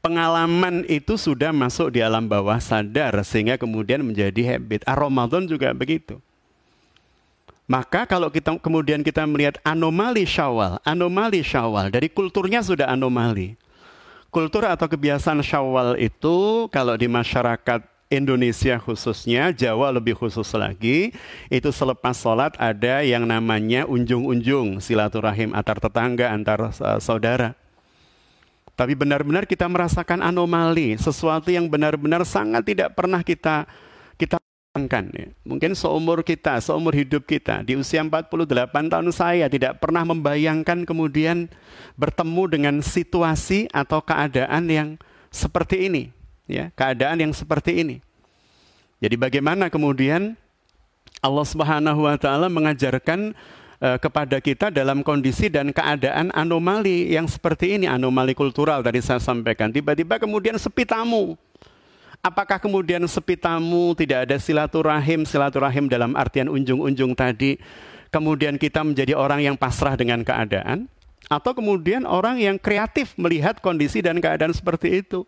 pengalaman 0.00 0.86
itu 0.86 1.18
sudah 1.18 1.50
masuk 1.50 1.94
di 1.94 2.00
alam 2.02 2.26
bawah 2.26 2.58
sadar 2.58 3.14
sehingga 3.26 3.58
kemudian 3.58 4.02
menjadi 4.02 4.56
habit. 4.56 4.86
Ah, 4.86 4.96
Ramadan 4.96 5.44
juga 5.46 5.70
begitu. 5.74 6.18
Maka 7.68 8.08
kalau 8.08 8.32
kita 8.32 8.56
kemudian 8.64 9.04
kita 9.04 9.28
melihat 9.28 9.60
anomali 9.60 10.24
syawal, 10.24 10.80
anomali 10.88 11.44
syawal, 11.44 11.92
dari 11.92 12.08
kulturnya 12.08 12.64
sudah 12.64 12.88
anomali. 12.88 13.60
Kultur 14.32 14.64
atau 14.64 14.88
kebiasaan 14.88 15.44
syawal 15.44 16.00
itu 16.00 16.68
kalau 16.72 16.96
di 16.96 17.04
masyarakat 17.04 17.84
Indonesia 18.08 18.80
khususnya, 18.80 19.52
Jawa 19.52 19.92
lebih 19.92 20.16
khusus 20.16 20.48
lagi, 20.56 21.12
itu 21.52 21.68
selepas 21.68 22.16
sholat 22.16 22.56
ada 22.56 23.04
yang 23.04 23.28
namanya 23.28 23.84
unjung-unjung, 23.84 24.80
silaturahim 24.80 25.52
antar 25.52 25.76
tetangga, 25.76 26.32
antar 26.32 26.72
uh, 26.72 26.96
saudara. 27.00 27.52
Tapi 28.78 28.94
benar-benar 28.94 29.42
kita 29.42 29.66
merasakan 29.66 30.22
anomali, 30.22 30.94
sesuatu 30.94 31.50
yang 31.50 31.66
benar-benar 31.66 32.22
sangat 32.22 32.62
tidak 32.62 32.94
pernah 32.94 33.26
kita 33.26 33.66
kita 34.14 34.38
Kan, 34.86 35.10
ya. 35.10 35.26
Mungkin 35.42 35.74
seumur 35.74 36.22
kita, 36.22 36.62
seumur 36.62 36.94
hidup 36.94 37.26
kita, 37.26 37.66
di 37.66 37.74
usia 37.74 37.98
48 37.98 38.46
tahun 38.86 39.10
saya 39.10 39.50
tidak 39.50 39.82
pernah 39.82 40.06
membayangkan 40.06 40.86
kemudian 40.86 41.50
bertemu 41.98 42.42
dengan 42.46 42.74
situasi 42.78 43.66
atau 43.74 43.98
keadaan 43.98 44.70
yang 44.70 44.88
seperti 45.34 45.90
ini. 45.90 46.14
ya 46.46 46.70
Keadaan 46.78 47.18
yang 47.18 47.34
seperti 47.34 47.82
ini. 47.82 47.98
Jadi 49.02 49.18
bagaimana 49.18 49.66
kemudian 49.66 50.38
Allah 51.18 51.46
Subhanahu 51.46 52.06
wa 52.06 52.14
taala 52.14 52.46
mengajarkan 52.46 53.34
kepada 53.78 54.42
kita 54.42 54.74
dalam 54.74 55.06
kondisi 55.06 55.46
dan 55.46 55.70
keadaan 55.70 56.34
anomali 56.34 57.14
yang 57.14 57.30
seperti 57.30 57.78
ini, 57.78 57.86
anomali 57.86 58.34
kultural 58.34 58.82
tadi 58.82 58.98
saya 58.98 59.22
sampaikan. 59.22 59.70
Tiba-tiba 59.70 60.18
kemudian 60.18 60.58
sepi 60.58 60.82
tamu. 60.82 61.38
Apakah 62.18 62.58
kemudian 62.58 62.98
sepi 63.06 63.38
tamu, 63.38 63.94
tidak 63.94 64.26
ada 64.26 64.36
silaturahim, 64.42 65.22
silaturahim 65.22 65.86
dalam 65.86 66.18
artian 66.18 66.50
unjung-unjung 66.50 67.14
tadi, 67.14 67.62
kemudian 68.10 68.58
kita 68.58 68.82
menjadi 68.82 69.14
orang 69.14 69.46
yang 69.46 69.54
pasrah 69.54 69.94
dengan 69.94 70.26
keadaan, 70.26 70.90
atau 71.30 71.54
kemudian 71.54 72.02
orang 72.02 72.42
yang 72.42 72.58
kreatif 72.58 73.14
melihat 73.14 73.62
kondisi 73.62 74.02
dan 74.02 74.18
keadaan 74.18 74.50
seperti 74.50 75.06
itu 75.06 75.22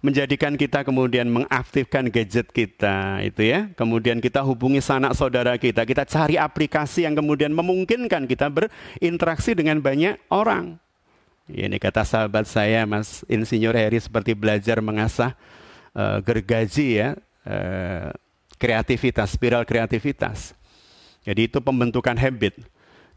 menjadikan 0.00 0.56
kita 0.56 0.80
kemudian 0.80 1.28
mengaktifkan 1.28 2.08
gadget 2.08 2.48
kita 2.52 3.20
itu 3.20 3.52
ya 3.52 3.68
kemudian 3.76 4.16
kita 4.20 4.40
hubungi 4.40 4.80
sanak 4.80 5.12
saudara 5.12 5.60
kita 5.60 5.84
kita 5.84 6.08
cari 6.08 6.40
aplikasi 6.40 7.04
yang 7.04 7.12
kemudian 7.12 7.52
memungkinkan 7.52 8.24
kita 8.24 8.48
berinteraksi 8.48 9.52
dengan 9.52 9.80
banyak 9.84 10.16
orang 10.32 10.80
ini 11.50 11.82
kata 11.82 12.06
sahabat 12.06 12.46
saya 12.46 12.86
Mas 12.86 13.26
Insinyur 13.26 13.74
Heri 13.74 13.98
seperti 13.98 14.38
belajar 14.38 14.78
mengasah 14.78 15.34
uh, 15.94 16.22
gergaji 16.22 17.02
ya, 17.02 17.18
uh, 17.42 18.14
kreativitas, 18.54 19.34
spiral 19.34 19.66
kreativitas. 19.66 20.54
Jadi 21.26 21.50
itu 21.50 21.58
pembentukan 21.58 22.14
habit. 22.14 22.62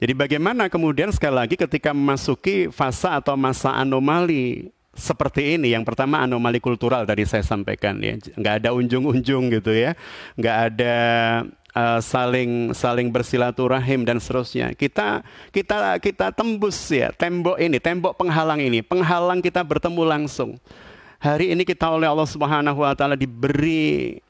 Jadi 0.02 0.14
bagaimana 0.18 0.68
kemudian 0.68 1.14
sekali 1.14 1.36
lagi 1.38 1.56
ketika 1.56 1.96
memasuki 1.96 2.68
fase 2.74 3.08
atau 3.08 3.40
masa 3.40 3.72
anomali 3.72 4.74
seperti 4.94 5.58
ini, 5.58 5.74
yang 5.74 5.82
pertama 5.82 6.22
anomali 6.22 6.62
kultural 6.62 7.02
tadi 7.04 7.26
saya 7.26 7.42
sampaikan 7.42 7.98
ya, 7.98 8.14
nggak 8.18 8.56
ada 8.62 8.70
unjung-unjung 8.78 9.50
gitu 9.50 9.74
ya, 9.74 9.98
nggak 10.38 10.58
ada 10.70 10.96
uh, 11.74 12.00
saling 12.00 12.72
saling 12.78 13.10
bersilaturahim 13.10 14.06
dan 14.06 14.22
seterusnya. 14.22 14.78
Kita 14.78 15.26
kita 15.50 15.98
kita 15.98 16.30
tembus 16.30 16.78
ya 16.94 17.10
tembok 17.10 17.58
ini, 17.58 17.82
tembok 17.82 18.14
penghalang 18.22 18.62
ini, 18.62 18.86
penghalang 18.86 19.42
kita 19.42 19.66
bertemu 19.66 20.04
langsung. 20.06 20.62
Hari 21.18 21.56
ini 21.56 21.64
kita 21.66 21.90
oleh 21.90 22.06
Allah 22.06 22.30
Subhanahu 22.30 22.84
wa 22.84 22.94
taala 22.94 23.18
diberi 23.18 24.22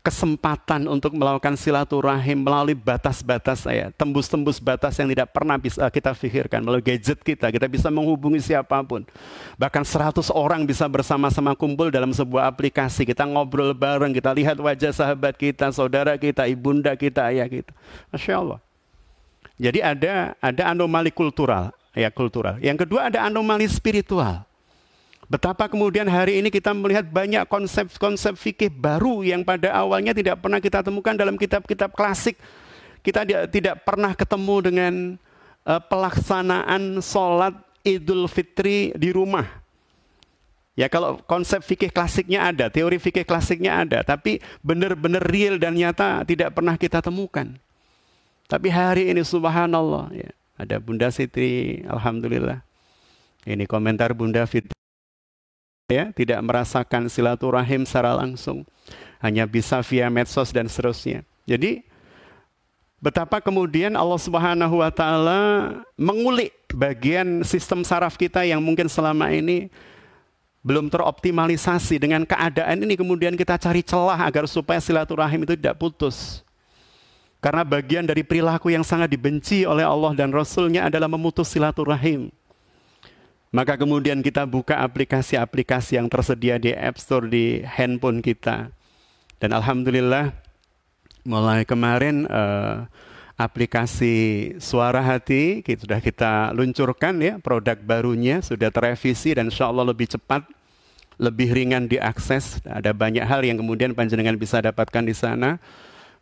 kesempatan 0.00 0.88
untuk 0.88 1.12
melakukan 1.12 1.60
silaturahim 1.60 2.40
melalui 2.40 2.72
batas-batas 2.72 3.68
saya, 3.68 3.92
tembus-tembus 3.92 4.56
batas 4.56 4.96
yang 4.96 5.12
tidak 5.12 5.28
pernah 5.28 5.60
bisa 5.60 5.84
kita 5.92 6.16
pikirkan 6.16 6.64
melalui 6.64 6.80
gadget 6.80 7.20
kita, 7.20 7.52
kita 7.52 7.68
bisa 7.68 7.92
menghubungi 7.92 8.40
siapa 8.40 8.80
pun. 8.80 9.04
Bahkan 9.60 9.84
100 9.84 10.32
orang 10.32 10.64
bisa 10.64 10.88
bersama-sama 10.88 11.52
kumpul 11.52 11.92
dalam 11.92 12.16
sebuah 12.16 12.48
aplikasi, 12.48 13.04
kita 13.04 13.28
ngobrol 13.28 13.76
bareng, 13.76 14.16
kita 14.16 14.32
lihat 14.32 14.56
wajah 14.56 14.92
sahabat 14.92 15.36
kita, 15.36 15.68
saudara 15.68 16.16
kita, 16.16 16.48
ibunda 16.48 16.96
kita, 16.96 17.28
ayah 17.28 17.46
kita. 17.46 17.72
Masya 18.08 18.34
Allah. 18.40 18.60
Jadi 19.60 19.84
ada 19.84 20.32
ada 20.40 20.62
anomali 20.72 21.12
kultural, 21.12 21.76
ya 21.92 22.08
kultural. 22.08 22.56
Yang 22.64 22.88
kedua 22.88 23.12
ada 23.12 23.28
anomali 23.28 23.68
spiritual. 23.68 24.49
Betapa 25.30 25.70
kemudian 25.70 26.10
hari 26.10 26.42
ini 26.42 26.50
kita 26.50 26.74
melihat 26.74 27.06
banyak 27.06 27.46
konsep-konsep 27.46 28.34
fikih 28.34 28.66
baru 28.66 29.22
yang 29.22 29.46
pada 29.46 29.70
awalnya 29.70 30.10
tidak 30.10 30.42
pernah 30.42 30.58
kita 30.58 30.82
temukan 30.82 31.14
dalam 31.14 31.38
kitab-kitab 31.38 31.94
klasik. 31.94 32.34
Kita 32.98 33.22
tidak 33.46 33.86
pernah 33.86 34.10
ketemu 34.18 34.56
dengan 34.58 34.94
uh, 35.62 35.78
pelaksanaan 35.86 36.98
sholat 36.98 37.54
Idul 37.86 38.26
Fitri 38.26 38.90
di 38.98 39.14
rumah. 39.14 39.46
Ya 40.74 40.90
kalau 40.90 41.22
konsep 41.22 41.62
fikih 41.62 41.94
klasiknya 41.94 42.50
ada, 42.50 42.66
teori 42.66 42.98
fikih 42.98 43.22
klasiknya 43.22 43.86
ada, 43.86 44.02
tapi 44.02 44.42
benar-benar 44.66 45.22
real 45.22 45.62
dan 45.62 45.78
nyata 45.78 46.26
tidak 46.26 46.58
pernah 46.58 46.74
kita 46.74 46.98
temukan. 46.98 47.54
Tapi 48.50 48.66
hari 48.66 49.14
ini 49.14 49.22
subhanallah 49.22 50.10
ya, 50.10 50.34
ada 50.58 50.82
Bunda 50.82 51.06
Siti, 51.14 51.86
alhamdulillah. 51.86 52.66
Ini 53.46 53.62
komentar 53.70 54.10
Bunda 54.10 54.42
Fitri 54.42 54.79
ya, 55.90 56.04
tidak 56.14 56.38
merasakan 56.40 57.10
silaturahim 57.10 57.82
secara 57.82 58.14
langsung, 58.14 58.62
hanya 59.18 59.44
bisa 59.44 59.82
via 59.82 60.06
medsos 60.06 60.54
dan 60.54 60.70
seterusnya. 60.70 61.26
Jadi 61.44 61.82
betapa 63.02 63.42
kemudian 63.42 63.92
Allah 63.98 64.20
Subhanahu 64.22 64.80
wa 64.80 64.90
taala 64.94 65.40
mengulik 65.98 66.54
bagian 66.70 67.42
sistem 67.42 67.82
saraf 67.82 68.14
kita 68.14 68.46
yang 68.46 68.62
mungkin 68.62 68.86
selama 68.86 69.34
ini 69.34 69.66
belum 70.60 70.92
teroptimalisasi 70.92 71.96
dengan 71.96 72.22
keadaan 72.28 72.84
ini 72.84 72.92
kemudian 72.92 73.32
kita 73.32 73.56
cari 73.56 73.80
celah 73.80 74.20
agar 74.28 74.44
supaya 74.44 74.78
silaturahim 74.78 75.42
itu 75.48 75.56
tidak 75.56 75.80
putus. 75.80 76.44
Karena 77.40 77.64
bagian 77.64 78.04
dari 78.04 78.20
perilaku 78.20 78.68
yang 78.68 78.84
sangat 78.84 79.08
dibenci 79.08 79.64
oleh 79.64 79.80
Allah 79.80 80.12
dan 80.12 80.28
Rasulnya 80.28 80.92
adalah 80.92 81.08
memutus 81.08 81.48
silaturahim. 81.48 82.28
Maka 83.50 83.74
kemudian 83.74 84.22
kita 84.22 84.46
buka 84.46 84.78
aplikasi-aplikasi 84.78 85.98
yang 85.98 86.06
tersedia 86.06 86.54
di 86.54 86.70
App 86.70 87.02
Store 87.02 87.26
di 87.26 87.58
handphone 87.66 88.22
kita. 88.22 88.70
Dan 89.42 89.50
Alhamdulillah 89.50 90.30
mulai 91.26 91.66
kemarin 91.66 92.30
uh, 92.30 92.86
aplikasi 93.40 94.52
suara 94.60 95.00
hati 95.00 95.64
kita 95.64 95.88
sudah 95.88 96.00
kita 96.04 96.32
luncurkan 96.52 97.16
ya 97.24 97.34
produk 97.40 97.76
barunya 97.80 98.44
sudah 98.44 98.68
terevisi 98.68 99.32
dan 99.32 99.48
insya 99.48 99.72
Allah 99.72 99.88
lebih 99.88 100.12
cepat 100.12 100.44
lebih 101.16 101.52
ringan 101.52 101.88
diakses 101.88 102.60
ada 102.68 102.92
banyak 102.92 103.24
hal 103.24 103.40
yang 103.44 103.56
kemudian 103.56 103.96
panjenengan 103.96 104.36
bisa 104.36 104.60
dapatkan 104.60 105.04
di 105.04 105.16
sana 105.16 105.56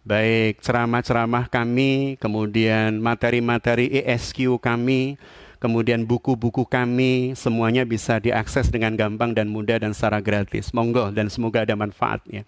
baik 0.07 0.62
ceramah-ceramah 0.62 1.51
kami 1.51 2.14
kemudian 2.22 3.03
materi-materi 3.03 3.91
ESQ 3.99 4.62
kami 4.62 5.18
kemudian 5.59 6.06
buku-buku 6.06 6.66
kami 6.66 7.34
semuanya 7.34 7.86
bisa 7.86 8.18
diakses 8.18 8.70
dengan 8.70 8.94
gampang 8.94 9.34
dan 9.34 9.50
mudah 9.50 9.78
dan 9.78 9.94
secara 9.94 10.22
gratis. 10.22 10.70
Monggo 10.74 11.11
dan 11.11 11.30
semoga 11.30 11.62
ada 11.62 11.74
manfaatnya. 11.74 12.46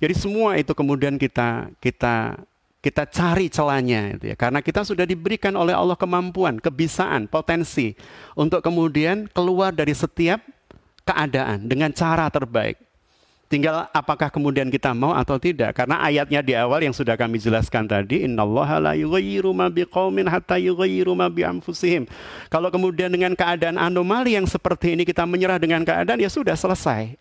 Jadi 0.00 0.14
semua 0.16 0.56
itu 0.56 0.72
kemudian 0.76 1.16
kita 1.16 1.72
kita 1.80 2.40
kita 2.80 3.04
cari 3.08 3.52
celahnya 3.52 4.16
itu 4.16 4.32
ya. 4.32 4.36
Karena 4.36 4.64
kita 4.64 4.84
sudah 4.84 5.04
diberikan 5.04 5.52
oleh 5.52 5.76
Allah 5.76 5.96
kemampuan, 5.96 6.56
kebisaan, 6.56 7.28
potensi 7.28 7.92
untuk 8.32 8.64
kemudian 8.64 9.28
keluar 9.30 9.76
dari 9.76 9.92
setiap 9.92 10.40
keadaan 11.04 11.68
dengan 11.68 11.92
cara 11.92 12.28
terbaik. 12.32 12.89
Tinggal 13.50 13.90
apakah 13.90 14.30
kemudian 14.30 14.70
kita 14.70 14.94
mau 14.94 15.10
atau 15.10 15.34
tidak 15.34 15.74
karena 15.74 15.98
ayatnya 16.06 16.38
di 16.38 16.54
awal 16.54 16.86
yang 16.86 16.94
sudah 16.94 17.18
kami 17.18 17.34
jelaskan 17.34 17.82
tadi 17.82 18.22
innallaha 18.22 18.78
la 18.78 18.94
ma 18.94 19.66
hatta 20.30 20.54
ma. 21.18 21.26
Kalau 22.46 22.68
kemudian 22.70 23.10
dengan 23.10 23.34
keadaan 23.34 23.74
anomali 23.74 24.38
yang 24.38 24.46
seperti 24.46 24.94
ini 24.94 25.02
kita 25.02 25.26
menyerah 25.26 25.58
dengan 25.58 25.82
keadaan 25.82 26.22
ya 26.22 26.30
sudah 26.30 26.54
selesai. 26.54 27.18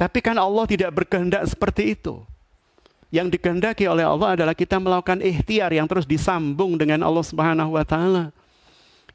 Tapi 0.00 0.24
kan 0.24 0.40
Allah 0.40 0.64
tidak 0.64 1.04
berkehendak 1.04 1.44
seperti 1.44 1.92
itu. 1.92 2.24
Yang 3.12 3.36
dikehendaki 3.36 3.84
oleh 3.92 4.08
Allah 4.08 4.40
adalah 4.40 4.56
kita 4.56 4.80
melakukan 4.80 5.20
ikhtiar 5.20 5.68
yang 5.68 5.84
terus 5.84 6.08
disambung 6.08 6.80
dengan 6.80 7.04
Allah 7.04 7.24
Subhanahu 7.28 7.76
wa 7.76 7.84
taala. 7.84 8.32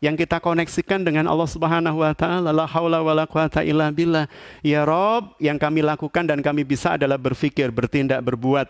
Yang 0.01 0.25
kita 0.25 0.41
koneksikan 0.41 1.05
dengan 1.05 1.29
Allah 1.29 1.45
Subhanahu 1.45 2.01
wa 2.01 2.09
taala, 2.17 2.49
la 2.49 2.65
wala 2.65 3.29
quwata 3.29 3.61
illa 3.61 3.93
billah. 3.93 4.25
Ya 4.65 4.81
Rob, 4.81 5.37
yang 5.37 5.61
kami 5.61 5.85
lakukan 5.85 6.25
dan 6.25 6.41
kami 6.41 6.65
bisa 6.65 6.97
adalah 6.97 7.21
berpikir, 7.21 7.69
bertindak, 7.69 8.17
berbuat. 8.25 8.65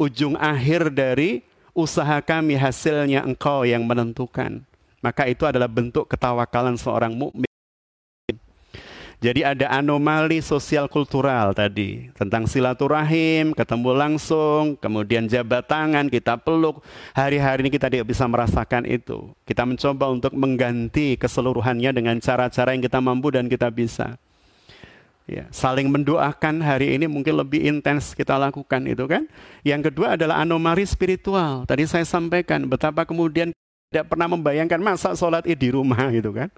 Ujung 0.00 0.40
akhir 0.40 0.88
dari 0.88 1.44
usaha 1.76 2.24
kami 2.24 2.56
hasilnya 2.56 3.28
engkau 3.28 3.68
yang 3.68 3.84
menentukan. 3.84 4.64
Maka 5.04 5.28
itu 5.28 5.44
adalah 5.44 5.68
bentuk 5.68 6.08
ketawakalan 6.08 6.80
seorang 6.80 7.12
mukmin. 7.12 7.49
Jadi 9.20 9.44
ada 9.44 9.68
anomali 9.68 10.40
sosial 10.40 10.88
kultural 10.88 11.52
tadi 11.52 12.08
tentang 12.16 12.48
silaturahim, 12.48 13.52
ketemu 13.52 13.92
langsung, 13.92 14.80
kemudian 14.80 15.28
jabat 15.28 15.68
tangan, 15.68 16.08
kita 16.08 16.40
peluk. 16.40 16.80
Hari-hari 17.12 17.68
ini 17.68 17.70
kita 17.70 17.92
tidak 17.92 18.08
bisa 18.08 18.24
merasakan 18.24 18.88
itu. 18.88 19.28
Kita 19.44 19.68
mencoba 19.68 20.08
untuk 20.08 20.32
mengganti 20.32 21.20
keseluruhannya 21.20 21.92
dengan 21.92 22.16
cara-cara 22.16 22.72
yang 22.72 22.80
kita 22.80 22.96
mampu 22.96 23.28
dan 23.28 23.44
kita 23.44 23.68
bisa. 23.68 24.16
Ya, 25.28 25.44
saling 25.52 25.92
mendoakan 25.92 26.64
hari 26.64 26.96
ini 26.96 27.04
mungkin 27.04 27.36
lebih 27.36 27.60
intens 27.60 28.16
kita 28.16 28.40
lakukan 28.40 28.88
itu 28.88 29.04
kan. 29.04 29.28
Yang 29.60 29.92
kedua 29.92 30.16
adalah 30.16 30.40
anomali 30.40 30.88
spiritual. 30.88 31.68
Tadi 31.68 31.84
saya 31.84 32.08
sampaikan 32.08 32.64
betapa 32.64 33.04
kemudian 33.04 33.52
tidak 33.92 34.16
pernah 34.16 34.32
membayangkan 34.32 34.80
masa 34.80 35.12
sholat 35.12 35.44
id 35.44 35.60
di 35.60 35.68
rumah 35.76 36.08
gitu 36.08 36.32
kan. 36.32 36.48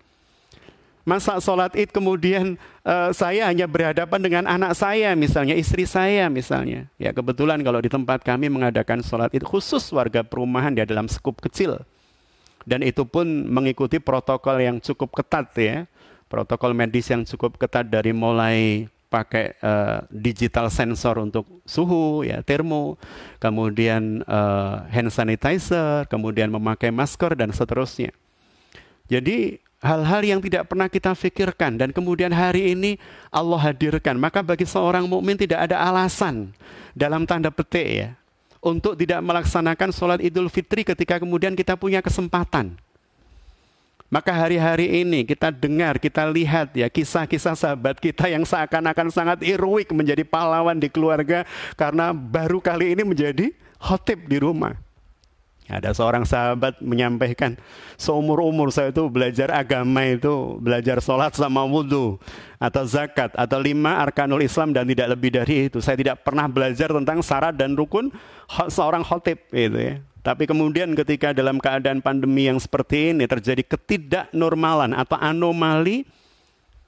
Masa 1.03 1.42
sholat 1.42 1.74
id 1.74 1.90
kemudian 1.90 2.55
uh, 2.86 3.11
saya 3.11 3.50
hanya 3.50 3.66
berhadapan 3.66 4.22
dengan 4.22 4.44
anak 4.46 4.78
saya 4.78 5.18
misalnya, 5.18 5.59
istri 5.59 5.82
saya 5.82 6.30
misalnya. 6.30 6.86
Ya 6.94 7.11
kebetulan 7.11 7.59
kalau 7.66 7.82
di 7.82 7.90
tempat 7.90 8.22
kami 8.22 8.46
mengadakan 8.46 9.03
sholat 9.03 9.34
id 9.34 9.42
khusus 9.42 9.82
warga 9.90 10.22
perumahan 10.22 10.70
di 10.70 10.86
dalam 10.86 11.11
skup 11.11 11.42
kecil. 11.42 11.82
Dan 12.62 12.86
itu 12.86 13.03
pun 13.03 13.26
mengikuti 13.50 13.98
protokol 13.98 14.62
yang 14.62 14.78
cukup 14.78 15.11
ketat 15.11 15.50
ya. 15.59 15.90
Protokol 16.30 16.70
medis 16.70 17.11
yang 17.11 17.26
cukup 17.26 17.59
ketat 17.59 17.90
dari 17.90 18.14
mulai 18.14 18.86
pakai 19.12 19.53
uh, 19.61 20.09
digital 20.09 20.72
sensor 20.72 21.20
untuk 21.20 21.44
suhu 21.68 22.24
ya 22.24 22.40
termo 22.40 22.96
kemudian 23.36 24.24
uh, 24.24 24.88
hand 24.88 25.12
sanitizer 25.12 26.09
kemudian 26.09 26.48
memakai 26.48 26.88
masker 26.88 27.36
dan 27.36 27.53
seterusnya 27.53 28.16
jadi 29.12 29.61
hal-hal 29.83 30.22
yang 30.22 30.41
tidak 30.41 30.70
pernah 30.70 30.87
kita 30.87 31.12
pikirkan 31.12 31.74
dan 31.74 31.91
kemudian 31.91 32.30
hari 32.30 32.72
ini 32.72 32.97
Allah 33.28 33.59
hadirkan. 33.59 34.14
Maka 34.14 34.41
bagi 34.41 34.64
seorang 34.64 35.05
mukmin 35.11 35.35
tidak 35.35 35.68
ada 35.68 35.83
alasan 35.83 36.55
dalam 36.95 37.26
tanda 37.26 37.51
petik 37.51 37.89
ya 37.91 38.09
untuk 38.62 38.95
tidak 38.95 39.18
melaksanakan 39.20 39.91
sholat 39.91 40.22
idul 40.22 40.47
fitri 40.47 40.87
ketika 40.87 41.18
kemudian 41.18 41.59
kita 41.59 41.74
punya 41.74 41.99
kesempatan. 41.99 42.78
Maka 44.12 44.28
hari-hari 44.28 45.03
ini 45.03 45.24
kita 45.24 45.49
dengar, 45.49 45.97
kita 45.97 46.28
lihat 46.28 46.76
ya 46.76 46.87
kisah-kisah 46.93 47.57
sahabat 47.57 47.97
kita 47.97 48.28
yang 48.28 48.45
seakan-akan 48.45 49.09
sangat 49.09 49.41
heroik 49.41 49.89
menjadi 49.89 50.20
pahlawan 50.20 50.76
di 50.76 50.93
keluarga 50.93 51.49
karena 51.80 52.12
baru 52.12 52.61
kali 52.61 52.93
ini 52.93 53.09
menjadi 53.09 53.57
khotib 53.80 54.28
di 54.28 54.37
rumah. 54.37 54.76
Ada 55.73 55.97
seorang 55.97 56.29
sahabat 56.29 56.85
menyampaikan, 56.85 57.57
seumur-umur 57.97 58.68
saya 58.68 58.93
itu 58.93 59.09
belajar 59.09 59.49
agama 59.49 60.05
itu, 60.05 60.61
belajar 60.61 61.01
sholat 61.01 61.33
sama 61.33 61.64
wudhu, 61.64 62.20
atau 62.61 62.85
zakat, 62.85 63.33
atau 63.33 63.57
lima 63.57 64.05
arkanul 64.05 64.45
Islam 64.45 64.77
dan 64.77 64.85
tidak 64.85 65.16
lebih 65.16 65.33
dari 65.33 65.73
itu. 65.73 65.81
Saya 65.81 65.97
tidak 65.97 66.20
pernah 66.20 66.45
belajar 66.45 66.93
tentang 66.93 67.25
syarat 67.25 67.57
dan 67.57 67.73
rukun 67.73 68.12
seorang 68.68 69.01
khotib. 69.01 69.41
Gitu 69.49 69.81
ya. 69.81 69.97
Tapi 70.23 70.47
kemudian 70.47 70.93
ketika 70.95 71.35
dalam 71.35 71.59
keadaan 71.59 71.99
pandemi 71.99 72.47
yang 72.47 72.61
seperti 72.61 73.11
ini 73.11 73.27
terjadi 73.27 73.66
ketidaknormalan 73.66 74.95
atau 74.95 75.18
anomali 75.18 76.07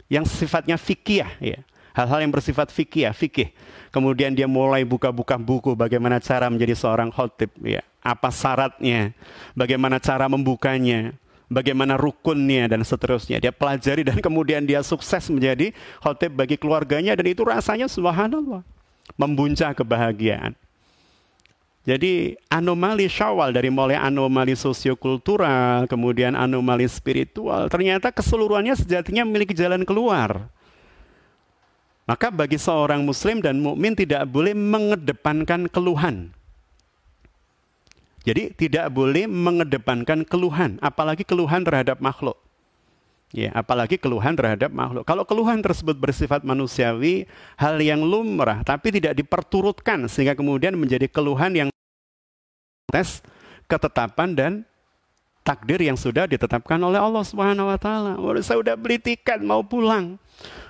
yang 0.06 0.22
sifatnya 0.22 0.78
fikih 0.78 1.26
ya. 1.42 1.58
Hal-hal 1.94 2.26
yang 2.26 2.34
bersifat 2.34 2.74
fikih, 2.74 3.10
fikih. 3.14 3.54
Kemudian 3.94 4.34
dia 4.34 4.50
mulai 4.50 4.82
buka-buka 4.82 5.38
buku 5.38 5.78
bagaimana 5.78 6.18
cara 6.18 6.50
menjadi 6.50 6.74
seorang 6.74 7.14
khotib 7.14 7.54
ya 7.62 7.78
apa 8.02 8.28
syaratnya, 8.28 9.14
bagaimana 9.56 10.02
cara 10.02 10.26
membukanya, 10.26 11.16
bagaimana 11.46 11.94
rukunnya 11.94 12.68
dan 12.68 12.82
seterusnya. 12.82 13.38
Dia 13.38 13.54
pelajari 13.54 14.02
dan 14.02 14.18
kemudian 14.18 14.66
dia 14.66 14.82
sukses 14.82 15.30
menjadi 15.30 15.70
khotib 16.02 16.34
bagi 16.36 16.58
keluarganya 16.58 17.14
dan 17.14 17.26
itu 17.30 17.46
rasanya 17.46 17.86
subhanallah 17.86 18.66
membuncah 19.16 19.70
kebahagiaan. 19.72 20.58
Jadi 21.84 22.32
anomali 22.48 23.06
syawal 23.12 23.52
dari 23.52 23.68
mulai 23.68 24.00
anomali 24.00 24.56
sosiokultural, 24.56 25.84
kemudian 25.84 26.32
anomali 26.32 26.88
spiritual, 26.88 27.68
ternyata 27.68 28.08
keseluruhannya 28.08 28.72
sejatinya 28.72 29.22
memiliki 29.28 29.52
jalan 29.52 29.84
keluar. 29.84 30.48
Maka 32.04 32.28
bagi 32.28 32.60
seorang 32.60 33.00
muslim 33.00 33.40
dan 33.40 33.64
mukmin 33.64 33.96
tidak 33.96 34.28
boleh 34.28 34.52
mengedepankan 34.52 35.72
keluhan. 35.72 36.36
Jadi 38.24 38.56
tidak 38.56 38.88
boleh 38.92 39.28
mengedepankan 39.28 40.24
keluhan, 40.24 40.80
apalagi 40.80 41.24
keluhan 41.24 41.60
terhadap 41.64 42.00
makhluk. 42.00 42.40
Ya, 43.34 43.50
apalagi 43.50 43.98
keluhan 43.98 44.38
terhadap 44.38 44.70
makhluk. 44.70 45.04
Kalau 45.04 45.26
keluhan 45.26 45.58
tersebut 45.58 45.98
bersifat 45.98 46.46
manusiawi, 46.46 47.26
hal 47.58 47.76
yang 47.82 48.00
lumrah, 48.00 48.62
tapi 48.62 48.94
tidak 48.94 49.18
diperturutkan 49.18 50.06
sehingga 50.06 50.38
kemudian 50.38 50.78
menjadi 50.78 51.10
keluhan 51.10 51.52
yang 51.52 51.68
tes 52.88 53.20
ketetapan 53.66 54.30
dan 54.38 54.52
takdir 55.44 55.84
yang 55.84 55.94
sudah 55.94 56.24
ditetapkan 56.24 56.80
oleh 56.80 56.96
Allah 56.96 57.20
Subhanahu 57.20 57.68
wa 57.68 57.76
taala. 57.76 58.16
Saya 58.40 58.58
sudah 58.64 58.74
beli 58.80 58.96
tiket 58.96 59.44
mau 59.44 59.60
pulang. 59.60 60.16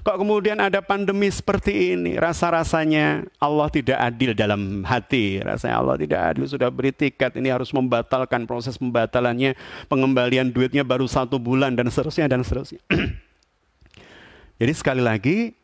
Kok 0.04 0.20
kemudian 0.20 0.60
ada 0.60 0.84
pandemi 0.84 1.32
seperti 1.32 1.96
ini? 1.96 2.20
Rasa-rasanya 2.20 3.24
Allah 3.40 3.72
tidak 3.72 3.96
adil 3.96 4.36
dalam 4.36 4.84
hati. 4.84 5.40
Rasanya 5.40 5.80
Allah 5.80 5.96
tidak 5.96 6.20
adil. 6.20 6.44
Sudah 6.44 6.68
beri 6.68 6.92
tiket, 6.92 7.40
ini 7.40 7.48
harus 7.48 7.72
membatalkan 7.72 8.44
proses 8.44 8.76
pembatalannya. 8.76 9.56
Pengembalian 9.88 10.52
duitnya 10.52 10.84
baru 10.84 11.08
satu 11.08 11.40
bulan 11.40 11.72
dan 11.72 11.88
seterusnya 11.88 12.28
dan 12.28 12.44
seterusnya. 12.44 12.84
Jadi 14.60 14.72
sekali 14.76 15.00
lagi, 15.00 15.56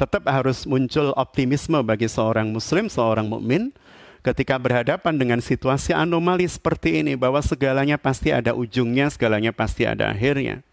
tetap 0.00 0.24
harus 0.24 0.64
muncul 0.64 1.12
optimisme 1.12 1.76
bagi 1.84 2.08
seorang 2.08 2.48
muslim, 2.48 2.88
seorang 2.88 3.28
mukmin 3.28 3.76
ketika 4.26 4.58
berhadapan 4.58 5.14
dengan 5.14 5.38
situasi 5.38 5.94
anomali 5.94 6.50
seperti 6.50 6.98
ini 7.06 7.14
bahwa 7.14 7.38
segalanya 7.38 7.94
pasti 7.94 8.34
ada 8.34 8.50
ujungnya, 8.58 9.06
segalanya 9.06 9.54
pasti 9.54 9.86
ada 9.86 10.10
akhirnya. 10.10 10.66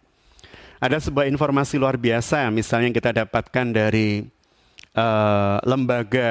Ada 0.81 0.97
sebuah 0.97 1.29
informasi 1.29 1.77
luar 1.77 1.95
biasa, 1.95 2.49
misalnya 2.49 2.89
yang 2.89 2.97
kita 2.97 3.11
dapatkan 3.13 3.65
dari 3.71 4.25
uh, 4.97 5.61
lembaga 5.63 6.27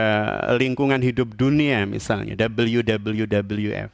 lingkungan 0.58 0.98
hidup 0.98 1.32
dunia, 1.38 1.86
misalnya 1.86 2.34
WWWF, 2.34 3.90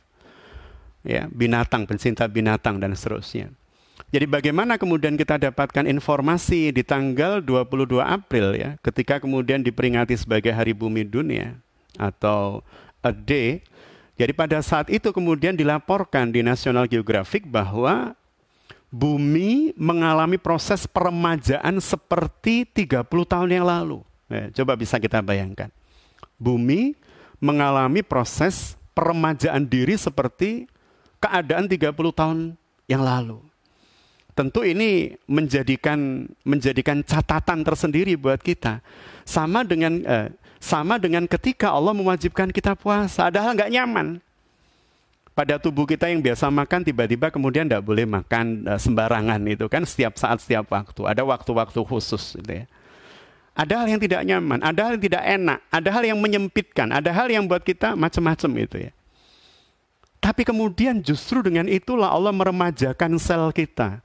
ya 1.04 1.22
binatang, 1.28 1.84
pencinta 1.84 2.24
binatang 2.26 2.80
dan 2.80 2.96
seterusnya. 2.96 3.52
Jadi 4.08 4.24
bagaimana 4.24 4.80
kemudian 4.80 5.20
kita 5.20 5.36
dapatkan 5.36 5.84
informasi 5.84 6.72
di 6.72 6.80
tanggal 6.80 7.44
22 7.44 8.00
April 8.00 8.56
ya, 8.56 8.80
ketika 8.80 9.20
kemudian 9.20 9.60
diperingati 9.60 10.16
sebagai 10.16 10.48
Hari 10.48 10.72
Bumi 10.72 11.04
Dunia 11.04 11.60
atau 12.00 12.64
a 13.08 13.14
day. 13.16 13.64
Jadi 14.18 14.32
pada 14.34 14.58
saat 14.60 14.92
itu 14.92 15.14
kemudian 15.14 15.54
dilaporkan 15.54 16.28
di 16.28 16.44
National 16.44 16.84
Geographic 16.90 17.46
bahwa 17.46 18.12
bumi 18.92 19.72
mengalami 19.76 20.36
proses 20.36 20.84
peremajaan 20.84 21.78
seperti 21.78 22.66
30 22.66 23.04
tahun 23.06 23.48
yang 23.48 23.66
lalu. 23.68 24.02
Ya, 24.28 24.52
coba 24.60 24.76
bisa 24.76 25.00
kita 25.00 25.24
bayangkan. 25.24 25.72
Bumi 26.36 26.98
mengalami 27.38 28.02
proses 28.02 28.74
peremajaan 28.92 29.62
diri 29.64 29.94
seperti 29.94 30.66
keadaan 31.22 31.70
30 31.70 31.94
tahun 31.94 32.38
yang 32.90 33.02
lalu. 33.06 33.38
Tentu 34.34 34.62
ini 34.62 35.18
menjadikan 35.26 36.30
menjadikan 36.46 37.02
catatan 37.02 37.66
tersendiri 37.66 38.14
buat 38.14 38.38
kita. 38.38 38.78
Sama 39.26 39.66
dengan 39.66 39.98
eh, 40.06 40.30
sama 40.58 40.98
dengan 40.98 41.24
ketika 41.24 41.70
Allah 41.70 41.94
mewajibkan 41.94 42.50
kita 42.50 42.74
puasa, 42.74 43.30
ada 43.30 43.38
hal 43.42 43.54
nggak 43.54 43.72
nyaman. 43.72 44.18
Pada 45.38 45.54
tubuh 45.54 45.86
kita 45.86 46.10
yang 46.10 46.18
biasa 46.18 46.50
makan, 46.50 46.82
tiba-tiba 46.82 47.30
kemudian 47.30 47.62
tidak 47.62 47.86
boleh 47.86 48.02
makan 48.02 48.66
eh, 48.66 48.78
sembarangan 48.78 49.38
itu 49.46 49.70
kan 49.70 49.86
setiap 49.86 50.18
saat, 50.18 50.42
setiap 50.42 50.66
waktu. 50.74 51.06
Ada 51.06 51.22
waktu-waktu 51.22 51.78
khusus 51.86 52.34
gitu 52.34 52.62
ya. 52.62 52.66
Ada 53.58 53.82
hal 53.82 53.86
yang 53.90 54.00
tidak 54.02 54.22
nyaman, 54.22 54.58
ada 54.62 54.80
hal 54.86 54.90
yang 54.98 55.02
tidak 55.02 55.24
enak, 55.26 55.58
ada 55.70 55.88
hal 55.90 56.02
yang 56.06 56.18
menyempitkan, 56.18 56.94
ada 56.94 57.10
hal 57.10 57.26
yang 57.26 57.42
buat 57.46 57.62
kita 57.62 57.98
macam-macam 57.98 58.50
itu 58.66 58.76
ya. 58.86 58.92
Tapi 60.18 60.42
kemudian 60.42 60.98
justru 60.98 61.42
dengan 61.42 61.70
itulah 61.70 62.10
Allah 62.10 62.34
meremajakan 62.34 63.18
sel 63.18 63.50
kita. 63.54 64.02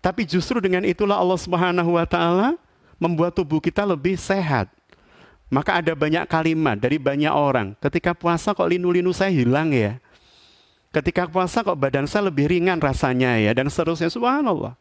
Tapi 0.00 0.24
justru 0.24 0.60
dengan 0.60 0.84
itulah 0.84 1.20
Allah 1.20 1.40
Subhanahu 1.40 1.96
wa 1.96 2.06
taala 2.08 2.56
membuat 2.96 3.36
tubuh 3.36 3.60
kita 3.60 3.84
lebih 3.84 4.16
sehat. 4.16 4.72
Maka 5.46 5.78
ada 5.78 5.94
banyak 5.94 6.26
kalimat 6.26 6.74
dari 6.74 6.98
banyak 6.98 7.30
orang, 7.30 7.78
ketika 7.78 8.18
puasa 8.18 8.50
kok 8.50 8.66
linu-linu 8.66 9.14
saya 9.14 9.30
hilang 9.30 9.70
ya. 9.70 10.02
Ketika 10.90 11.30
puasa 11.30 11.62
kok 11.62 11.78
badan 11.78 12.10
saya 12.10 12.32
lebih 12.32 12.50
ringan 12.50 12.82
rasanya 12.82 13.38
ya 13.38 13.54
dan 13.54 13.70
seterusnya 13.70 14.10
subhanallah. 14.10 14.74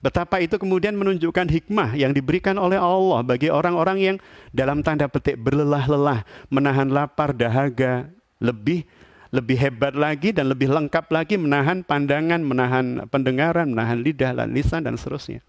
Betapa 0.00 0.40
itu 0.40 0.56
kemudian 0.56 0.96
menunjukkan 0.96 1.44
hikmah 1.52 1.92
yang 1.92 2.16
diberikan 2.16 2.56
oleh 2.56 2.80
Allah 2.80 3.20
bagi 3.20 3.52
orang-orang 3.52 3.98
yang 4.00 4.16
dalam 4.48 4.80
tanda 4.80 5.04
petik 5.12 5.36
berlelah-lelah, 5.36 6.24
menahan 6.48 6.88
lapar, 6.88 7.36
dahaga, 7.36 8.08
lebih 8.40 8.88
lebih 9.30 9.60
hebat 9.60 9.94
lagi 9.94 10.32
dan 10.32 10.50
lebih 10.50 10.72
lengkap 10.72 11.06
lagi 11.12 11.36
menahan 11.36 11.84
pandangan, 11.86 12.40
menahan 12.40 12.86
pendengaran, 13.12 13.70
menahan 13.70 14.00
lidah 14.00 14.32
dan 14.32 14.50
lisan 14.56 14.82
dan 14.82 14.96
seterusnya. 14.96 15.44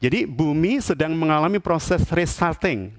Jadi 0.00 0.24
bumi 0.24 0.80
sedang 0.80 1.12
mengalami 1.12 1.60
proses 1.60 2.04
restarting. 2.08 2.92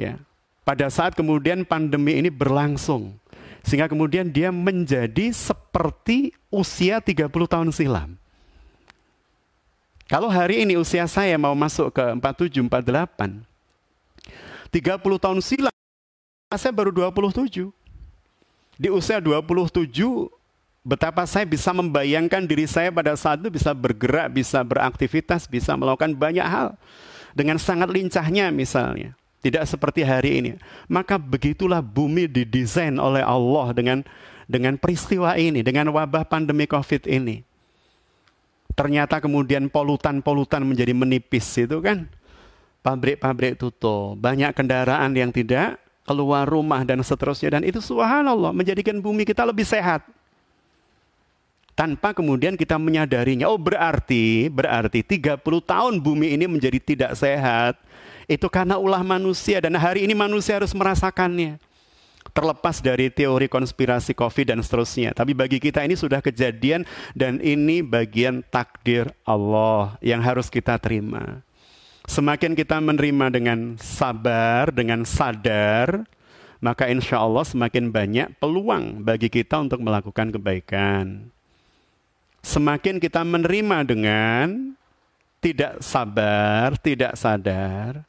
Ya. 0.00 0.16
Pada 0.64 0.88
saat 0.88 1.12
kemudian 1.12 1.60
pandemi 1.68 2.16
ini 2.16 2.32
berlangsung. 2.32 3.20
Sehingga 3.60 3.84
kemudian 3.92 4.32
dia 4.32 4.48
menjadi 4.48 5.28
seperti 5.36 6.32
usia 6.48 7.04
30 7.04 7.28
tahun 7.28 7.68
silam. 7.68 8.16
Kalau 10.08 10.32
hari 10.32 10.64
ini 10.64 10.80
usia 10.80 11.04
saya 11.04 11.36
mau 11.36 11.52
masuk 11.52 11.92
ke 11.92 12.04
47, 12.16 12.64
48. 12.64 13.44
30 14.72 15.20
tahun 15.20 15.38
silam, 15.44 15.74
saya 16.56 16.72
baru 16.72 16.90
27 17.12 17.68
di 18.80 18.88
usia 18.88 19.20
27 19.20 19.84
betapa 20.80 21.28
saya 21.28 21.44
bisa 21.44 21.68
membayangkan 21.76 22.48
diri 22.48 22.64
saya 22.64 22.88
pada 22.88 23.12
saat 23.12 23.44
itu 23.44 23.52
bisa 23.52 23.76
bergerak, 23.76 24.32
bisa 24.32 24.64
beraktivitas, 24.64 25.44
bisa 25.44 25.76
melakukan 25.76 26.16
banyak 26.16 26.46
hal 26.48 26.80
dengan 27.36 27.60
sangat 27.60 27.92
lincahnya 27.92 28.48
misalnya. 28.48 29.19
Tidak 29.40 29.64
seperti 29.64 30.04
hari 30.04 30.30
ini. 30.44 30.50
Maka 30.84 31.16
begitulah 31.16 31.80
bumi 31.80 32.28
didesain 32.28 32.92
oleh 33.00 33.24
Allah 33.24 33.72
dengan 33.72 33.98
dengan 34.44 34.76
peristiwa 34.76 35.38
ini, 35.40 35.64
dengan 35.64 35.88
wabah 35.94 36.28
pandemi 36.28 36.68
Covid 36.68 37.08
ini. 37.08 37.40
Ternyata 38.76 39.20
kemudian 39.20 39.72
polutan-polutan 39.72 40.64
menjadi 40.64 40.92
menipis 40.92 41.46
itu 41.56 41.80
kan. 41.80 42.04
Pabrik-pabrik 42.80 43.60
tutup, 43.60 44.16
banyak 44.16 44.56
kendaraan 44.56 45.12
yang 45.12 45.28
tidak 45.28 45.76
keluar 46.08 46.48
rumah 46.48 46.82
dan 46.82 47.04
seterusnya 47.04 47.60
dan 47.60 47.62
itu 47.62 47.78
subhanallah 47.78 48.50
menjadikan 48.50 48.98
bumi 48.98 49.22
kita 49.22 49.44
lebih 49.46 49.62
sehat 49.62 50.02
tanpa 51.78 52.10
kemudian 52.10 52.58
kita 52.58 52.76
menyadarinya 52.76 53.46
oh 53.46 53.60
berarti 53.60 54.50
berarti 54.50 55.06
30 55.06 55.38
tahun 55.62 55.94
bumi 56.02 56.34
ini 56.34 56.50
menjadi 56.50 56.82
tidak 56.82 57.12
sehat 57.14 57.78
itu 58.30 58.46
karena 58.46 58.78
ulah 58.78 59.02
manusia 59.02 59.58
dan 59.58 59.74
hari 59.74 60.06
ini 60.06 60.14
manusia 60.14 60.62
harus 60.62 60.70
merasakannya 60.70 61.58
terlepas 62.30 62.78
dari 62.78 63.10
teori 63.10 63.50
konspirasi 63.50 64.14
covid 64.14 64.54
dan 64.54 64.62
seterusnya 64.62 65.10
tapi 65.10 65.34
bagi 65.34 65.58
kita 65.58 65.82
ini 65.82 65.98
sudah 65.98 66.22
kejadian 66.22 66.86
dan 67.18 67.42
ini 67.42 67.82
bagian 67.82 68.46
takdir 68.46 69.10
Allah 69.26 69.98
yang 69.98 70.22
harus 70.22 70.46
kita 70.46 70.78
terima 70.78 71.42
Semakin 72.10 72.58
kita 72.58 72.82
menerima 72.82 73.30
dengan 73.30 73.78
sabar, 73.78 74.74
dengan 74.74 75.06
sadar, 75.06 76.02
maka 76.58 76.90
insya 76.90 77.22
Allah 77.22 77.46
semakin 77.46 77.86
banyak 77.94 78.34
peluang 78.42 79.06
bagi 79.06 79.30
kita 79.30 79.62
untuk 79.62 79.78
melakukan 79.78 80.34
kebaikan. 80.34 81.30
Semakin 82.42 82.98
kita 82.98 83.22
menerima 83.22 83.86
dengan 83.86 84.74
tidak 85.38 85.78
sabar, 85.86 86.74
tidak 86.82 87.14
sadar, 87.14 88.02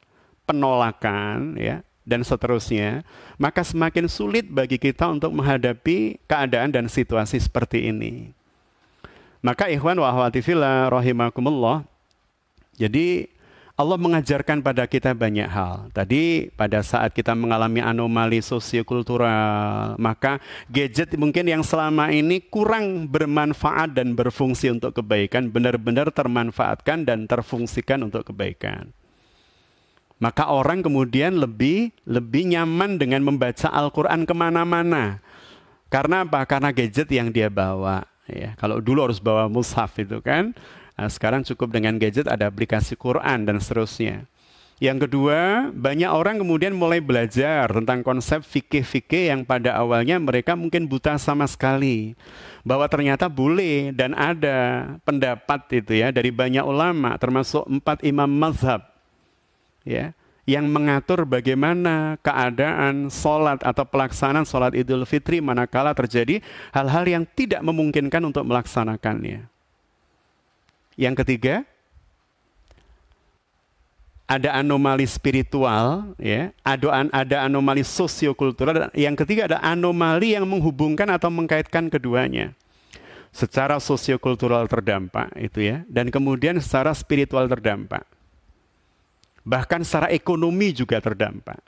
penolakan, 0.44 1.54
ya, 1.56 1.86
dan 2.02 2.26
seterusnya, 2.26 3.06
maka 3.38 3.62
semakin 3.62 4.10
sulit 4.10 4.50
bagi 4.50 4.78
kita 4.78 5.06
untuk 5.10 5.30
menghadapi 5.34 6.18
keadaan 6.26 6.74
dan 6.74 6.86
situasi 6.90 7.38
seperti 7.38 7.90
ini. 7.90 8.34
Maka 9.42 9.66
ikhwan 9.70 9.98
wa 9.98 10.06
akhwati 10.10 10.38
rahimakumullah. 10.90 11.82
Jadi 12.78 13.26
Allah 13.72 13.98
mengajarkan 13.98 14.62
pada 14.62 14.86
kita 14.86 15.10
banyak 15.16 15.48
hal. 15.48 15.90
Tadi 15.90 16.52
pada 16.54 16.84
saat 16.84 17.10
kita 17.10 17.34
mengalami 17.34 17.82
anomali 17.82 18.38
sosiokultural, 18.38 19.98
maka 19.98 20.38
gadget 20.70 21.18
mungkin 21.18 21.48
yang 21.50 21.66
selama 21.66 22.14
ini 22.14 22.38
kurang 22.38 23.10
bermanfaat 23.10 23.98
dan 23.98 24.14
berfungsi 24.14 24.70
untuk 24.70 25.02
kebaikan, 25.02 25.50
benar-benar 25.50 26.14
termanfaatkan 26.14 27.02
dan 27.02 27.26
terfungsikan 27.26 28.06
untuk 28.06 28.30
kebaikan. 28.30 28.94
Maka 30.22 30.46
orang 30.46 30.86
kemudian 30.86 31.34
lebih 31.34 31.90
lebih 32.06 32.46
nyaman 32.46 32.94
dengan 32.94 33.26
membaca 33.26 33.66
Al-Quran 33.66 34.22
ke 34.22 34.30
mana-mana. 34.30 35.18
Karena 35.90 36.22
apa? 36.22 36.46
Karena 36.46 36.70
gadget 36.70 37.10
yang 37.10 37.34
dia 37.34 37.50
bawa. 37.50 38.06
Ya, 38.30 38.54
kalau 38.54 38.78
dulu 38.78 39.10
harus 39.10 39.18
bawa 39.18 39.50
mushaf 39.50 39.98
itu 39.98 40.22
kan, 40.22 40.54
Nah, 41.02 41.08
sekarang 41.08 41.42
cukup 41.42 41.72
dengan 41.72 41.96
gadget 41.96 42.28
ada 42.28 42.46
aplikasi 42.46 42.94
Quran 42.94 43.48
dan 43.48 43.56
seterusnya. 43.58 44.28
Yang 44.82 45.06
kedua, 45.06 45.70
banyak 45.74 46.10
orang 46.10 46.42
kemudian 46.42 46.74
mulai 46.74 46.98
belajar 46.98 47.70
tentang 47.70 48.02
konsep 48.06 48.42
fikih-fikih 48.42 49.30
yang 49.30 49.46
pada 49.46 49.78
awalnya 49.78 50.18
mereka 50.18 50.58
mungkin 50.58 50.90
buta 50.90 51.18
sama 51.18 51.46
sekali. 51.50 52.18
Bahwa 52.66 52.86
ternyata 52.90 53.30
boleh 53.30 53.94
dan 53.94 54.14
ada 54.14 54.90
pendapat 55.06 55.82
itu 55.82 56.02
ya 56.02 56.14
dari 56.14 56.34
banyak 56.34 56.66
ulama 56.66 57.14
termasuk 57.18 57.62
empat 57.66 58.02
imam 58.06 58.26
mazhab. 58.26 58.91
Ya, 59.82 60.14
yang 60.42 60.66
mengatur 60.66 61.22
bagaimana 61.22 62.18
keadaan 62.18 63.06
sholat 63.10 63.62
atau 63.62 63.86
pelaksanaan 63.86 64.42
sholat 64.42 64.74
idul 64.74 65.06
fitri 65.06 65.38
manakala 65.38 65.94
terjadi 65.94 66.42
hal-hal 66.74 67.04
yang 67.06 67.24
tidak 67.38 67.62
memungkinkan 67.62 68.22
untuk 68.26 68.42
melaksanakannya. 68.42 69.46
Yang 70.98 71.14
ketiga, 71.24 71.54
ada 74.26 74.58
anomali 74.58 75.06
spiritual, 75.06 76.16
ya, 76.18 76.50
ada, 76.66 77.06
ada 77.12 77.36
anomali 77.46 77.86
sosiokultural. 77.86 78.90
Yang 78.98 79.24
ketiga 79.24 79.46
ada 79.46 79.58
anomali 79.62 80.34
yang 80.34 80.48
menghubungkan 80.48 81.06
atau 81.12 81.30
mengkaitkan 81.30 81.86
keduanya. 81.86 82.50
Secara 83.32 83.80
sosiokultural 83.80 84.68
terdampak 84.68 85.32
itu 85.40 85.64
ya, 85.64 85.86
dan 85.88 86.12
kemudian 86.12 86.60
secara 86.60 86.92
spiritual 86.92 87.48
terdampak. 87.48 88.04
Bahkan 89.42 89.82
secara 89.82 90.08
ekonomi 90.14 90.70
juga 90.70 91.02
terdampak. 91.02 91.58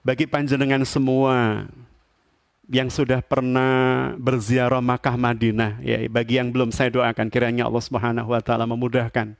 Bagi 0.00 0.24
panjenengan 0.28 0.84
semua, 0.84 1.68
yang 2.70 2.86
sudah 2.86 3.18
pernah 3.18 4.14
berziarah 4.14 4.78
Makkah 4.78 5.18
Madinah 5.18 5.82
ya 5.82 6.06
bagi 6.06 6.38
yang 6.38 6.54
belum 6.54 6.70
saya 6.70 6.86
doakan 6.94 7.26
kiranya 7.26 7.66
Allah 7.66 7.82
Subhanahu 7.82 8.30
wa 8.30 8.38
taala 8.38 8.62
memudahkan 8.62 9.34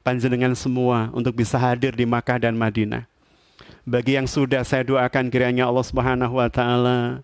panjenengan 0.00 0.56
semua 0.56 1.12
untuk 1.12 1.36
bisa 1.36 1.60
hadir 1.60 1.92
di 1.92 2.08
Makkah 2.08 2.40
dan 2.40 2.56
Madinah. 2.56 3.04
Bagi 3.84 4.16
yang 4.16 4.24
sudah 4.24 4.64
saya 4.64 4.88
doakan 4.88 5.28
kiranya 5.28 5.68
Allah 5.68 5.84
Subhanahu 5.84 6.40
wa 6.40 6.48
taala 6.48 7.20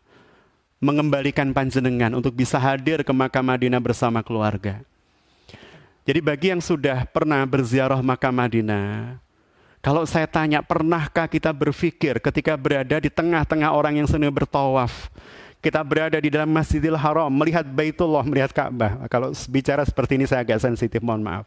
mengembalikan 0.84 1.50
panjenengan 1.56 2.12
untuk 2.12 2.36
bisa 2.36 2.60
hadir 2.60 3.00
ke 3.00 3.10
Makkah 3.10 3.42
Madinah 3.42 3.80
bersama 3.80 4.20
keluarga. 4.20 4.84
Jadi 6.04 6.20
bagi 6.20 6.52
yang 6.52 6.60
sudah 6.60 7.08
pernah 7.08 7.40
berziarah 7.48 8.04
Makkah 8.04 8.32
Madinah, 8.32 9.16
kalau 9.78 10.02
saya 10.04 10.26
tanya, 10.26 10.58
pernahkah 10.58 11.30
kita 11.30 11.54
berpikir 11.54 12.18
ketika 12.18 12.58
berada 12.58 12.98
di 12.98 13.06
tengah-tengah 13.06 13.70
orang 13.70 14.02
yang 14.02 14.08
sedang 14.10 14.34
bertawaf, 14.34 15.06
kita 15.62 15.78
berada 15.86 16.18
di 16.18 16.30
dalam 16.30 16.50
Masjidil 16.50 16.98
Haram, 16.98 17.30
melihat 17.30 17.62
Baitullah, 17.62 18.26
melihat 18.26 18.50
Ka'bah. 18.50 19.06
Kalau 19.06 19.30
bicara 19.46 19.86
seperti 19.86 20.18
ini 20.18 20.26
saya 20.26 20.42
agak 20.42 20.58
sensitif, 20.62 20.98
mohon 20.98 21.22
maaf. 21.22 21.46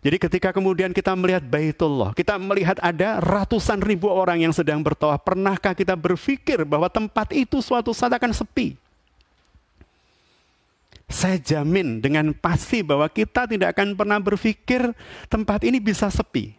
Jadi 0.00 0.16
ketika 0.16 0.48
kemudian 0.54 0.96
kita 0.96 1.12
melihat 1.12 1.44
Baitullah, 1.44 2.16
kita 2.16 2.40
melihat 2.40 2.80
ada 2.80 3.20
ratusan 3.20 3.84
ribu 3.84 4.08
orang 4.08 4.40
yang 4.40 4.54
sedang 4.54 4.80
bertawaf. 4.80 5.20
Pernahkah 5.20 5.76
kita 5.76 5.92
berpikir 5.92 6.64
bahwa 6.64 6.88
tempat 6.88 7.36
itu 7.36 7.60
suatu 7.60 7.92
saat 7.92 8.16
akan 8.16 8.32
sepi? 8.32 8.80
Saya 11.10 11.42
jamin 11.42 11.98
dengan 11.98 12.30
pasti 12.30 12.86
bahwa 12.86 13.10
kita 13.10 13.50
tidak 13.50 13.74
akan 13.74 13.98
pernah 13.98 14.22
berpikir 14.22 14.94
tempat 15.26 15.66
ini 15.66 15.82
bisa 15.82 16.06
sepi. 16.06 16.54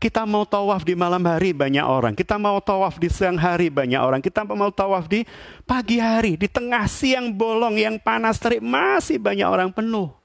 Kita 0.00 0.24
mau 0.24 0.48
tawaf 0.48 0.86
di 0.86 0.96
malam 0.96 1.20
hari 1.28 1.52
banyak 1.52 1.84
orang. 1.84 2.14
Kita 2.16 2.40
mau 2.40 2.56
tawaf 2.62 2.96
di 2.96 3.12
siang 3.12 3.36
hari 3.36 3.68
banyak 3.68 4.00
orang. 4.00 4.22
Kita 4.24 4.46
mau 4.48 4.72
tawaf 4.72 5.10
di 5.10 5.26
pagi 5.68 6.00
hari, 6.00 6.40
di 6.40 6.48
tengah 6.48 6.88
siang 6.88 7.34
bolong 7.36 7.76
yang 7.76 8.00
panas 8.00 8.40
terik 8.40 8.64
masih 8.64 9.20
banyak 9.20 9.44
orang 9.44 9.68
penuh. 9.68 10.19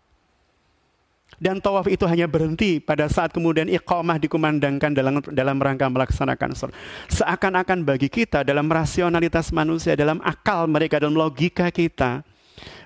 Dan 1.35 1.59
tawaf 1.59 1.91
itu 1.91 2.07
hanya 2.07 2.31
berhenti 2.31 2.79
pada 2.79 3.11
saat 3.11 3.35
kemudian 3.35 3.67
iqamah 3.67 4.15
dikumandangkan 4.15 4.91
dalam 4.95 5.19
dalam 5.35 5.57
rangka 5.59 5.91
melaksanakan 5.91 6.55
sholat. 6.55 6.75
Seakan-akan 7.11 7.83
bagi 7.83 8.07
kita 8.07 8.47
dalam 8.47 8.71
rasionalitas 8.71 9.51
manusia, 9.51 9.99
dalam 9.99 10.23
akal 10.23 10.63
mereka, 10.71 11.03
dalam 11.03 11.15
logika 11.15 11.67
kita, 11.71 12.23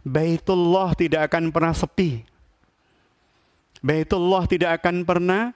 Baitullah 0.02 0.98
tidak 0.98 1.30
akan 1.30 1.54
pernah 1.54 1.74
sepi. 1.78 2.26
Baitullah 3.80 4.44
tidak 4.50 4.82
akan 4.82 5.06
pernah 5.06 5.54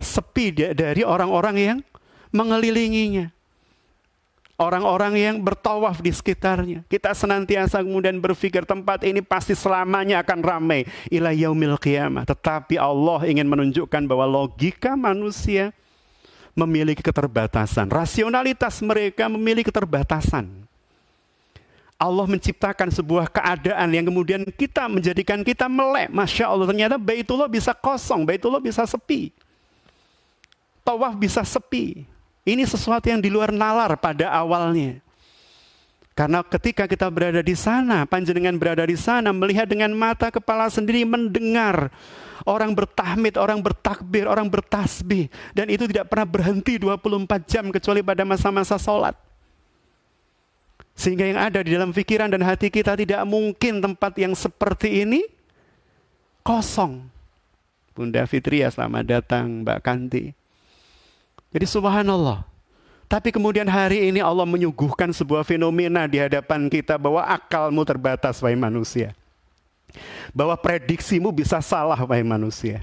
sepi 0.00 0.72
dari 0.72 1.04
orang-orang 1.04 1.56
yang 1.60 1.78
mengelilinginya 2.32 3.28
orang-orang 4.60 5.16
yang 5.16 5.36
bertawaf 5.40 6.04
di 6.04 6.12
sekitarnya. 6.12 6.84
Kita 6.84 7.16
senantiasa 7.16 7.80
kemudian 7.80 8.20
berpikir 8.20 8.68
tempat 8.68 9.00
ini 9.08 9.24
pasti 9.24 9.56
selamanya 9.56 10.20
akan 10.20 10.38
ramai 10.44 10.84
ila 11.08 11.32
yaumil 11.32 11.80
qiyamah. 11.80 12.28
Tetapi 12.28 12.76
Allah 12.76 13.24
ingin 13.24 13.48
menunjukkan 13.48 14.04
bahwa 14.04 14.28
logika 14.28 14.92
manusia 14.92 15.72
memiliki 16.52 17.00
keterbatasan. 17.00 17.88
Rasionalitas 17.88 18.84
mereka 18.84 19.32
memiliki 19.32 19.72
keterbatasan. 19.72 20.68
Allah 22.00 22.24
menciptakan 22.24 22.88
sebuah 22.88 23.28
keadaan 23.28 23.92
yang 23.92 24.08
kemudian 24.08 24.40
kita 24.48 24.88
menjadikan 24.88 25.44
kita 25.44 25.68
melek. 25.68 26.08
Masya 26.08 26.48
Allah, 26.48 26.64
ternyata 26.72 26.96
Baitullah 26.96 27.44
bisa 27.44 27.76
kosong, 27.76 28.24
Baitullah 28.24 28.60
bisa 28.60 28.88
sepi. 28.88 29.28
Tawaf 30.80 31.12
bisa 31.20 31.44
sepi. 31.44 32.08
Ini 32.44 32.64
sesuatu 32.64 33.06
yang 33.08 33.20
di 33.20 33.28
luar 33.28 33.52
nalar 33.52 33.96
pada 34.00 34.32
awalnya. 34.32 35.00
Karena 36.16 36.44
ketika 36.44 36.84
kita 36.84 37.08
berada 37.08 37.40
di 37.40 37.56
sana, 37.56 38.04
panjenengan 38.04 38.56
berada 38.60 38.84
di 38.84 38.96
sana, 38.96 39.32
melihat 39.32 39.64
dengan 39.64 39.92
mata 39.96 40.28
kepala 40.28 40.68
sendiri, 40.68 41.04
mendengar 41.08 41.88
orang 42.44 42.76
bertahmid, 42.76 43.40
orang 43.40 43.60
bertakbir, 43.60 44.28
orang 44.28 44.48
bertasbih. 44.48 45.32
Dan 45.56 45.72
itu 45.72 45.88
tidak 45.88 46.12
pernah 46.12 46.28
berhenti 46.28 46.76
24 46.76 47.48
jam 47.48 47.64
kecuali 47.72 48.00
pada 48.04 48.24
masa-masa 48.28 48.76
sholat. 48.76 49.16
Sehingga 50.92 51.24
yang 51.24 51.40
ada 51.40 51.64
di 51.64 51.72
dalam 51.72 51.96
pikiran 51.96 52.28
dan 52.28 52.44
hati 52.44 52.68
kita 52.68 52.92
tidak 52.92 53.24
mungkin 53.24 53.80
tempat 53.80 54.12
yang 54.20 54.36
seperti 54.36 55.08
ini 55.08 55.24
kosong. 56.44 57.08
Bunda 57.96 58.28
Fitria 58.28 58.68
selamat 58.68 59.04
datang 59.08 59.64
Mbak 59.64 59.80
Kanti. 59.80 60.39
Jadi 61.50 61.66
subhanallah. 61.66 62.46
Tapi 63.10 63.34
kemudian 63.34 63.66
hari 63.66 64.06
ini 64.06 64.22
Allah 64.22 64.46
menyuguhkan 64.46 65.10
sebuah 65.10 65.42
fenomena 65.42 66.06
di 66.06 66.22
hadapan 66.22 66.70
kita 66.70 66.94
bahwa 66.94 67.26
akalmu 67.26 67.82
terbatas, 67.82 68.38
wahai 68.38 68.54
manusia. 68.54 69.18
Bahwa 70.30 70.54
prediksimu 70.54 71.34
bisa 71.34 71.58
salah, 71.58 71.98
wahai 71.98 72.22
manusia. 72.22 72.78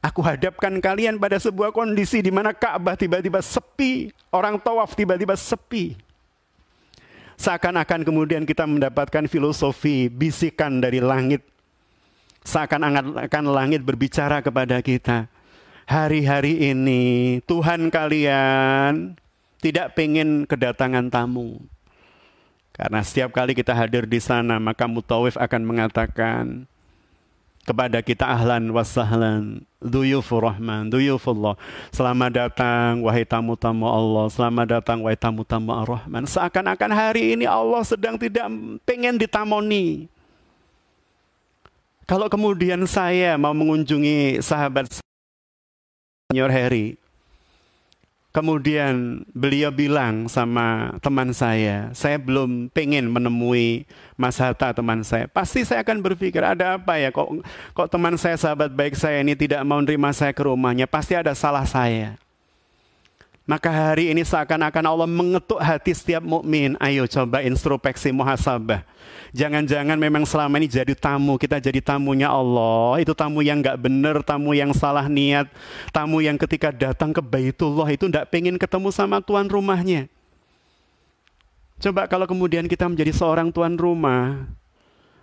Aku 0.00 0.24
hadapkan 0.24 0.72
kalian 0.80 1.20
pada 1.20 1.36
sebuah 1.36 1.68
kondisi 1.68 2.24
di 2.24 2.32
mana 2.32 2.56
Ka'bah 2.56 2.96
tiba-tiba 2.96 3.44
sepi, 3.44 4.08
orang 4.32 4.56
tawaf 4.56 4.96
tiba-tiba 4.96 5.36
sepi. 5.36 5.92
Seakan-akan 7.36 8.08
kemudian 8.08 8.48
kita 8.48 8.64
mendapatkan 8.64 9.28
filosofi 9.28 10.08
bisikan 10.08 10.80
dari 10.80 11.04
langit. 11.04 11.44
Seakan-akan 12.48 13.44
langit 13.52 13.84
berbicara 13.84 14.40
kepada 14.40 14.80
kita 14.80 15.28
hari-hari 15.86 16.74
ini 16.74 17.38
Tuhan 17.46 17.88
kalian 17.88 19.14
tidak 19.62 19.94
pengen 19.94 20.44
kedatangan 20.44 21.08
tamu. 21.08 21.62
Karena 22.76 23.00
setiap 23.00 23.32
kali 23.32 23.56
kita 23.56 23.72
hadir 23.72 24.04
di 24.04 24.20
sana, 24.20 24.60
maka 24.60 24.84
mutawif 24.84 25.40
akan 25.40 25.62
mengatakan 25.64 26.68
kepada 27.64 28.04
kita 28.04 28.28
ahlan 28.28 28.68
wasahlan, 28.68 29.64
duyufur 29.80 30.44
rahman, 30.44 30.92
duyufullah. 30.92 31.56
Selamat 31.88 32.30
datang 32.36 33.00
wahai 33.00 33.24
tamu-tamu 33.24 33.88
Allah, 33.88 34.28
selamat 34.28 34.66
datang 34.76 35.00
wahai 35.00 35.16
tamu-tamu 35.16 35.72
ar-Rahman. 35.72 36.28
Seakan-akan 36.28 36.92
hari 36.92 37.32
ini 37.32 37.48
Allah 37.48 37.80
sedang 37.80 38.20
tidak 38.20 38.44
pengen 38.84 39.16
ditamoni. 39.16 40.12
Kalau 42.06 42.28
kemudian 42.28 42.84
saya 42.86 43.34
mau 43.40 43.56
mengunjungi 43.56 44.38
sahabat 44.44 45.05
Senior 46.26 46.50
Harry. 46.50 46.98
Kemudian 48.34 49.22
beliau 49.30 49.70
bilang 49.70 50.26
sama 50.26 50.98
teman 50.98 51.30
saya, 51.30 51.94
saya 51.94 52.18
belum 52.18 52.66
pengen 52.74 53.06
menemui 53.06 53.86
Mas 54.18 54.34
Hatta 54.42 54.74
teman 54.74 55.06
saya. 55.06 55.30
Pasti 55.30 55.62
saya 55.62 55.86
akan 55.86 56.02
berpikir 56.02 56.42
ada 56.42 56.82
apa 56.82 56.98
ya 56.98 57.14
kok 57.14 57.30
kok 57.70 57.88
teman 57.94 58.18
saya 58.18 58.34
sahabat 58.34 58.74
baik 58.74 58.98
saya 58.98 59.22
ini 59.22 59.38
tidak 59.38 59.62
mau 59.62 59.78
nerima 59.78 60.10
saya 60.10 60.34
ke 60.34 60.42
rumahnya. 60.42 60.90
Pasti 60.90 61.14
ada 61.14 61.30
salah 61.30 61.62
saya. 61.62 62.18
Maka 63.46 63.70
hari 63.70 64.10
ini 64.10 64.26
seakan-akan 64.26 64.84
Allah 64.84 65.06
mengetuk 65.06 65.62
hati 65.62 65.94
setiap 65.94 66.26
mukmin. 66.26 66.74
Ayo 66.82 67.06
coba 67.06 67.46
introspeksi 67.46 68.10
muhasabah. 68.10 68.82
Jangan-jangan 69.34 69.98
memang 69.98 70.22
selama 70.22 70.58
ini 70.60 70.70
jadi 70.70 70.94
tamu, 70.94 71.34
kita 71.40 71.58
jadi 71.58 71.82
tamunya 71.82 72.30
Allah. 72.30 73.02
Itu 73.02 73.16
tamu 73.16 73.42
yang 73.42 73.58
nggak 73.58 73.78
benar, 73.80 74.16
tamu 74.22 74.54
yang 74.54 74.70
salah 74.70 75.10
niat, 75.10 75.50
tamu 75.90 76.22
yang 76.22 76.38
ketika 76.38 76.70
datang 76.70 77.10
ke 77.10 77.18
Baitullah 77.18 77.90
itu 77.90 78.06
nggak 78.06 78.28
pengen 78.30 78.54
ketemu 78.60 78.88
sama 78.94 79.18
tuan 79.18 79.50
rumahnya. 79.50 80.06
Coba 81.76 82.08
kalau 82.08 82.24
kemudian 82.24 82.64
kita 82.70 82.88
menjadi 82.88 83.12
seorang 83.12 83.52
tuan 83.52 83.76
rumah, 83.76 84.48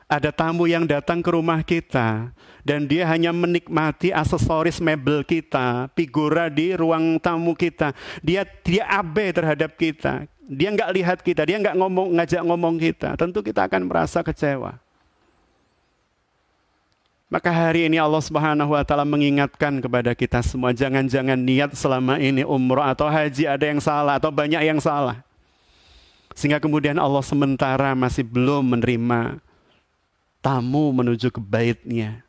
ada 0.06 0.30
tamu 0.30 0.70
yang 0.70 0.86
datang 0.86 1.26
ke 1.26 1.30
rumah 1.34 1.66
kita 1.66 2.30
dan 2.62 2.86
dia 2.86 3.10
hanya 3.10 3.34
menikmati 3.34 4.14
aksesoris 4.14 4.78
mebel 4.78 5.26
kita, 5.26 5.90
figura 5.98 6.54
di 6.54 6.78
ruang 6.78 7.18
tamu 7.18 7.58
kita. 7.58 7.98
Dia 8.22 8.46
dia 8.62 8.86
abe 8.86 9.34
terhadap 9.34 9.74
kita. 9.74 10.30
Dia 10.44 10.70
nggak 10.76 10.92
lihat 10.92 11.18
kita, 11.24 11.48
dia 11.48 11.58
nggak 11.60 11.76
ngomong 11.80 12.20
ngajak 12.20 12.44
ngomong 12.44 12.76
kita. 12.76 13.16
Tentu 13.16 13.40
kita 13.40 13.68
akan 13.68 13.88
merasa 13.88 14.20
kecewa. 14.20 14.76
Maka 17.34 17.50
hari 17.50 17.90
ini 17.90 17.98
Allah 17.98 18.22
Subhanahu 18.22 18.78
wa 18.78 18.84
taala 18.86 19.10
mengingatkan 19.10 19.82
kepada 19.82 20.14
kita 20.14 20.46
semua 20.46 20.70
jangan-jangan 20.70 21.34
niat 21.34 21.74
selama 21.74 22.22
ini 22.22 22.46
umroh 22.46 22.86
atau 22.86 23.10
haji 23.10 23.50
ada 23.50 23.66
yang 23.66 23.82
salah 23.82 24.22
atau 24.22 24.30
banyak 24.30 24.62
yang 24.62 24.78
salah. 24.78 25.26
Sehingga 26.38 26.62
kemudian 26.62 26.94
Allah 27.02 27.26
sementara 27.26 27.98
masih 27.98 28.22
belum 28.22 28.78
menerima 28.78 29.42
tamu 30.46 30.94
menuju 30.94 31.34
ke 31.34 31.42
baitnya. 31.42 32.22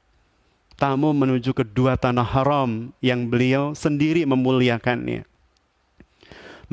Tamu 0.80 1.12
menuju 1.12 1.52
ke 1.52 1.68
dua 1.68 2.00
tanah 2.00 2.24
haram 2.24 2.88
yang 3.04 3.28
beliau 3.28 3.76
sendiri 3.76 4.24
memuliakannya. 4.24 5.33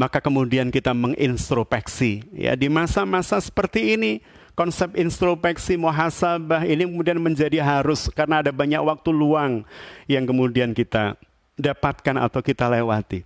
Maka 0.02 0.18
kemudian 0.18 0.74
kita 0.74 0.98
mengintrospeksi. 0.98 2.26
Ya, 2.34 2.58
di 2.58 2.66
masa-masa 2.74 3.38
seperti 3.38 3.94
ini, 3.94 4.26
konsep 4.58 4.98
introspeksi 4.98 5.78
muhasabah 5.78 6.66
ini 6.66 6.90
kemudian 6.90 7.22
menjadi 7.22 7.62
harus 7.62 8.10
karena 8.10 8.42
ada 8.42 8.50
banyak 8.50 8.82
waktu 8.82 9.14
luang 9.14 9.62
yang 10.10 10.26
kemudian 10.26 10.74
kita 10.74 11.14
dapatkan 11.54 12.18
atau 12.18 12.42
kita 12.42 12.66
lewati. 12.66 13.22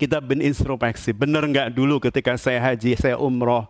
Kita 0.00 0.24
berintrospeksi, 0.24 1.12
benar 1.12 1.44
nggak 1.44 1.68
dulu 1.76 2.00
ketika 2.00 2.32
saya 2.40 2.64
haji, 2.72 2.96
saya 2.96 3.20
umroh, 3.20 3.68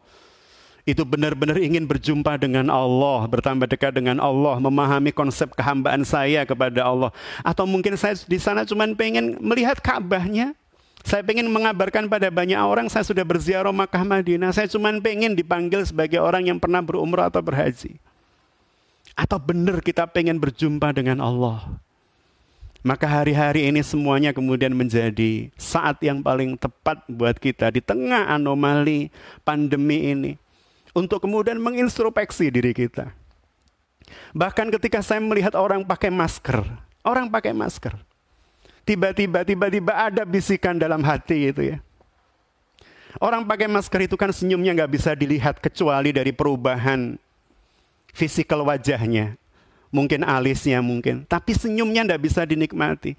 itu 0.87 1.03
benar-benar 1.03 1.59
ingin 1.59 1.83
berjumpa 1.83 2.39
dengan 2.39 2.71
Allah, 2.71 3.27
bertambah 3.27 3.67
dekat 3.67 3.91
dengan 3.99 4.23
Allah, 4.23 4.63
memahami 4.63 5.11
konsep 5.11 5.51
kehambaan 5.59 6.07
saya 6.07 6.47
kepada 6.47 6.87
Allah. 6.87 7.11
Atau 7.43 7.67
mungkin 7.67 7.99
saya 7.99 8.15
di 8.23 8.39
sana 8.39 8.63
cuma 8.63 8.87
pengen 8.95 9.43
melihat 9.43 9.83
Ka'bahnya, 9.83 10.55
saya 11.05 11.25
pengen 11.25 11.49
mengabarkan 11.49 12.07
pada 12.07 12.29
banyak 12.29 12.61
orang 12.61 12.87
saya 12.93 13.03
sudah 13.03 13.25
berziarah 13.25 13.73
Makkah 13.73 14.05
Madinah. 14.05 14.53
Saya 14.53 14.69
cuma 14.69 14.93
pengen 15.01 15.33
dipanggil 15.33 15.83
sebagai 15.89 16.21
orang 16.21 16.53
yang 16.53 16.59
pernah 16.61 16.85
berumrah 16.85 17.33
atau 17.33 17.41
berhaji. 17.41 17.97
Atau 19.17 19.41
benar 19.41 19.81
kita 19.81 20.05
pengen 20.09 20.37
berjumpa 20.37 20.93
dengan 20.93 21.21
Allah. 21.25 21.81
Maka 22.81 23.05
hari-hari 23.05 23.69
ini 23.69 23.85
semuanya 23.85 24.33
kemudian 24.33 24.73
menjadi 24.73 25.53
saat 25.61 26.01
yang 26.01 26.25
paling 26.25 26.57
tepat 26.57 27.05
buat 27.13 27.37
kita 27.37 27.69
di 27.69 27.85
tengah 27.85 28.33
anomali 28.33 29.13
pandemi 29.45 30.17
ini. 30.17 30.33
Untuk 30.97 31.23
kemudian 31.23 31.61
mengintrospeksi 31.61 32.49
diri 32.49 32.73
kita. 32.73 33.13
Bahkan 34.33 34.73
ketika 34.81 35.05
saya 35.05 35.21
melihat 35.21 35.53
orang 35.55 35.85
pakai 35.85 36.09
masker. 36.09 36.65
Orang 37.05 37.29
pakai 37.29 37.53
masker. 37.53 38.10
Tiba-tiba, 38.91 39.47
tiba-tiba 39.47 39.95
ada 39.95 40.27
bisikan 40.27 40.75
dalam 40.75 40.99
hati 41.07 41.55
itu 41.55 41.63
ya. 41.63 41.79
Orang 43.23 43.47
pakai 43.47 43.71
masker 43.71 44.11
itu 44.11 44.19
kan 44.19 44.35
senyumnya 44.35 44.75
nggak 44.75 44.91
bisa 44.91 45.15
dilihat 45.15 45.63
kecuali 45.63 46.11
dari 46.11 46.35
perubahan 46.35 47.15
fisikal 48.11 48.67
wajahnya 48.67 49.39
mungkin 49.95 50.27
alisnya 50.27 50.83
mungkin, 50.83 51.23
tapi 51.27 51.55
senyumnya 51.55 52.07
tidak 52.07 52.23
bisa 52.27 52.43
dinikmati. 52.43 53.15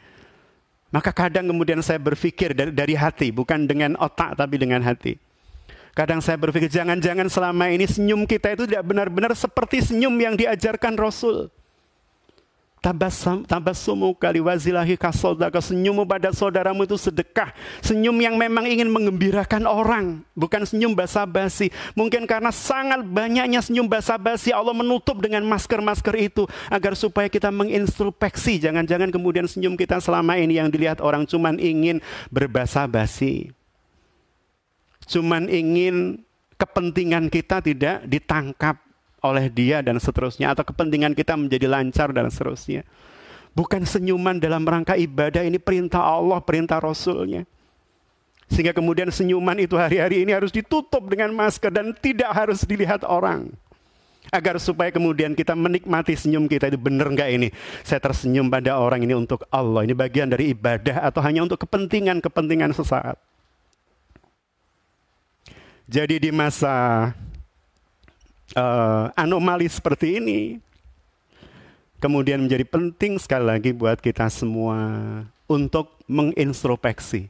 Maka 0.92 1.16
kadang 1.16 1.48
kemudian 1.48 1.80
saya 1.80 2.00
berpikir 2.04 2.52
dari, 2.52 2.72
dari 2.76 2.96
hati, 3.00 3.32
bukan 3.32 3.64
dengan 3.64 3.96
otak 3.96 4.36
tapi 4.36 4.60
dengan 4.60 4.84
hati. 4.84 5.16
Kadang 5.96 6.20
saya 6.20 6.36
berpikir 6.40 6.68
jangan-jangan 6.68 7.32
selama 7.32 7.72
ini 7.72 7.88
senyum 7.88 8.24
kita 8.28 8.60
itu 8.60 8.64
tidak 8.68 8.84
benar-benar 8.88 9.32
seperti 9.36 9.84
senyum 9.84 10.16
yang 10.20 10.36
diajarkan 10.36 11.00
Rasul. 11.00 11.52
Tabasum, 12.82 13.46
tabasumu 13.46 14.10
kali 14.18 14.42
wazilahi 14.42 14.98
kasodaka 14.98 15.62
senyummu 15.62 16.02
pada 16.02 16.34
saudaramu 16.34 16.82
itu 16.82 16.98
sedekah. 16.98 17.54
Senyum 17.78 18.18
yang 18.18 18.34
memang 18.42 18.66
ingin 18.66 18.90
mengembirakan 18.90 19.70
orang. 19.70 20.26
Bukan 20.34 20.66
senyum 20.66 20.98
basa-basi. 20.98 21.70
Mungkin 21.94 22.26
karena 22.26 22.50
sangat 22.50 23.06
banyaknya 23.06 23.62
senyum 23.62 23.86
basa-basi 23.86 24.50
Allah 24.50 24.74
menutup 24.74 25.22
dengan 25.22 25.46
masker-masker 25.46 26.16
itu. 26.18 26.50
Agar 26.74 26.98
supaya 26.98 27.30
kita 27.30 27.54
mengintrospeksi. 27.54 28.58
Jangan-jangan 28.66 29.14
kemudian 29.14 29.46
senyum 29.46 29.78
kita 29.78 30.02
selama 30.02 30.42
ini 30.42 30.58
yang 30.58 30.74
dilihat 30.74 31.06
orang 31.06 31.30
cuman 31.30 31.62
ingin 31.62 32.02
berbasa-basi. 32.34 33.54
Cuman 35.06 35.54
ingin 35.54 36.26
kepentingan 36.58 37.30
kita 37.30 37.62
tidak 37.62 38.10
ditangkap 38.10 38.82
oleh 39.22 39.48
dia 39.54 39.86
dan 39.86 40.02
seterusnya 40.02 40.52
atau 40.52 40.66
kepentingan 40.66 41.14
kita 41.14 41.38
menjadi 41.38 41.70
lancar 41.70 42.10
dan 42.10 42.28
seterusnya. 42.34 42.82
Bukan 43.54 43.86
senyuman 43.86 44.42
dalam 44.42 44.66
rangka 44.66 44.98
ibadah 44.98 45.44
ini 45.46 45.62
perintah 45.62 46.02
Allah, 46.02 46.40
perintah 46.42 46.82
Rasulnya. 46.82 47.46
Sehingga 48.52 48.76
kemudian 48.76 49.08
senyuman 49.08 49.56
itu 49.64 49.80
hari-hari 49.80 50.28
ini 50.28 50.36
harus 50.36 50.52
ditutup 50.52 51.08
dengan 51.08 51.32
masker 51.32 51.72
dan 51.72 51.96
tidak 51.96 52.32
harus 52.36 52.68
dilihat 52.68 53.08
orang. 53.08 53.48
Agar 54.32 54.60
supaya 54.62 54.94
kemudian 54.94 55.34
kita 55.34 55.58
menikmati 55.58 56.16
senyum 56.16 56.48
kita 56.48 56.72
itu 56.72 56.80
benar 56.80 57.10
nggak 57.12 57.30
ini? 57.32 57.48
Saya 57.82 58.00
tersenyum 58.00 58.48
pada 58.48 58.78
orang 58.80 59.04
ini 59.04 59.18
untuk 59.18 59.44
Allah. 59.50 59.84
Ini 59.84 59.96
bagian 59.98 60.30
dari 60.30 60.56
ibadah 60.56 61.04
atau 61.10 61.20
hanya 61.26 61.44
untuk 61.44 61.60
kepentingan-kepentingan 61.64 62.72
sesaat. 62.72 63.18
Jadi 65.92 66.24
di 66.24 66.32
masa 66.32 67.12
uh, 68.56 69.12
anomali 69.16 69.68
seperti 69.68 70.20
ini 70.20 70.40
kemudian 72.02 72.42
menjadi 72.42 72.66
penting 72.66 73.22
sekali 73.22 73.46
lagi 73.46 73.72
buat 73.72 74.02
kita 74.02 74.26
semua 74.34 74.82
untuk 75.46 76.02
mengintrospeksi 76.10 77.30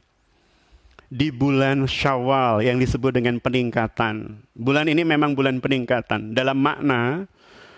di 1.12 1.28
bulan 1.28 1.84
Syawal 1.84 2.64
yang 2.64 2.80
disebut 2.80 3.12
dengan 3.12 3.36
peningkatan. 3.36 4.40
Bulan 4.56 4.88
ini 4.88 5.04
memang 5.04 5.36
bulan 5.36 5.60
peningkatan 5.60 6.32
dalam 6.32 6.56
makna 6.56 7.28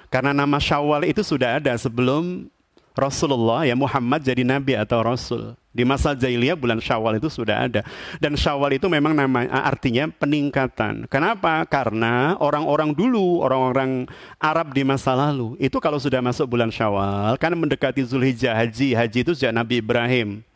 karena 0.07 0.31
nama 0.31 0.63
Syawal 0.63 1.03
itu 1.11 1.27
sudah 1.27 1.59
ada 1.59 1.75
sebelum 1.75 2.47
Rasulullah 2.95 3.67
ya 3.67 3.75
Muhammad 3.75 4.23
jadi 4.23 4.47
nabi 4.47 4.79
atau 4.79 5.03
rasul. 5.03 5.59
Di 5.75 5.83
masa 5.83 6.15
jahiliyah 6.15 6.55
bulan 6.55 6.79
Syawal 6.79 7.19
itu 7.19 7.27
sudah 7.27 7.67
ada. 7.67 7.83
Dan 8.23 8.39
Syawal 8.39 8.79
itu 8.79 8.87
memang 8.87 9.11
nama 9.11 9.51
artinya 9.51 10.07
peningkatan. 10.07 11.11
Kenapa? 11.11 11.67
Karena 11.67 12.39
orang-orang 12.39 12.95
dulu, 12.95 13.43
orang-orang 13.43 14.07
Arab 14.39 14.71
di 14.71 14.87
masa 14.87 15.19
lalu, 15.19 15.59
itu 15.59 15.75
kalau 15.83 15.99
sudah 15.99 16.23
masuk 16.23 16.47
bulan 16.47 16.71
Syawal 16.71 17.35
kan 17.43 17.51
mendekati 17.59 18.07
Zulhijjah 18.07 18.55
haji. 18.55 18.95
Haji 18.95 19.19
itu 19.27 19.35
sejak 19.35 19.51
Nabi 19.51 19.83
Ibrahim. 19.83 20.47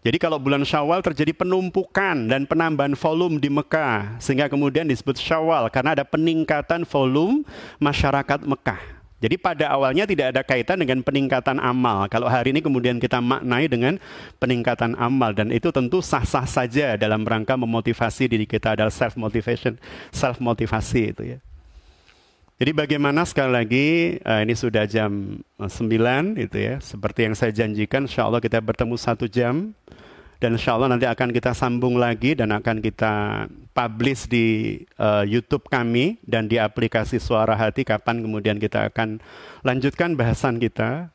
Jadi 0.00 0.16
kalau 0.16 0.40
bulan 0.40 0.64
Syawal 0.64 1.04
terjadi 1.04 1.36
penumpukan 1.36 2.28
dan 2.28 2.48
penambahan 2.48 2.96
volume 2.96 3.36
di 3.36 3.52
Mekah 3.52 4.16
sehingga 4.20 4.48
kemudian 4.48 4.88
disebut 4.88 5.20
Syawal 5.20 5.68
karena 5.68 5.92
ada 5.96 6.04
peningkatan 6.08 6.88
volume 6.88 7.44
masyarakat 7.80 8.44
Mekah. 8.48 8.93
Jadi 9.24 9.40
pada 9.40 9.72
awalnya 9.72 10.04
tidak 10.04 10.36
ada 10.36 10.44
kaitan 10.44 10.84
dengan 10.84 11.00
peningkatan 11.00 11.56
amal. 11.56 12.04
Kalau 12.12 12.28
hari 12.28 12.52
ini 12.52 12.60
kemudian 12.60 13.00
kita 13.00 13.24
maknai 13.24 13.72
dengan 13.72 13.96
peningkatan 14.36 14.92
amal 15.00 15.32
dan 15.32 15.48
itu 15.48 15.72
tentu 15.72 16.04
sah-sah 16.04 16.44
saja 16.44 17.00
dalam 17.00 17.24
rangka 17.24 17.56
memotivasi 17.56 18.28
diri 18.28 18.44
kita 18.44 18.76
adalah 18.76 18.92
self 18.92 19.16
motivation, 19.16 19.80
self 20.12 20.44
motivasi 20.44 21.16
itu 21.16 21.22
ya. 21.24 21.38
Jadi 22.60 22.70
bagaimana 22.76 23.24
sekali 23.24 23.50
lagi 23.50 23.86
uh, 24.28 24.44
ini 24.44 24.52
sudah 24.52 24.84
jam 24.84 25.40
9 25.56 25.72
eh, 25.72 26.44
itu 26.44 26.58
ya. 26.60 26.76
Seperti 26.84 27.24
yang 27.24 27.32
saya 27.32 27.48
janjikan 27.50 28.04
insya 28.04 28.28
Allah 28.28 28.44
kita 28.44 28.60
bertemu 28.60 28.94
satu 29.00 29.24
jam 29.24 29.72
dan 30.44 30.60
insya 30.60 30.76
Allah 30.76 30.92
nanti 30.92 31.08
akan 31.08 31.32
kita 31.32 31.56
sambung 31.56 31.96
lagi 31.96 32.36
dan 32.36 32.52
akan 32.52 32.84
kita 32.84 33.48
publish 33.72 34.28
di 34.28 34.76
uh, 35.00 35.24
YouTube 35.24 35.72
kami 35.72 36.20
dan 36.20 36.52
di 36.52 36.60
aplikasi 36.60 37.16
Suara 37.16 37.56
Hati 37.56 37.80
kapan 37.80 38.20
kemudian 38.20 38.60
kita 38.60 38.92
akan 38.92 39.24
lanjutkan 39.64 40.12
bahasan 40.12 40.60
kita. 40.60 41.08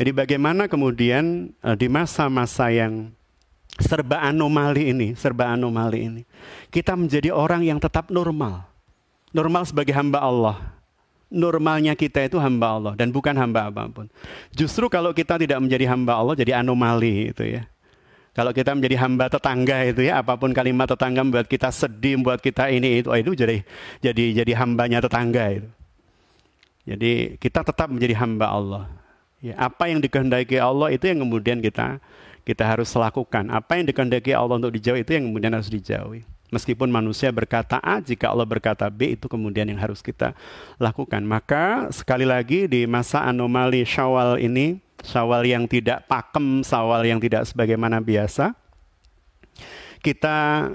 Jadi 0.00 0.08
bagaimana 0.08 0.72
kemudian 0.72 1.52
uh, 1.60 1.76
di 1.76 1.84
masa-masa 1.92 2.72
yang 2.72 3.12
serba 3.76 4.24
anomali 4.24 4.88
ini, 4.88 5.12
serba 5.12 5.52
anomali 5.52 6.08
ini, 6.08 6.22
kita 6.72 6.96
menjadi 6.96 7.36
orang 7.36 7.60
yang 7.60 7.76
tetap 7.76 8.08
normal. 8.08 8.64
Normal 9.36 9.68
sebagai 9.68 9.92
hamba 9.92 10.24
Allah. 10.24 10.56
Normalnya 11.28 11.92
kita 11.92 12.24
itu 12.24 12.40
hamba 12.40 12.72
Allah 12.72 12.92
dan 12.96 13.12
bukan 13.12 13.36
hamba 13.36 13.68
apa 13.68 13.84
pun. 13.92 14.08
Justru 14.56 14.88
kalau 14.88 15.12
kita 15.12 15.36
tidak 15.36 15.60
menjadi 15.60 15.92
hamba 15.92 16.16
Allah 16.16 16.32
jadi 16.32 16.64
anomali 16.64 17.36
itu 17.36 17.44
ya 17.44 17.68
kalau 18.36 18.52
kita 18.52 18.76
menjadi 18.76 19.00
hamba 19.00 19.32
tetangga 19.32 19.80
itu 19.88 20.04
ya, 20.04 20.20
apa 20.20 20.36
pun 20.36 20.52
kalimat 20.52 20.84
tetangga 20.84 21.24
membuat 21.24 21.48
kita 21.48 21.72
sedih, 21.72 22.20
membuat 22.20 22.44
kita 22.44 22.68
ini 22.68 23.00
itu, 23.00 23.08
itu 23.08 23.32
jadi 23.32 23.64
jadi 24.04 24.44
jadi 24.44 24.52
hambanya 24.60 25.00
tetangga 25.00 25.56
itu. 25.56 25.68
Jadi 26.84 27.40
kita 27.40 27.64
tetap 27.64 27.88
menjadi 27.88 28.12
hamba 28.20 28.52
Allah. 28.52 28.84
Ya, 29.40 29.56
apa 29.56 29.88
yang 29.88 30.04
dikehendaki 30.04 30.60
Allah 30.60 30.92
itu 30.92 31.08
yang 31.08 31.24
kemudian 31.24 31.64
kita 31.64 31.96
kita 32.44 32.62
harus 32.68 32.92
lakukan. 32.92 33.48
Apa 33.48 33.80
yang 33.80 33.88
dikehendaki 33.88 34.36
Allah 34.36 34.60
untuk 34.60 34.76
dijauhi 34.76 35.00
itu 35.00 35.16
yang 35.16 35.32
kemudian 35.32 35.56
harus 35.56 35.72
dijauhi. 35.72 36.22
Meskipun 36.52 36.86
manusia 36.92 37.32
berkata 37.34 37.82
A, 37.82 37.98
jika 37.98 38.30
Allah 38.30 38.46
berkata 38.46 38.86
B, 38.86 39.18
itu 39.18 39.26
kemudian 39.26 39.66
yang 39.66 39.82
harus 39.82 39.98
kita 39.98 40.30
lakukan. 40.78 41.18
Maka 41.26 41.90
sekali 41.90 42.22
lagi 42.22 42.70
di 42.70 42.86
masa 42.86 43.26
anomali 43.26 43.82
Syawal 43.82 44.38
ini, 44.38 44.78
Sawal 45.04 45.44
yang 45.44 45.68
tidak 45.68 46.08
pakem, 46.08 46.64
sawal 46.64 47.04
yang 47.04 47.20
tidak 47.20 47.44
sebagaimana 47.48 48.00
biasa. 48.00 48.56
Kita 50.00 50.68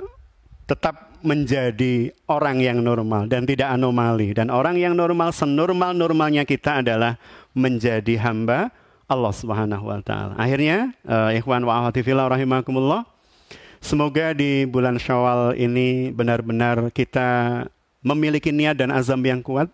tetap 0.68 1.12
menjadi 1.22 2.10
orang 2.26 2.62
yang 2.62 2.82
normal 2.82 3.30
dan 3.30 3.46
tidak 3.46 3.70
anomali. 3.70 4.34
Dan 4.34 4.50
orang 4.50 4.78
yang 4.78 4.98
normal, 4.98 5.30
senormal-normalnya 5.34 6.44
kita 6.46 6.82
adalah 6.82 7.18
menjadi 7.54 8.18
hamba 8.22 8.74
Allah 9.12 9.34
Subhanahu 9.36 9.92
wa 9.92 10.00
taala. 10.02 10.34
Akhirnya, 10.40 10.96
uh, 11.06 11.36
ikhwan 11.36 11.68
wa 11.68 11.84
akhwati 11.84 12.02
rahimakumullah, 12.08 13.04
semoga 13.84 14.34
di 14.34 14.64
bulan 14.64 14.96
Syawal 14.96 15.60
ini 15.60 16.16
benar-benar 16.16 16.90
kita 16.96 17.68
memiliki 18.02 18.50
niat 18.50 18.80
dan 18.80 18.90
azam 18.90 19.22
yang 19.22 19.44
kuat 19.44 19.70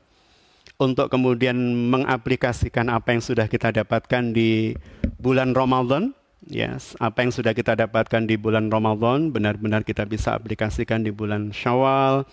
untuk 0.78 1.10
kemudian 1.10 1.58
mengaplikasikan 1.90 2.94
apa 2.94 3.18
yang 3.18 3.22
sudah 3.22 3.50
kita 3.50 3.74
dapatkan 3.74 4.34
di 4.34 4.78
bulan 5.18 5.58
Ramadan. 5.58 6.14
Yes, 6.48 6.96
apa 7.04 7.28
yang 7.28 7.36
sudah 7.36 7.52
kita 7.52 7.76
dapatkan 7.76 8.24
di 8.24 8.40
bulan 8.40 8.72
Ramadan 8.72 9.36
benar-benar 9.36 9.84
kita 9.84 10.08
bisa 10.08 10.32
aplikasikan 10.38 11.04
di 11.04 11.12
bulan 11.12 11.52
Syawal. 11.52 12.24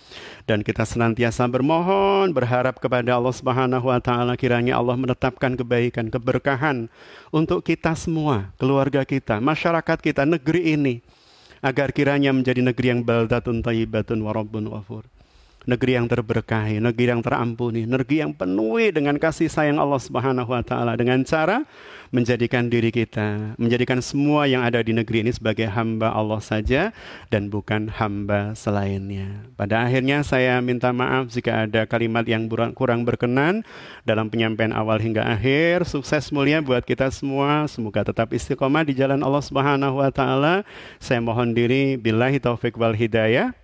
Dan 0.47 0.63
kita 0.63 0.87
senantiasa 0.87 1.49
bermohon 1.51 2.31
berharap 2.31 2.79
kepada 2.79 3.19
Allah 3.19 3.35
Subhanahu 3.35 3.91
wa 3.91 3.99
taala. 3.99 4.39
Kiranya 4.39 4.79
Allah 4.79 4.95
menetapkan 4.95 5.59
kebaikan, 5.59 6.13
keberkahan 6.13 6.87
untuk 7.35 7.67
kita 7.67 7.97
semua, 7.99 8.55
keluarga 8.61 9.03
kita, 9.03 9.43
masyarakat 9.43 9.99
kita, 9.99 10.23
negeri 10.29 10.79
ini 10.79 10.95
agar 11.65 11.91
kiranya 11.97 12.31
menjadi 12.31 12.61
negeri 12.61 12.87
yang 12.93 13.01
baldatun 13.03 13.65
tayyibatun 13.65 14.21
warabbun 14.21 14.69
wafur 14.69 15.14
negeri 15.65 15.97
yang 15.97 16.07
terberkahi, 16.09 16.81
negeri 16.81 17.05
yang 17.17 17.23
terampuni, 17.25 17.89
negeri 17.89 18.25
yang 18.25 18.33
penuhi 18.37 18.93
dengan 18.93 19.17
kasih 19.17 19.49
sayang 19.49 19.81
Allah 19.81 20.01
Subhanahu 20.01 20.49
wa 20.49 20.63
taala 20.65 20.97
dengan 20.97 21.25
cara 21.25 21.65
menjadikan 22.15 22.71
diri 22.71 22.95
kita, 22.95 23.59
menjadikan 23.59 23.99
semua 23.99 24.47
yang 24.47 24.63
ada 24.63 24.79
di 24.79 24.95
negeri 24.95 25.27
ini 25.27 25.35
sebagai 25.35 25.67
hamba 25.67 26.15
Allah 26.15 26.39
saja 26.39 26.95
dan 27.27 27.51
bukan 27.51 27.91
hamba 27.91 28.55
selainnya. 28.55 29.51
Pada 29.59 29.83
akhirnya 29.83 30.23
saya 30.23 30.63
minta 30.63 30.95
maaf 30.95 31.27
jika 31.35 31.67
ada 31.67 31.83
kalimat 31.91 32.23
yang 32.23 32.47
kurang 32.71 33.03
berkenan 33.03 33.67
dalam 34.07 34.31
penyampaian 34.31 34.71
awal 34.71 35.03
hingga 35.03 35.27
akhir. 35.27 35.91
Sukses 35.91 36.31
mulia 36.31 36.63
buat 36.63 36.87
kita 36.87 37.11
semua. 37.11 37.67
Semoga 37.67 38.07
tetap 38.07 38.31
istiqomah 38.31 38.87
di 38.87 38.95
jalan 38.95 39.19
Allah 39.19 39.43
Subhanahu 39.43 39.99
wa 39.99 40.11
taala. 40.15 40.63
Saya 41.03 41.19
mohon 41.19 41.51
diri 41.51 41.99
billahi 41.99 42.39
taufik 42.39 42.79
wal 42.79 42.95
hidayah. 42.95 43.64